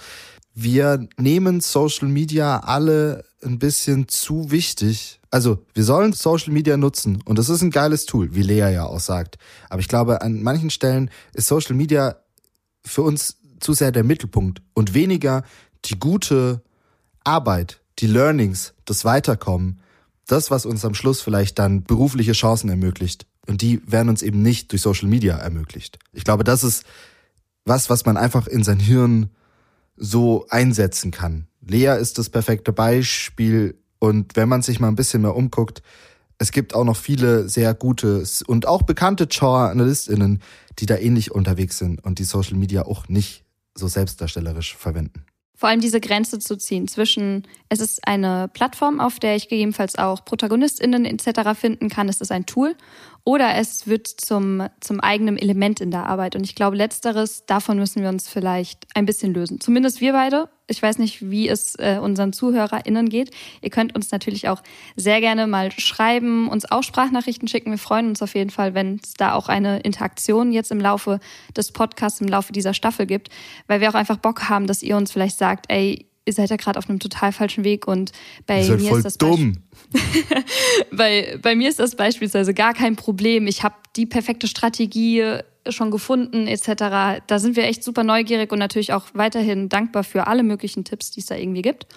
wir 0.63 1.07
nehmen 1.17 1.61
Social 1.61 2.07
Media 2.07 2.59
alle 2.59 3.23
ein 3.43 3.59
bisschen 3.59 4.07
zu 4.07 4.51
wichtig. 4.51 5.19
Also, 5.31 5.65
wir 5.73 5.83
sollen 5.83 6.13
Social 6.13 6.51
Media 6.51 6.75
nutzen 6.75 7.21
und 7.25 7.39
das 7.39 7.49
ist 7.49 7.61
ein 7.61 7.71
geiles 7.71 8.05
Tool, 8.05 8.33
wie 8.35 8.41
Lea 8.41 8.73
ja 8.73 8.85
auch 8.85 8.99
sagt. 8.99 9.37
Aber 9.69 9.79
ich 9.79 9.87
glaube, 9.87 10.21
an 10.21 10.41
manchen 10.41 10.69
Stellen 10.69 11.09
ist 11.33 11.47
Social 11.47 11.75
Media 11.75 12.17
für 12.83 13.03
uns 13.03 13.37
zu 13.59 13.73
sehr 13.73 13.91
der 13.91 14.03
Mittelpunkt 14.03 14.61
und 14.73 14.93
weniger 14.93 15.43
die 15.85 15.99
gute 15.99 16.61
Arbeit, 17.23 17.81
die 17.99 18.07
Learnings, 18.07 18.73
das 18.85 19.05
Weiterkommen, 19.05 19.79
das, 20.25 20.51
was 20.51 20.65
uns 20.65 20.85
am 20.85 20.93
Schluss 20.93 21.21
vielleicht 21.21 21.59
dann 21.59 21.83
berufliche 21.83 22.33
Chancen 22.33 22.69
ermöglicht. 22.69 23.25
Und 23.47 23.61
die 23.61 23.81
werden 23.85 24.09
uns 24.09 24.21
eben 24.21 24.41
nicht 24.41 24.71
durch 24.71 24.81
Social 24.81 25.07
Media 25.07 25.37
ermöglicht. 25.37 25.99
Ich 26.13 26.23
glaube, 26.23 26.43
das 26.43 26.63
ist 26.63 26.85
was, 27.65 27.89
was 27.89 28.05
man 28.05 28.17
einfach 28.17 28.47
in 28.47 28.63
sein 28.63 28.79
Hirn 28.79 29.29
so 29.99 30.45
einsetzen 30.49 31.11
kann. 31.11 31.47
Lea 31.61 31.97
ist 31.99 32.17
das 32.17 32.29
perfekte 32.29 32.73
Beispiel 32.73 33.77
und 33.99 34.35
wenn 34.35 34.49
man 34.49 34.61
sich 34.61 34.79
mal 34.79 34.87
ein 34.87 34.95
bisschen 34.95 35.21
mehr 35.21 35.35
umguckt, 35.35 35.83
es 36.37 36.51
gibt 36.51 36.73
auch 36.73 36.85
noch 36.85 36.95
viele 36.95 37.49
sehr 37.49 37.73
gute 37.73 38.23
und 38.47 38.65
auch 38.65 38.83
bekannte 38.83 39.27
JournalistInnen, 39.29 40.41
die 40.79 40.85
da 40.85 40.95
ähnlich 40.95 41.31
unterwegs 41.31 41.77
sind 41.77 42.03
und 42.03 42.17
die 42.19 42.23
Social 42.23 42.55
Media 42.55 42.83
auch 42.83 43.09
nicht 43.09 43.43
so 43.75 43.87
selbstdarstellerisch 43.87 44.75
verwenden. 44.75 45.25
Vor 45.59 45.67
allem 45.67 45.81
diese 45.81 45.99
Grenze 45.99 46.39
zu 46.39 46.57
ziehen 46.57 46.87
zwischen, 46.87 47.45
es 47.67 47.81
ist 47.81 48.07
eine 48.07 48.47
Plattform, 48.47 49.01
auf 49.01 49.19
der 49.19 49.35
ich 49.35 49.49
gegebenenfalls 49.49 49.97
auch 49.97 50.23
ProtagonistInnen 50.23 51.03
etc. 51.03 51.49
finden 51.59 51.89
kann, 51.89 52.07
es 52.07 52.21
ist 52.21 52.31
ein 52.31 52.45
Tool 52.45 52.77
oder 53.25 53.55
es 53.55 53.85
wird 53.85 54.07
zum, 54.07 54.65
zum 54.79 55.01
eigenen 55.01 55.37
Element 55.37 55.81
in 55.81 55.91
der 55.91 56.05
Arbeit. 56.05 56.37
Und 56.37 56.45
ich 56.45 56.55
glaube, 56.55 56.77
letzteres, 56.77 57.45
davon 57.45 57.77
müssen 57.77 58.01
wir 58.01 58.07
uns 58.07 58.29
vielleicht 58.29 58.87
ein 58.95 59.05
bisschen 59.05 59.33
lösen. 59.33 59.59
Zumindest 59.59 59.99
wir 59.99 60.13
beide. 60.13 60.47
Ich 60.69 60.81
weiß 60.81 60.97
nicht, 60.97 61.29
wie 61.29 61.47
es 61.47 61.75
äh, 61.75 61.99
unseren 62.01 62.33
ZuhörerInnen 62.33 63.09
geht. 63.09 63.31
Ihr 63.61 63.69
könnt 63.69 63.95
uns 63.95 64.11
natürlich 64.11 64.47
auch 64.47 64.61
sehr 64.95 65.21
gerne 65.21 65.47
mal 65.47 65.71
schreiben, 65.71 66.47
uns 66.49 66.69
auch 66.69 66.83
Sprachnachrichten 66.83 67.47
schicken. 67.47 67.71
Wir 67.71 67.77
freuen 67.77 68.09
uns 68.09 68.21
auf 68.21 68.35
jeden 68.35 68.49
Fall, 68.49 68.73
wenn 68.73 68.99
es 69.03 69.13
da 69.13 69.33
auch 69.33 69.49
eine 69.49 69.79
Interaktion 69.79 70.51
jetzt 70.51 70.71
im 70.71 70.79
Laufe 70.79 71.19
des 71.55 71.71
Podcasts, 71.71 72.21
im 72.21 72.27
Laufe 72.27 72.53
dieser 72.53 72.73
Staffel 72.73 73.05
gibt, 73.05 73.29
weil 73.67 73.81
wir 73.81 73.89
auch 73.89 73.95
einfach 73.95 74.17
Bock 74.17 74.49
haben, 74.49 74.67
dass 74.67 74.83
ihr 74.83 74.97
uns 74.97 75.11
vielleicht 75.11 75.37
sagt, 75.37 75.65
ey, 75.69 76.05
ihr 76.29 76.33
seid 76.33 76.49
ja 76.49 76.55
gerade 76.55 76.77
auf 76.77 76.89
einem 76.89 76.99
total 76.99 77.31
falschen 77.31 77.63
Weg 77.63 77.87
und 77.87 78.11
bei 78.45 78.63
ihr 78.63 78.77
mir 78.77 78.89
voll 78.89 78.99
ist 78.99 79.05
das 79.05 79.17
dumm. 79.17 79.63
bei, 80.91 81.37
bei 81.41 81.55
mir 81.55 81.69
ist 81.69 81.79
das 81.79 81.95
beispielsweise 81.95 82.53
gar 82.53 82.73
kein 82.73 82.95
Problem. 82.95 83.47
Ich 83.47 83.63
habe 83.63 83.75
die 83.95 84.05
perfekte 84.05 84.47
Strategie 84.47 85.39
schon 85.67 85.91
gefunden 85.91 86.47
etc. 86.47 87.21
Da 87.27 87.39
sind 87.39 87.55
wir 87.55 87.63
echt 87.63 87.83
super 87.83 88.03
neugierig 88.03 88.51
und 88.51 88.59
natürlich 88.59 88.93
auch 88.93 89.05
weiterhin 89.13 89.69
dankbar 89.69 90.03
für 90.03 90.27
alle 90.27 90.43
möglichen 90.43 90.83
Tipps, 90.83 91.11
die 91.11 91.19
es 91.19 91.27
da 91.27 91.35
irgendwie 91.35 91.61
gibt. 91.61 91.87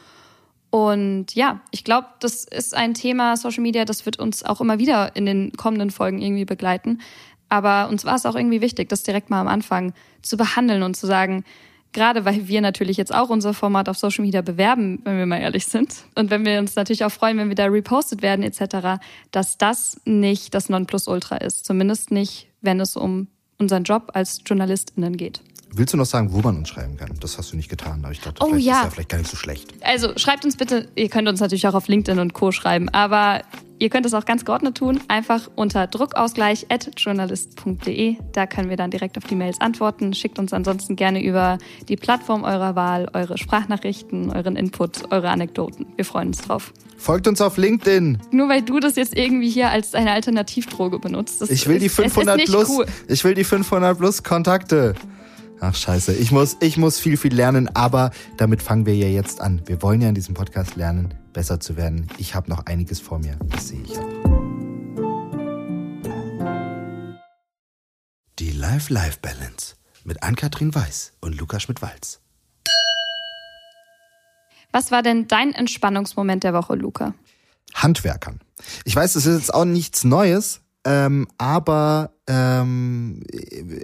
Und 0.70 1.35
ja, 1.35 1.61
ich 1.70 1.85
glaube, 1.85 2.09
das 2.20 2.44
ist 2.44 2.75
ein 2.75 2.94
Thema 2.94 3.37
Social 3.37 3.62
Media, 3.62 3.85
das 3.85 4.07
wird 4.07 4.18
uns 4.18 4.42
auch 4.42 4.61
immer 4.61 4.79
wieder 4.79 5.14
in 5.14 5.27
den 5.27 5.53
kommenden 5.53 5.90
Folgen 5.90 6.20
irgendwie 6.20 6.46
begleiten. 6.46 7.01
Aber 7.48 7.88
uns 7.90 8.07
war 8.07 8.14
es 8.14 8.25
auch 8.25 8.35
irgendwie 8.35 8.62
wichtig, 8.62 8.88
das 8.88 9.03
direkt 9.03 9.29
mal 9.29 9.40
am 9.40 9.48
Anfang 9.48 9.92
zu 10.22 10.38
behandeln 10.38 10.83
und 10.83 10.96
zu 10.96 11.07
sagen, 11.07 11.44
Gerade 11.92 12.25
weil 12.25 12.48
wir 12.48 12.62
natürlich 12.62 12.96
jetzt 12.96 13.14
auch 13.14 13.29
unser 13.29 13.53
Format 13.53 13.88
auf 13.88 13.98
Social 13.98 14.25
Media 14.25 14.40
bewerben, 14.40 15.01
wenn 15.05 15.18
wir 15.18 15.27
mal 15.27 15.40
ehrlich 15.40 15.66
sind. 15.66 16.05
Und 16.14 16.31
wenn 16.31 16.44
wir 16.44 16.59
uns 16.59 16.75
natürlich 16.75 17.05
auch 17.05 17.12
freuen, 17.12 17.37
wenn 17.37 17.48
wir 17.48 17.55
da 17.55 17.66
repostet 17.66 18.22
werden 18.22 18.42
etc., 18.42 19.03
dass 19.31 19.59
das 19.59 20.01
nicht 20.07 20.55
das 20.55 20.70
Nonplusultra 20.70 21.36
ist. 21.36 21.66
Zumindest 21.66 22.11
nicht, 22.11 22.49
wenn 22.62 22.80
es 22.80 22.97
um 22.97 23.28
unseren 23.62 23.84
Job 23.84 24.10
als 24.14 24.42
JournalistInnen 24.46 25.16
geht. 25.16 25.40
Willst 25.75 25.95
du 25.95 25.97
noch 25.97 26.05
sagen, 26.07 26.33
wo 26.33 26.41
man 26.41 26.59
uns 26.59 26.68
schreiben 26.68 26.97
kann? 26.99 27.09
Das 27.20 27.39
hast 27.39 27.53
du 27.53 27.57
nicht 27.57 27.70
getan, 27.70 28.01
aber 28.03 28.12
ich 28.12 28.20
dachte, 28.20 28.43
Oh, 28.43 28.49
vielleicht 28.49 28.66
ja. 28.66 28.79
ist 28.79 28.85
ja 28.85 28.91
vielleicht 28.91 29.09
gar 29.09 29.18
nicht 29.18 29.31
so 29.31 29.37
schlecht. 29.37 29.73
Also 29.81 30.11
schreibt 30.16 30.45
uns 30.45 30.57
bitte, 30.57 30.89
ihr 30.97 31.09
könnt 31.09 31.29
uns 31.29 31.41
natürlich 31.41 31.66
auch 31.66 31.75
auf 31.75 31.89
LinkedIn 31.89 32.18
und 32.20 32.35
Co. 32.35 32.53
schreiben, 32.53 32.89
aber 32.91 33.41
ihr 33.79 33.89
könnt 33.89 34.05
es 34.05 34.12
auch 34.14 34.25
ganz 34.27 34.45
geordnet 34.45 34.77
tun, 34.77 35.01
einfach 35.09 35.49
unter 35.57 35.87
druckausgleich.journalist.de. 35.87 38.16
Da 38.33 38.47
können 38.47 38.68
wir 38.70 38.77
dann 38.77 38.91
direkt 38.91 39.16
auf 39.18 39.25
die 39.25 39.35
Mails 39.35 39.61
antworten. 39.61 40.14
Schickt 40.14 40.39
uns 40.39 40.53
ansonsten 40.53 40.95
gerne 40.97 41.23
über 41.25 41.59
die 41.89 41.97
Plattform 41.97 42.45
eurer 42.45 42.77
Wahl 42.77 43.09
eure 43.14 43.39
Sprachnachrichten, 43.39 44.31
euren 44.31 44.57
Input, 44.57 45.11
eure 45.11 45.31
Anekdoten. 45.31 45.87
Wir 45.97 46.05
freuen 46.05 46.29
uns 46.29 46.43
drauf. 46.43 46.73
Folgt 46.97 47.27
uns 47.27 47.41
auf 47.41 47.57
LinkedIn. 47.57 48.18
Nur 48.31 48.49
weil 48.49 48.62
du 48.62 48.79
das 48.79 48.95
jetzt 48.97 49.16
irgendwie 49.16 49.49
hier 49.51 49.70
als 49.70 49.95
eine 49.95 50.12
Alternativdroge 50.12 50.99
benutzt. 51.01 51.43
Ich 51.51 51.66
will 51.66 51.79
die 51.81 51.87
ist- 51.87 51.99
es 51.99 52.07
ist 52.07 52.14
500 52.14 52.37
nicht 52.37 52.49
plus. 52.51 52.68
Cool. 52.68 52.87
Ich 53.09 53.25
will 53.25 53.35
die 53.35 53.43
500 53.45 53.99
plus 53.99 54.23
Kontakte. 54.23 54.95
Ach 55.64 55.76
scheiße, 55.76 56.12
ich 56.14 56.32
muss, 56.32 56.56
ich 56.58 56.76
muss 56.76 56.98
viel, 56.98 57.16
viel 57.16 57.32
lernen, 57.32 57.68
aber 57.76 58.10
damit 58.36 58.60
fangen 58.60 58.84
wir 58.84 58.96
ja 58.96 59.06
jetzt 59.06 59.40
an. 59.40 59.62
Wir 59.66 59.80
wollen 59.80 60.00
ja 60.00 60.08
in 60.08 60.14
diesem 60.16 60.34
Podcast 60.34 60.74
lernen, 60.74 61.14
besser 61.32 61.60
zu 61.60 61.76
werden. 61.76 62.08
Ich 62.18 62.34
habe 62.34 62.50
noch 62.50 62.66
einiges 62.66 62.98
vor 62.98 63.20
mir, 63.20 63.36
das 63.48 63.68
sehe 63.68 63.80
ich 63.80 63.96
auch. 63.96 64.08
Die 68.40 68.50
Life-Life-Balance 68.50 69.76
mit 70.02 70.24
Ann-Kathrin 70.24 70.74
Weiß 70.74 71.12
und 71.20 71.38
Lukas 71.38 71.62
Schmidt-Walz. 71.62 72.20
Was 74.72 74.90
war 74.90 75.04
denn 75.04 75.28
dein 75.28 75.52
Entspannungsmoment 75.52 76.42
der 76.42 76.54
Woche, 76.54 76.74
Luca? 76.74 77.14
Handwerkern. 77.72 78.40
Ich 78.84 78.96
weiß, 78.96 79.12
das 79.12 79.26
ist 79.26 79.38
jetzt 79.38 79.54
auch 79.54 79.64
nichts 79.64 80.02
Neues, 80.02 80.60
ähm, 80.84 81.28
aber 81.38 82.10
ähm, 82.27 83.23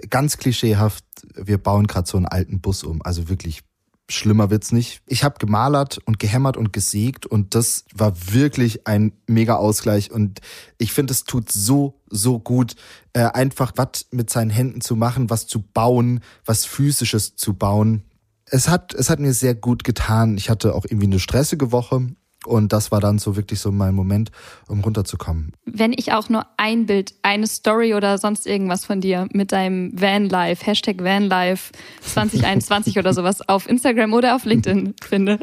ganz 0.09 0.37
klischeehaft, 0.37 1.03
wir 1.35 1.57
bauen 1.57 1.87
gerade 1.87 2.07
so 2.07 2.17
einen 2.17 2.25
alten 2.25 2.61
Bus 2.61 2.83
um. 2.83 3.01
Also 3.01 3.29
wirklich 3.29 3.63
schlimmer 4.09 4.49
wird's 4.49 4.71
nicht. 4.71 5.01
Ich 5.05 5.23
habe 5.23 5.37
gemalert 5.39 5.99
und 6.05 6.19
gehämmert 6.19 6.57
und 6.57 6.73
gesägt 6.73 7.25
und 7.25 7.55
das 7.55 7.85
war 7.93 8.13
wirklich 8.33 8.87
ein 8.87 9.13
mega 9.27 9.55
Ausgleich 9.55 10.11
und 10.11 10.39
ich 10.77 10.93
finde, 10.93 11.11
es 11.11 11.23
tut 11.23 11.51
so, 11.51 12.01
so 12.09 12.39
gut, 12.39 12.75
äh, 13.13 13.25
einfach 13.25 13.73
was 13.75 14.07
mit 14.11 14.29
seinen 14.29 14.49
Händen 14.49 14.81
zu 14.81 14.95
machen, 14.95 15.29
was 15.29 15.47
zu 15.47 15.61
bauen, 15.61 16.21
was 16.45 16.65
physisches 16.65 17.35
zu 17.35 17.53
bauen. 17.53 18.03
Es 18.45 18.67
hat, 18.67 18.95
es 18.95 19.09
hat 19.09 19.19
mir 19.19 19.33
sehr 19.33 19.53
gut 19.53 19.83
getan. 19.83 20.37
Ich 20.37 20.49
hatte 20.49 20.73
auch 20.73 20.85
irgendwie 20.85 21.05
eine 21.05 21.19
stressige 21.19 21.71
Woche 21.71 22.07
und 22.45 22.71
das 22.71 22.91
war 22.91 23.01
dann 23.01 23.19
so 23.19 23.35
wirklich 23.35 23.59
so 23.59 23.71
mein 23.71 23.93
Moment, 23.93 24.31
um 24.67 24.79
runterzukommen. 24.81 25.53
Wenn 25.65 25.93
ich 25.93 26.13
auch 26.13 26.29
nur 26.29 26.45
ein 26.57 26.85
Bild, 26.85 27.13
eine 27.21 27.47
Story 27.47 27.93
oder 27.93 28.17
sonst 28.17 28.47
irgendwas 28.47 28.85
von 28.85 29.01
dir 29.01 29.27
mit 29.33 29.51
deinem 29.51 29.91
Vanlife, 29.99 30.65
Hashtag 30.65 31.03
Vanlife 31.03 31.71
2021 32.01 32.97
oder 32.97 33.13
sowas 33.13 33.47
auf 33.47 33.67
Instagram 33.67 34.13
oder 34.13 34.35
auf 34.35 34.45
LinkedIn 34.45 34.95
finde, 35.03 35.39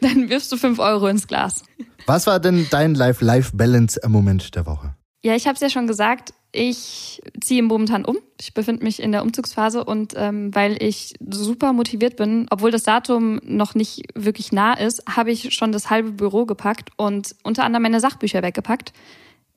dann 0.00 0.28
wirfst 0.28 0.52
du 0.52 0.56
fünf 0.56 0.78
Euro 0.78 1.06
ins 1.06 1.26
Glas. 1.26 1.62
Was 2.06 2.26
war 2.26 2.38
denn 2.38 2.66
dein 2.70 2.94
Life-Life-Balance-Moment 2.94 4.54
der 4.54 4.66
Woche? 4.66 4.95
Ja, 5.26 5.34
ich 5.34 5.48
habe 5.48 5.56
es 5.56 5.60
ja 5.60 5.68
schon 5.68 5.88
gesagt, 5.88 6.34
ich 6.52 7.20
ziehe 7.40 7.64
momentan 7.64 8.04
um. 8.04 8.16
Ich 8.40 8.54
befinde 8.54 8.84
mich 8.84 9.02
in 9.02 9.10
der 9.10 9.24
Umzugsphase 9.24 9.82
und 9.82 10.14
ähm, 10.14 10.54
weil 10.54 10.80
ich 10.80 11.14
super 11.28 11.72
motiviert 11.72 12.14
bin, 12.14 12.46
obwohl 12.48 12.70
das 12.70 12.84
Datum 12.84 13.40
noch 13.42 13.74
nicht 13.74 14.02
wirklich 14.14 14.52
nah 14.52 14.74
ist, 14.74 15.02
habe 15.10 15.32
ich 15.32 15.52
schon 15.52 15.72
das 15.72 15.90
halbe 15.90 16.12
Büro 16.12 16.46
gepackt 16.46 16.90
und 16.96 17.34
unter 17.42 17.64
anderem 17.64 17.82
meine 17.82 17.98
Sachbücher 17.98 18.40
weggepackt. 18.44 18.92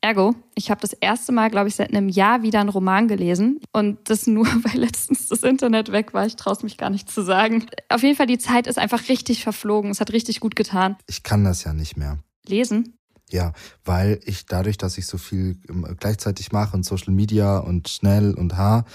Ergo, 0.02 0.34
ich 0.56 0.72
habe 0.72 0.82
das 0.82 0.94
erste 0.94 1.32
Mal, 1.34 1.52
glaube 1.52 1.68
ich, 1.68 1.76
seit 1.76 1.94
einem 1.94 2.10
Jahr 2.10 2.42
wieder 2.42 2.62
einen 2.62 2.70
Roman 2.70 3.08
gelesen. 3.08 3.60
Und 3.72 4.10
das 4.10 4.26
nur, 4.26 4.48
weil 4.64 4.80
letztens 4.80 5.28
das 5.28 5.44
Internet 5.44 5.92
weg 5.92 6.16
war. 6.16 6.26
Ich 6.26 6.36
traue 6.36 6.54
es 6.54 6.64
mich 6.64 6.78
gar 6.78 6.90
nicht 6.90 7.12
zu 7.12 7.22
sagen. 7.22 7.68
Auf 7.90 8.02
jeden 8.02 8.16
Fall, 8.16 8.26
die 8.26 8.40
Zeit 8.40 8.66
ist 8.66 8.80
einfach 8.80 9.08
richtig 9.08 9.44
verflogen. 9.44 9.92
Es 9.92 10.02
hat 10.02 10.14
richtig 10.14 10.40
gut 10.40 10.56
getan. 10.56 10.96
Ich 11.06 11.22
kann 11.22 11.44
das 11.44 11.64
ja 11.64 11.74
nicht 11.74 11.96
mehr. 11.96 12.18
Lesen? 12.48 12.96
Ja, 13.32 13.54
weil 13.86 14.20
ich 14.26 14.46
dadurch, 14.46 14.78
dass 14.78 14.98
ich 14.98 15.06
so 15.06 15.18
viel 15.18 15.58
ähm, 15.70 15.86
gleichzeitig 16.00 16.52
mache 16.52 16.76
und 16.76 16.84
Social 16.84 17.14
Media 17.14 17.60
und 17.60 17.90
schnell 17.90 18.34
und 18.34 18.58
ha, 18.58 18.86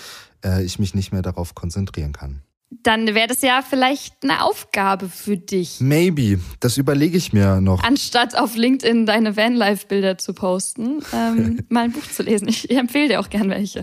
äh, 0.45 0.65
ich 0.65 0.79
mich 0.79 0.95
nicht 0.95 1.13
mehr 1.13 1.23
darauf 1.23 1.55
konzentrieren 1.55 2.13
kann. 2.13 2.43
Dann 2.83 3.07
wäre 3.15 3.29
das 3.29 3.43
ja 3.43 3.63
vielleicht 3.63 4.25
eine 4.25 4.43
Aufgabe 4.43 5.09
für 5.09 5.37
dich. 5.37 5.81
Maybe, 5.81 6.41
das 6.61 6.77
überlege 6.77 7.17
ich 7.17 7.33
mir 7.33 7.61
noch. 7.61 7.83
Anstatt 7.85 8.37
auf 8.37 8.57
LinkedIn 8.57 9.07
deine 9.07 9.37
Vanlife-Bilder 9.37 10.19
zu 10.19 10.35
posten, 10.35 11.01
ähm, 11.13 11.61
mal 11.69 11.85
ein 11.85 11.93
Buch 11.93 12.07
zu 12.11 12.23
lesen. 12.23 12.49
Ich 12.49 12.69
empfehle 12.71 13.09
dir 13.09 13.21
auch 13.21 13.31
gern 13.31 13.49
welche. 13.51 13.83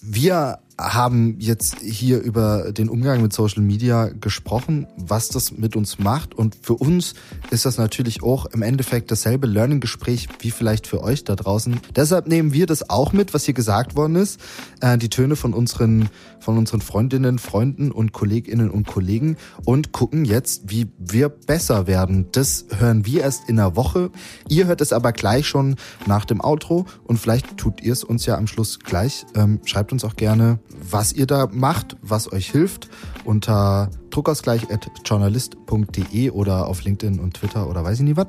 Wir 0.00 0.60
haben 0.78 1.36
jetzt 1.38 1.80
hier 1.80 2.20
über 2.20 2.72
den 2.72 2.88
Umgang 2.88 3.22
mit 3.22 3.32
Social 3.32 3.62
Media 3.62 4.08
gesprochen, 4.08 4.88
was 4.96 5.28
das 5.28 5.52
mit 5.52 5.76
uns 5.76 5.98
macht. 5.98 6.34
Und 6.34 6.56
für 6.60 6.74
uns 6.74 7.14
ist 7.50 7.64
das 7.64 7.78
natürlich 7.78 8.22
auch 8.22 8.46
im 8.46 8.62
Endeffekt 8.62 9.10
dasselbe 9.10 9.46
Learning-Gespräch 9.46 10.28
wie 10.40 10.50
vielleicht 10.50 10.86
für 10.86 11.02
euch 11.02 11.22
da 11.22 11.36
draußen. 11.36 11.80
Deshalb 11.94 12.26
nehmen 12.26 12.52
wir 12.52 12.66
das 12.66 12.90
auch 12.90 13.12
mit, 13.12 13.34
was 13.34 13.44
hier 13.44 13.54
gesagt 13.54 13.94
worden 13.94 14.16
ist. 14.16 14.40
Äh, 14.80 14.98
die 14.98 15.10
Töne 15.10 15.36
von 15.36 15.54
unseren, 15.54 16.08
von 16.40 16.58
unseren 16.58 16.80
Freundinnen, 16.80 17.38
Freunden 17.38 17.92
und 17.92 18.12
Kolleginnen 18.12 18.70
und 18.70 18.86
Kollegen 18.86 19.36
und 19.64 19.92
gucken 19.92 20.24
jetzt, 20.24 20.70
wie 20.70 20.88
wir 20.98 21.28
besser 21.28 21.86
werden. 21.86 22.26
Das 22.32 22.66
hören 22.78 23.06
wir 23.06 23.22
erst 23.22 23.48
in 23.48 23.60
einer 23.60 23.76
Woche. 23.76 24.10
Ihr 24.48 24.66
hört 24.66 24.80
es 24.80 24.92
aber 24.92 25.12
gleich 25.12 25.46
schon 25.46 25.76
nach 26.06 26.24
dem 26.24 26.40
Outro 26.40 26.86
und 27.04 27.18
vielleicht 27.18 27.56
tut 27.58 27.80
ihr 27.80 27.92
es 27.92 28.02
uns 28.02 28.26
ja 28.26 28.36
am 28.36 28.48
Schluss 28.48 28.80
gleich. 28.80 29.24
Ähm, 29.36 29.60
schreibt 29.64 29.92
uns 29.92 30.04
auch 30.04 30.16
gerne, 30.16 30.58
was 30.68 31.12
ihr 31.12 31.26
da 31.26 31.48
macht, 31.50 31.96
was 32.02 32.30
euch 32.32 32.50
hilft, 32.50 32.88
unter 33.24 33.90
druckausgleich.journalist.de 34.10 36.30
oder 36.30 36.68
auf 36.68 36.84
LinkedIn 36.84 37.18
und 37.18 37.34
Twitter 37.34 37.68
oder 37.68 37.82
weiß 37.84 37.98
ich 37.98 38.04
nie 38.04 38.16
was. 38.16 38.28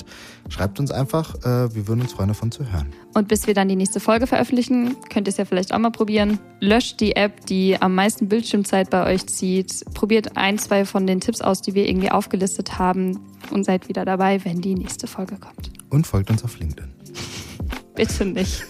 Schreibt 0.49 0.79
uns 0.79 0.89
einfach, 0.91 1.35
äh, 1.43 1.73
wir 1.73 1.87
würden 1.87 2.01
uns 2.01 2.11
freuen, 2.13 2.27
davon 2.29 2.51
zu 2.51 2.71
hören. 2.71 2.87
Und 3.13 3.27
bis 3.27 3.45
wir 3.47 3.53
dann 3.53 3.67
die 3.67 3.75
nächste 3.75 3.99
Folge 3.99 4.25
veröffentlichen, 4.27 4.95
könnt 5.09 5.27
ihr 5.27 5.31
es 5.31 5.37
ja 5.37 5.45
vielleicht 5.45 5.73
auch 5.73 5.79
mal 5.79 5.91
probieren. 5.91 6.39
Löscht 6.59 7.01
die 7.01 7.15
App, 7.15 7.45
die 7.45 7.81
am 7.81 7.95
meisten 7.95 8.29
Bildschirmzeit 8.29 8.89
bei 8.89 9.05
euch 9.05 9.27
zieht. 9.27 9.85
Probiert 9.93 10.37
ein, 10.37 10.57
zwei 10.57 10.85
von 10.85 11.05
den 11.07 11.21
Tipps 11.21 11.41
aus, 11.41 11.61
die 11.61 11.75
wir 11.75 11.87
irgendwie 11.87 12.11
aufgelistet 12.11 12.79
haben 12.79 13.19
und 13.51 13.63
seid 13.63 13.87
wieder 13.89 14.05
dabei, 14.05 14.43
wenn 14.45 14.61
die 14.61 14.75
nächste 14.75 15.07
Folge 15.07 15.37
kommt. 15.37 15.71
Und 15.89 16.07
folgt 16.07 16.31
uns 16.31 16.43
auf 16.43 16.59
LinkedIn. 16.59 16.91
Bitte 17.95 18.25
nicht. 18.25 18.65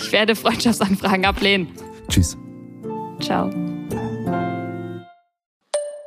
Ich 0.00 0.10
werde 0.12 0.36
Freundschaftsanfragen 0.36 1.24
ablehnen. 1.24 1.68
Tschüss. 2.08 2.36
Ciao. 3.24 3.50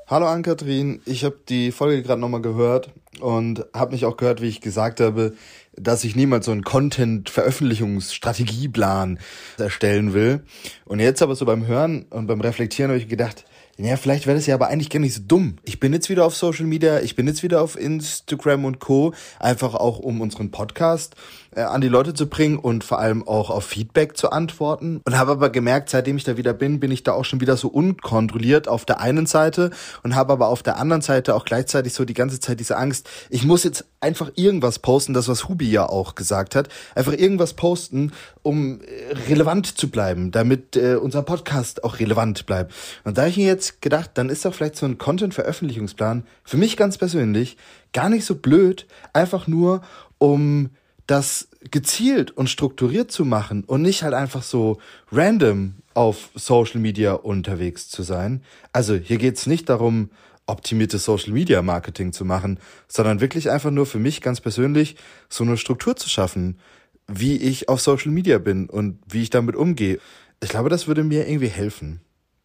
Hallo 0.06 0.28
Ann-Kathrin, 0.28 1.02
ich 1.06 1.26
habe 1.26 1.40
die 1.50 1.72
Folge 1.72 2.04
gerade 2.04 2.22
nochmal 2.22 2.44
gehört 2.44 2.92
und 3.20 3.66
habe 3.74 3.94
mich 3.94 4.06
auch 4.06 4.18
gehört, 4.18 4.40
wie 4.40 4.50
ich 4.50 4.62
gesagt 4.62 5.00
habe, 5.00 5.34
dass 5.76 6.04
ich 6.04 6.16
niemals 6.16 6.46
so 6.46 6.52
einen 6.52 6.64
Content-Veröffentlichungsstrategieplan 6.64 9.18
erstellen 9.58 10.14
will. 10.14 10.44
Und 10.86 11.00
jetzt 11.00 11.24
aber 11.24 11.34
so 11.34 11.46
beim 11.46 11.66
Hören 11.66 12.06
und 12.12 12.28
beim 12.28 12.40
Reflektieren 12.40 12.92
habe 12.92 13.00
ich 13.00 13.08
gedacht, 13.08 13.46
ja, 13.80 13.96
vielleicht 13.96 14.26
wäre 14.26 14.36
das 14.36 14.48
ja 14.48 14.56
aber 14.56 14.70
eigentlich 14.70 14.90
gar 14.90 15.00
nicht 15.00 15.14
so 15.14 15.22
dumm. 15.28 15.58
Ich 15.64 15.80
bin 15.80 15.94
jetzt 15.94 16.10
wieder 16.10 16.26
auf 16.26 16.36
Social 16.36 16.66
Media, 16.66 17.00
ich 17.00 17.16
bin 17.16 17.28
jetzt 17.28 17.44
wieder 17.44 17.62
auf 17.62 17.80
Instagram 17.80 18.66
und 18.66 18.80
Co. 18.80 19.14
Einfach 19.40 19.76
auch, 19.76 20.00
um 20.00 20.20
unseren 20.22 20.50
Podcast 20.50 21.16
äh, 21.58 21.64
an 21.64 21.82
die 21.82 21.88
Leute 21.88 22.14
zu 22.14 22.28
bringen 22.28 22.58
und 22.58 22.84
vor 22.84 23.00
allem 23.00 23.28
auch 23.28 23.50
auf 23.50 23.66
Feedback 23.66 24.16
zu 24.16 24.30
antworten. 24.30 25.02
Und 25.06 25.18
habe 25.18 25.32
aber 25.32 25.50
gemerkt, 25.50 25.90
seitdem 25.90 26.16
ich 26.18 26.24
da 26.24 26.38
wieder 26.38 26.54
bin, 26.54 26.80
bin 26.80 26.92
ich 26.92 27.04
da 27.04 27.14
auch 27.14 27.26
schon 27.26 27.42
wieder 27.42 27.58
so 27.58 27.68
unkontrolliert 27.68 28.68
auf 28.68 28.86
der 28.86 29.00
einen 29.00 29.26
Seite 29.26 29.72
und 30.04 30.16
habe 30.16 30.34
aber 30.34 30.50
auf 30.50 30.62
der 30.62 30.78
anderen 30.78 31.02
Seite 31.02 31.34
auch 31.34 31.46
gleichzeitig 31.46 31.94
so 31.94 32.06
die 32.06 32.14
ganze 32.14 32.40
Zeit 32.40 32.60
diese 32.60 32.78
Angst, 32.78 33.10
ich 33.30 33.44
muss 33.44 33.64
jetzt 33.64 33.86
einfach 34.00 34.32
irgendwas 34.36 34.80
posten, 34.80 35.14
das 35.14 35.28
was 35.28 35.50
Hubi 35.50 35.70
ja 35.70 35.90
auch 35.90 36.14
gesagt 36.14 36.56
hat, 36.56 36.70
einfach 36.94 37.14
irgendwas 37.14 37.54
posten, 37.54 38.12
um 38.44 38.82
äh, 38.82 39.14
relevant 39.28 39.80
zu 39.80 39.90
bleiben, 39.90 40.32
damit 40.32 40.76
äh, 40.76 40.96
unser 40.96 41.24
Podcast 41.24 41.84
auch 41.84 42.00
relevant 42.00 42.46
bleibt. 42.46 42.74
Und 43.04 43.18
da 43.18 43.26
ich 43.26 43.38
mir 43.38 43.48
jetzt 43.48 43.82
gedacht, 43.82 44.12
dann 44.14 44.30
ist 44.30 44.46
doch 44.46 44.54
vielleicht 44.54 44.76
so 44.76 44.86
ein 44.86 45.00
Content-Veröffentlichungsplan 45.00 46.24
für 46.44 46.58
mich 46.58 46.78
ganz 46.78 47.00
persönlich 47.00 47.58
gar 47.94 48.10
nicht 48.10 48.26
so 48.26 48.36
blöd, 48.36 48.86
einfach 49.14 49.48
nur 49.48 49.82
um 50.20 50.70
das 51.08 51.48
gezielt 51.72 52.32
und 52.32 52.50
strukturiert 52.50 53.12
zu 53.12 53.26
machen 53.26 53.64
und 53.64 53.82
nicht 53.82 54.04
halt 54.04 54.14
einfach 54.14 54.44
so 54.44 54.78
random 55.12 55.76
auf 55.94 56.30
Social 56.36 56.80
Media 56.80 57.14
unterwegs 57.14 57.90
zu 57.90 58.04
sein. 58.04 58.44
Also 58.74 58.96
hier 58.96 59.18
geht's 59.18 59.48
nicht 59.48 59.70
darum, 59.70 60.12
optimiertes 60.46 61.04
Social 61.06 61.34
Media 61.34 61.62
Marketing 61.62 62.14
zu 62.14 62.26
machen, 62.26 62.60
sondern 62.88 63.22
wirklich 63.22 63.50
einfach 63.50 63.72
nur 63.72 63.86
für 63.86 64.00
mich 64.00 64.22
ganz 64.22 64.42
persönlich 64.42 64.96
so 65.30 65.44
eine 65.44 65.58
Struktur 65.58 65.96
zu 65.96 66.10
schaffen, 66.10 66.60
wie 67.08 67.38
ich 67.38 67.70
auf 67.70 67.82
Social 67.82 68.12
Media 68.12 68.38
bin 68.38 68.70
und 68.70 69.00
wie 69.08 69.22
ich 69.22 69.30
damit 69.30 69.56
umgehe. 69.56 70.00
Ich 70.42 70.50
glaube, 70.50 70.70
das 70.70 70.88
würde 70.88 71.04
mir 71.04 71.28
irgendwie 71.28 71.48
helfen. 71.48 72.02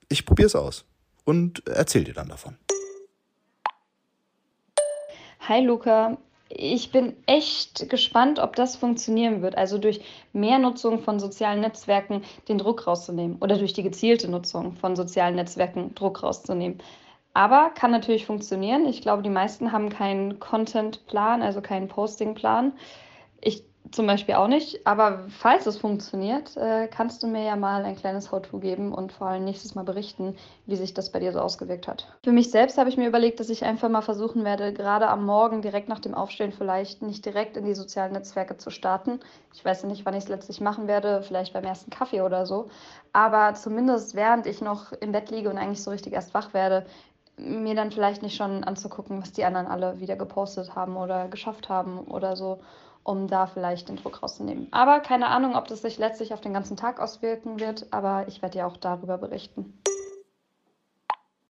Ich 0.08 0.24
probiere 0.24 0.46
es 0.46 0.54
aus 0.54 0.84
und 1.24 1.66
erzähl 1.68 2.04
dir 2.04 2.14
dann 2.14 2.28
davon. 2.28 2.56
Hi 5.48 5.64
Luca, 5.64 6.16
ich 6.54 6.90
bin 6.92 7.16
echt 7.26 7.88
gespannt, 7.88 8.38
ob 8.38 8.56
das 8.56 8.76
funktionieren 8.76 9.42
wird. 9.42 9.56
Also 9.56 9.78
durch 9.78 10.00
mehr 10.32 10.58
Nutzung 10.58 11.00
von 11.00 11.18
sozialen 11.18 11.60
Netzwerken 11.60 12.22
den 12.48 12.58
Druck 12.58 12.86
rauszunehmen 12.86 13.38
oder 13.40 13.58
durch 13.58 13.72
die 13.72 13.82
gezielte 13.82 14.30
Nutzung 14.30 14.74
von 14.76 14.96
sozialen 14.96 15.36
Netzwerken 15.36 15.94
Druck 15.94 16.22
rauszunehmen. 16.22 16.78
Aber 17.34 17.70
kann 17.70 17.90
natürlich 17.90 18.26
funktionieren. 18.26 18.86
Ich 18.86 19.00
glaube, 19.00 19.22
die 19.22 19.30
meisten 19.30 19.72
haben 19.72 19.88
keinen 19.88 20.38
Content-Plan, 20.38 21.40
also 21.42 21.62
keinen 21.62 21.88
Posting-Plan. 21.88 22.72
Ich 23.40 23.64
zum 23.90 24.06
Beispiel 24.06 24.36
auch 24.36 24.48
nicht. 24.48 24.86
Aber 24.86 25.24
falls 25.28 25.66
es 25.66 25.76
funktioniert, 25.76 26.56
äh, 26.56 26.88
kannst 26.88 27.22
du 27.22 27.26
mir 27.26 27.44
ja 27.44 27.56
mal 27.56 27.84
ein 27.84 27.96
kleines 27.96 28.30
How-To 28.30 28.58
geben 28.58 28.92
und 28.92 29.12
vor 29.12 29.26
allem 29.26 29.44
nächstes 29.44 29.74
Mal 29.74 29.82
berichten, 29.84 30.36
wie 30.66 30.76
sich 30.76 30.94
das 30.94 31.10
bei 31.10 31.18
dir 31.18 31.32
so 31.32 31.40
ausgewirkt 31.40 31.88
hat. 31.88 32.06
Für 32.24 32.32
mich 32.32 32.50
selbst 32.50 32.78
habe 32.78 32.88
ich 32.88 32.96
mir 32.96 33.08
überlegt, 33.08 33.40
dass 33.40 33.50
ich 33.50 33.64
einfach 33.64 33.88
mal 33.88 34.02
versuchen 34.02 34.44
werde, 34.44 34.72
gerade 34.72 35.08
am 35.08 35.26
Morgen 35.26 35.62
direkt 35.62 35.88
nach 35.88 36.00
dem 36.00 36.14
Aufstehen 36.14 36.52
vielleicht 36.52 37.02
nicht 37.02 37.24
direkt 37.24 37.56
in 37.56 37.64
die 37.64 37.74
sozialen 37.74 38.12
Netzwerke 38.12 38.56
zu 38.56 38.70
starten. 38.70 39.20
Ich 39.52 39.64
weiß 39.64 39.82
ja 39.82 39.88
nicht, 39.88 40.06
wann 40.06 40.14
ich 40.14 40.24
es 40.24 40.28
letztlich 40.28 40.60
machen 40.60 40.86
werde, 40.86 41.22
vielleicht 41.22 41.52
beim 41.52 41.64
ersten 41.64 41.90
Kaffee 41.90 42.22
oder 42.22 42.46
so. 42.46 42.68
Aber 43.12 43.54
zumindest 43.54 44.14
während 44.14 44.46
ich 44.46 44.60
noch 44.60 44.92
im 44.92 45.12
Bett 45.12 45.30
liege 45.30 45.50
und 45.50 45.58
eigentlich 45.58 45.82
so 45.82 45.90
richtig 45.90 46.12
erst 46.12 46.34
wach 46.34 46.54
werde, 46.54 46.86
mir 47.36 47.74
dann 47.74 47.90
vielleicht 47.90 48.22
nicht 48.22 48.36
schon 48.36 48.62
anzugucken, 48.64 49.20
was 49.20 49.32
die 49.32 49.44
anderen 49.44 49.66
alle 49.66 50.00
wieder 50.00 50.16
gepostet 50.16 50.76
haben 50.76 50.96
oder 50.96 51.28
geschafft 51.28 51.68
haben 51.68 51.98
oder 51.98 52.36
so 52.36 52.60
um 53.04 53.26
da 53.28 53.46
vielleicht 53.46 53.88
den 53.88 53.96
Druck 53.96 54.22
rauszunehmen. 54.22 54.68
Aber 54.70 55.00
keine 55.00 55.28
Ahnung, 55.28 55.56
ob 55.56 55.68
das 55.68 55.82
sich 55.82 55.98
letztlich 55.98 56.32
auf 56.32 56.40
den 56.40 56.54
ganzen 56.54 56.76
Tag 56.76 57.00
auswirken 57.00 57.58
wird, 57.60 57.86
aber 57.92 58.26
ich 58.28 58.42
werde 58.42 58.58
ja 58.58 58.66
auch 58.66 58.76
darüber 58.76 59.18
berichten. 59.18 59.81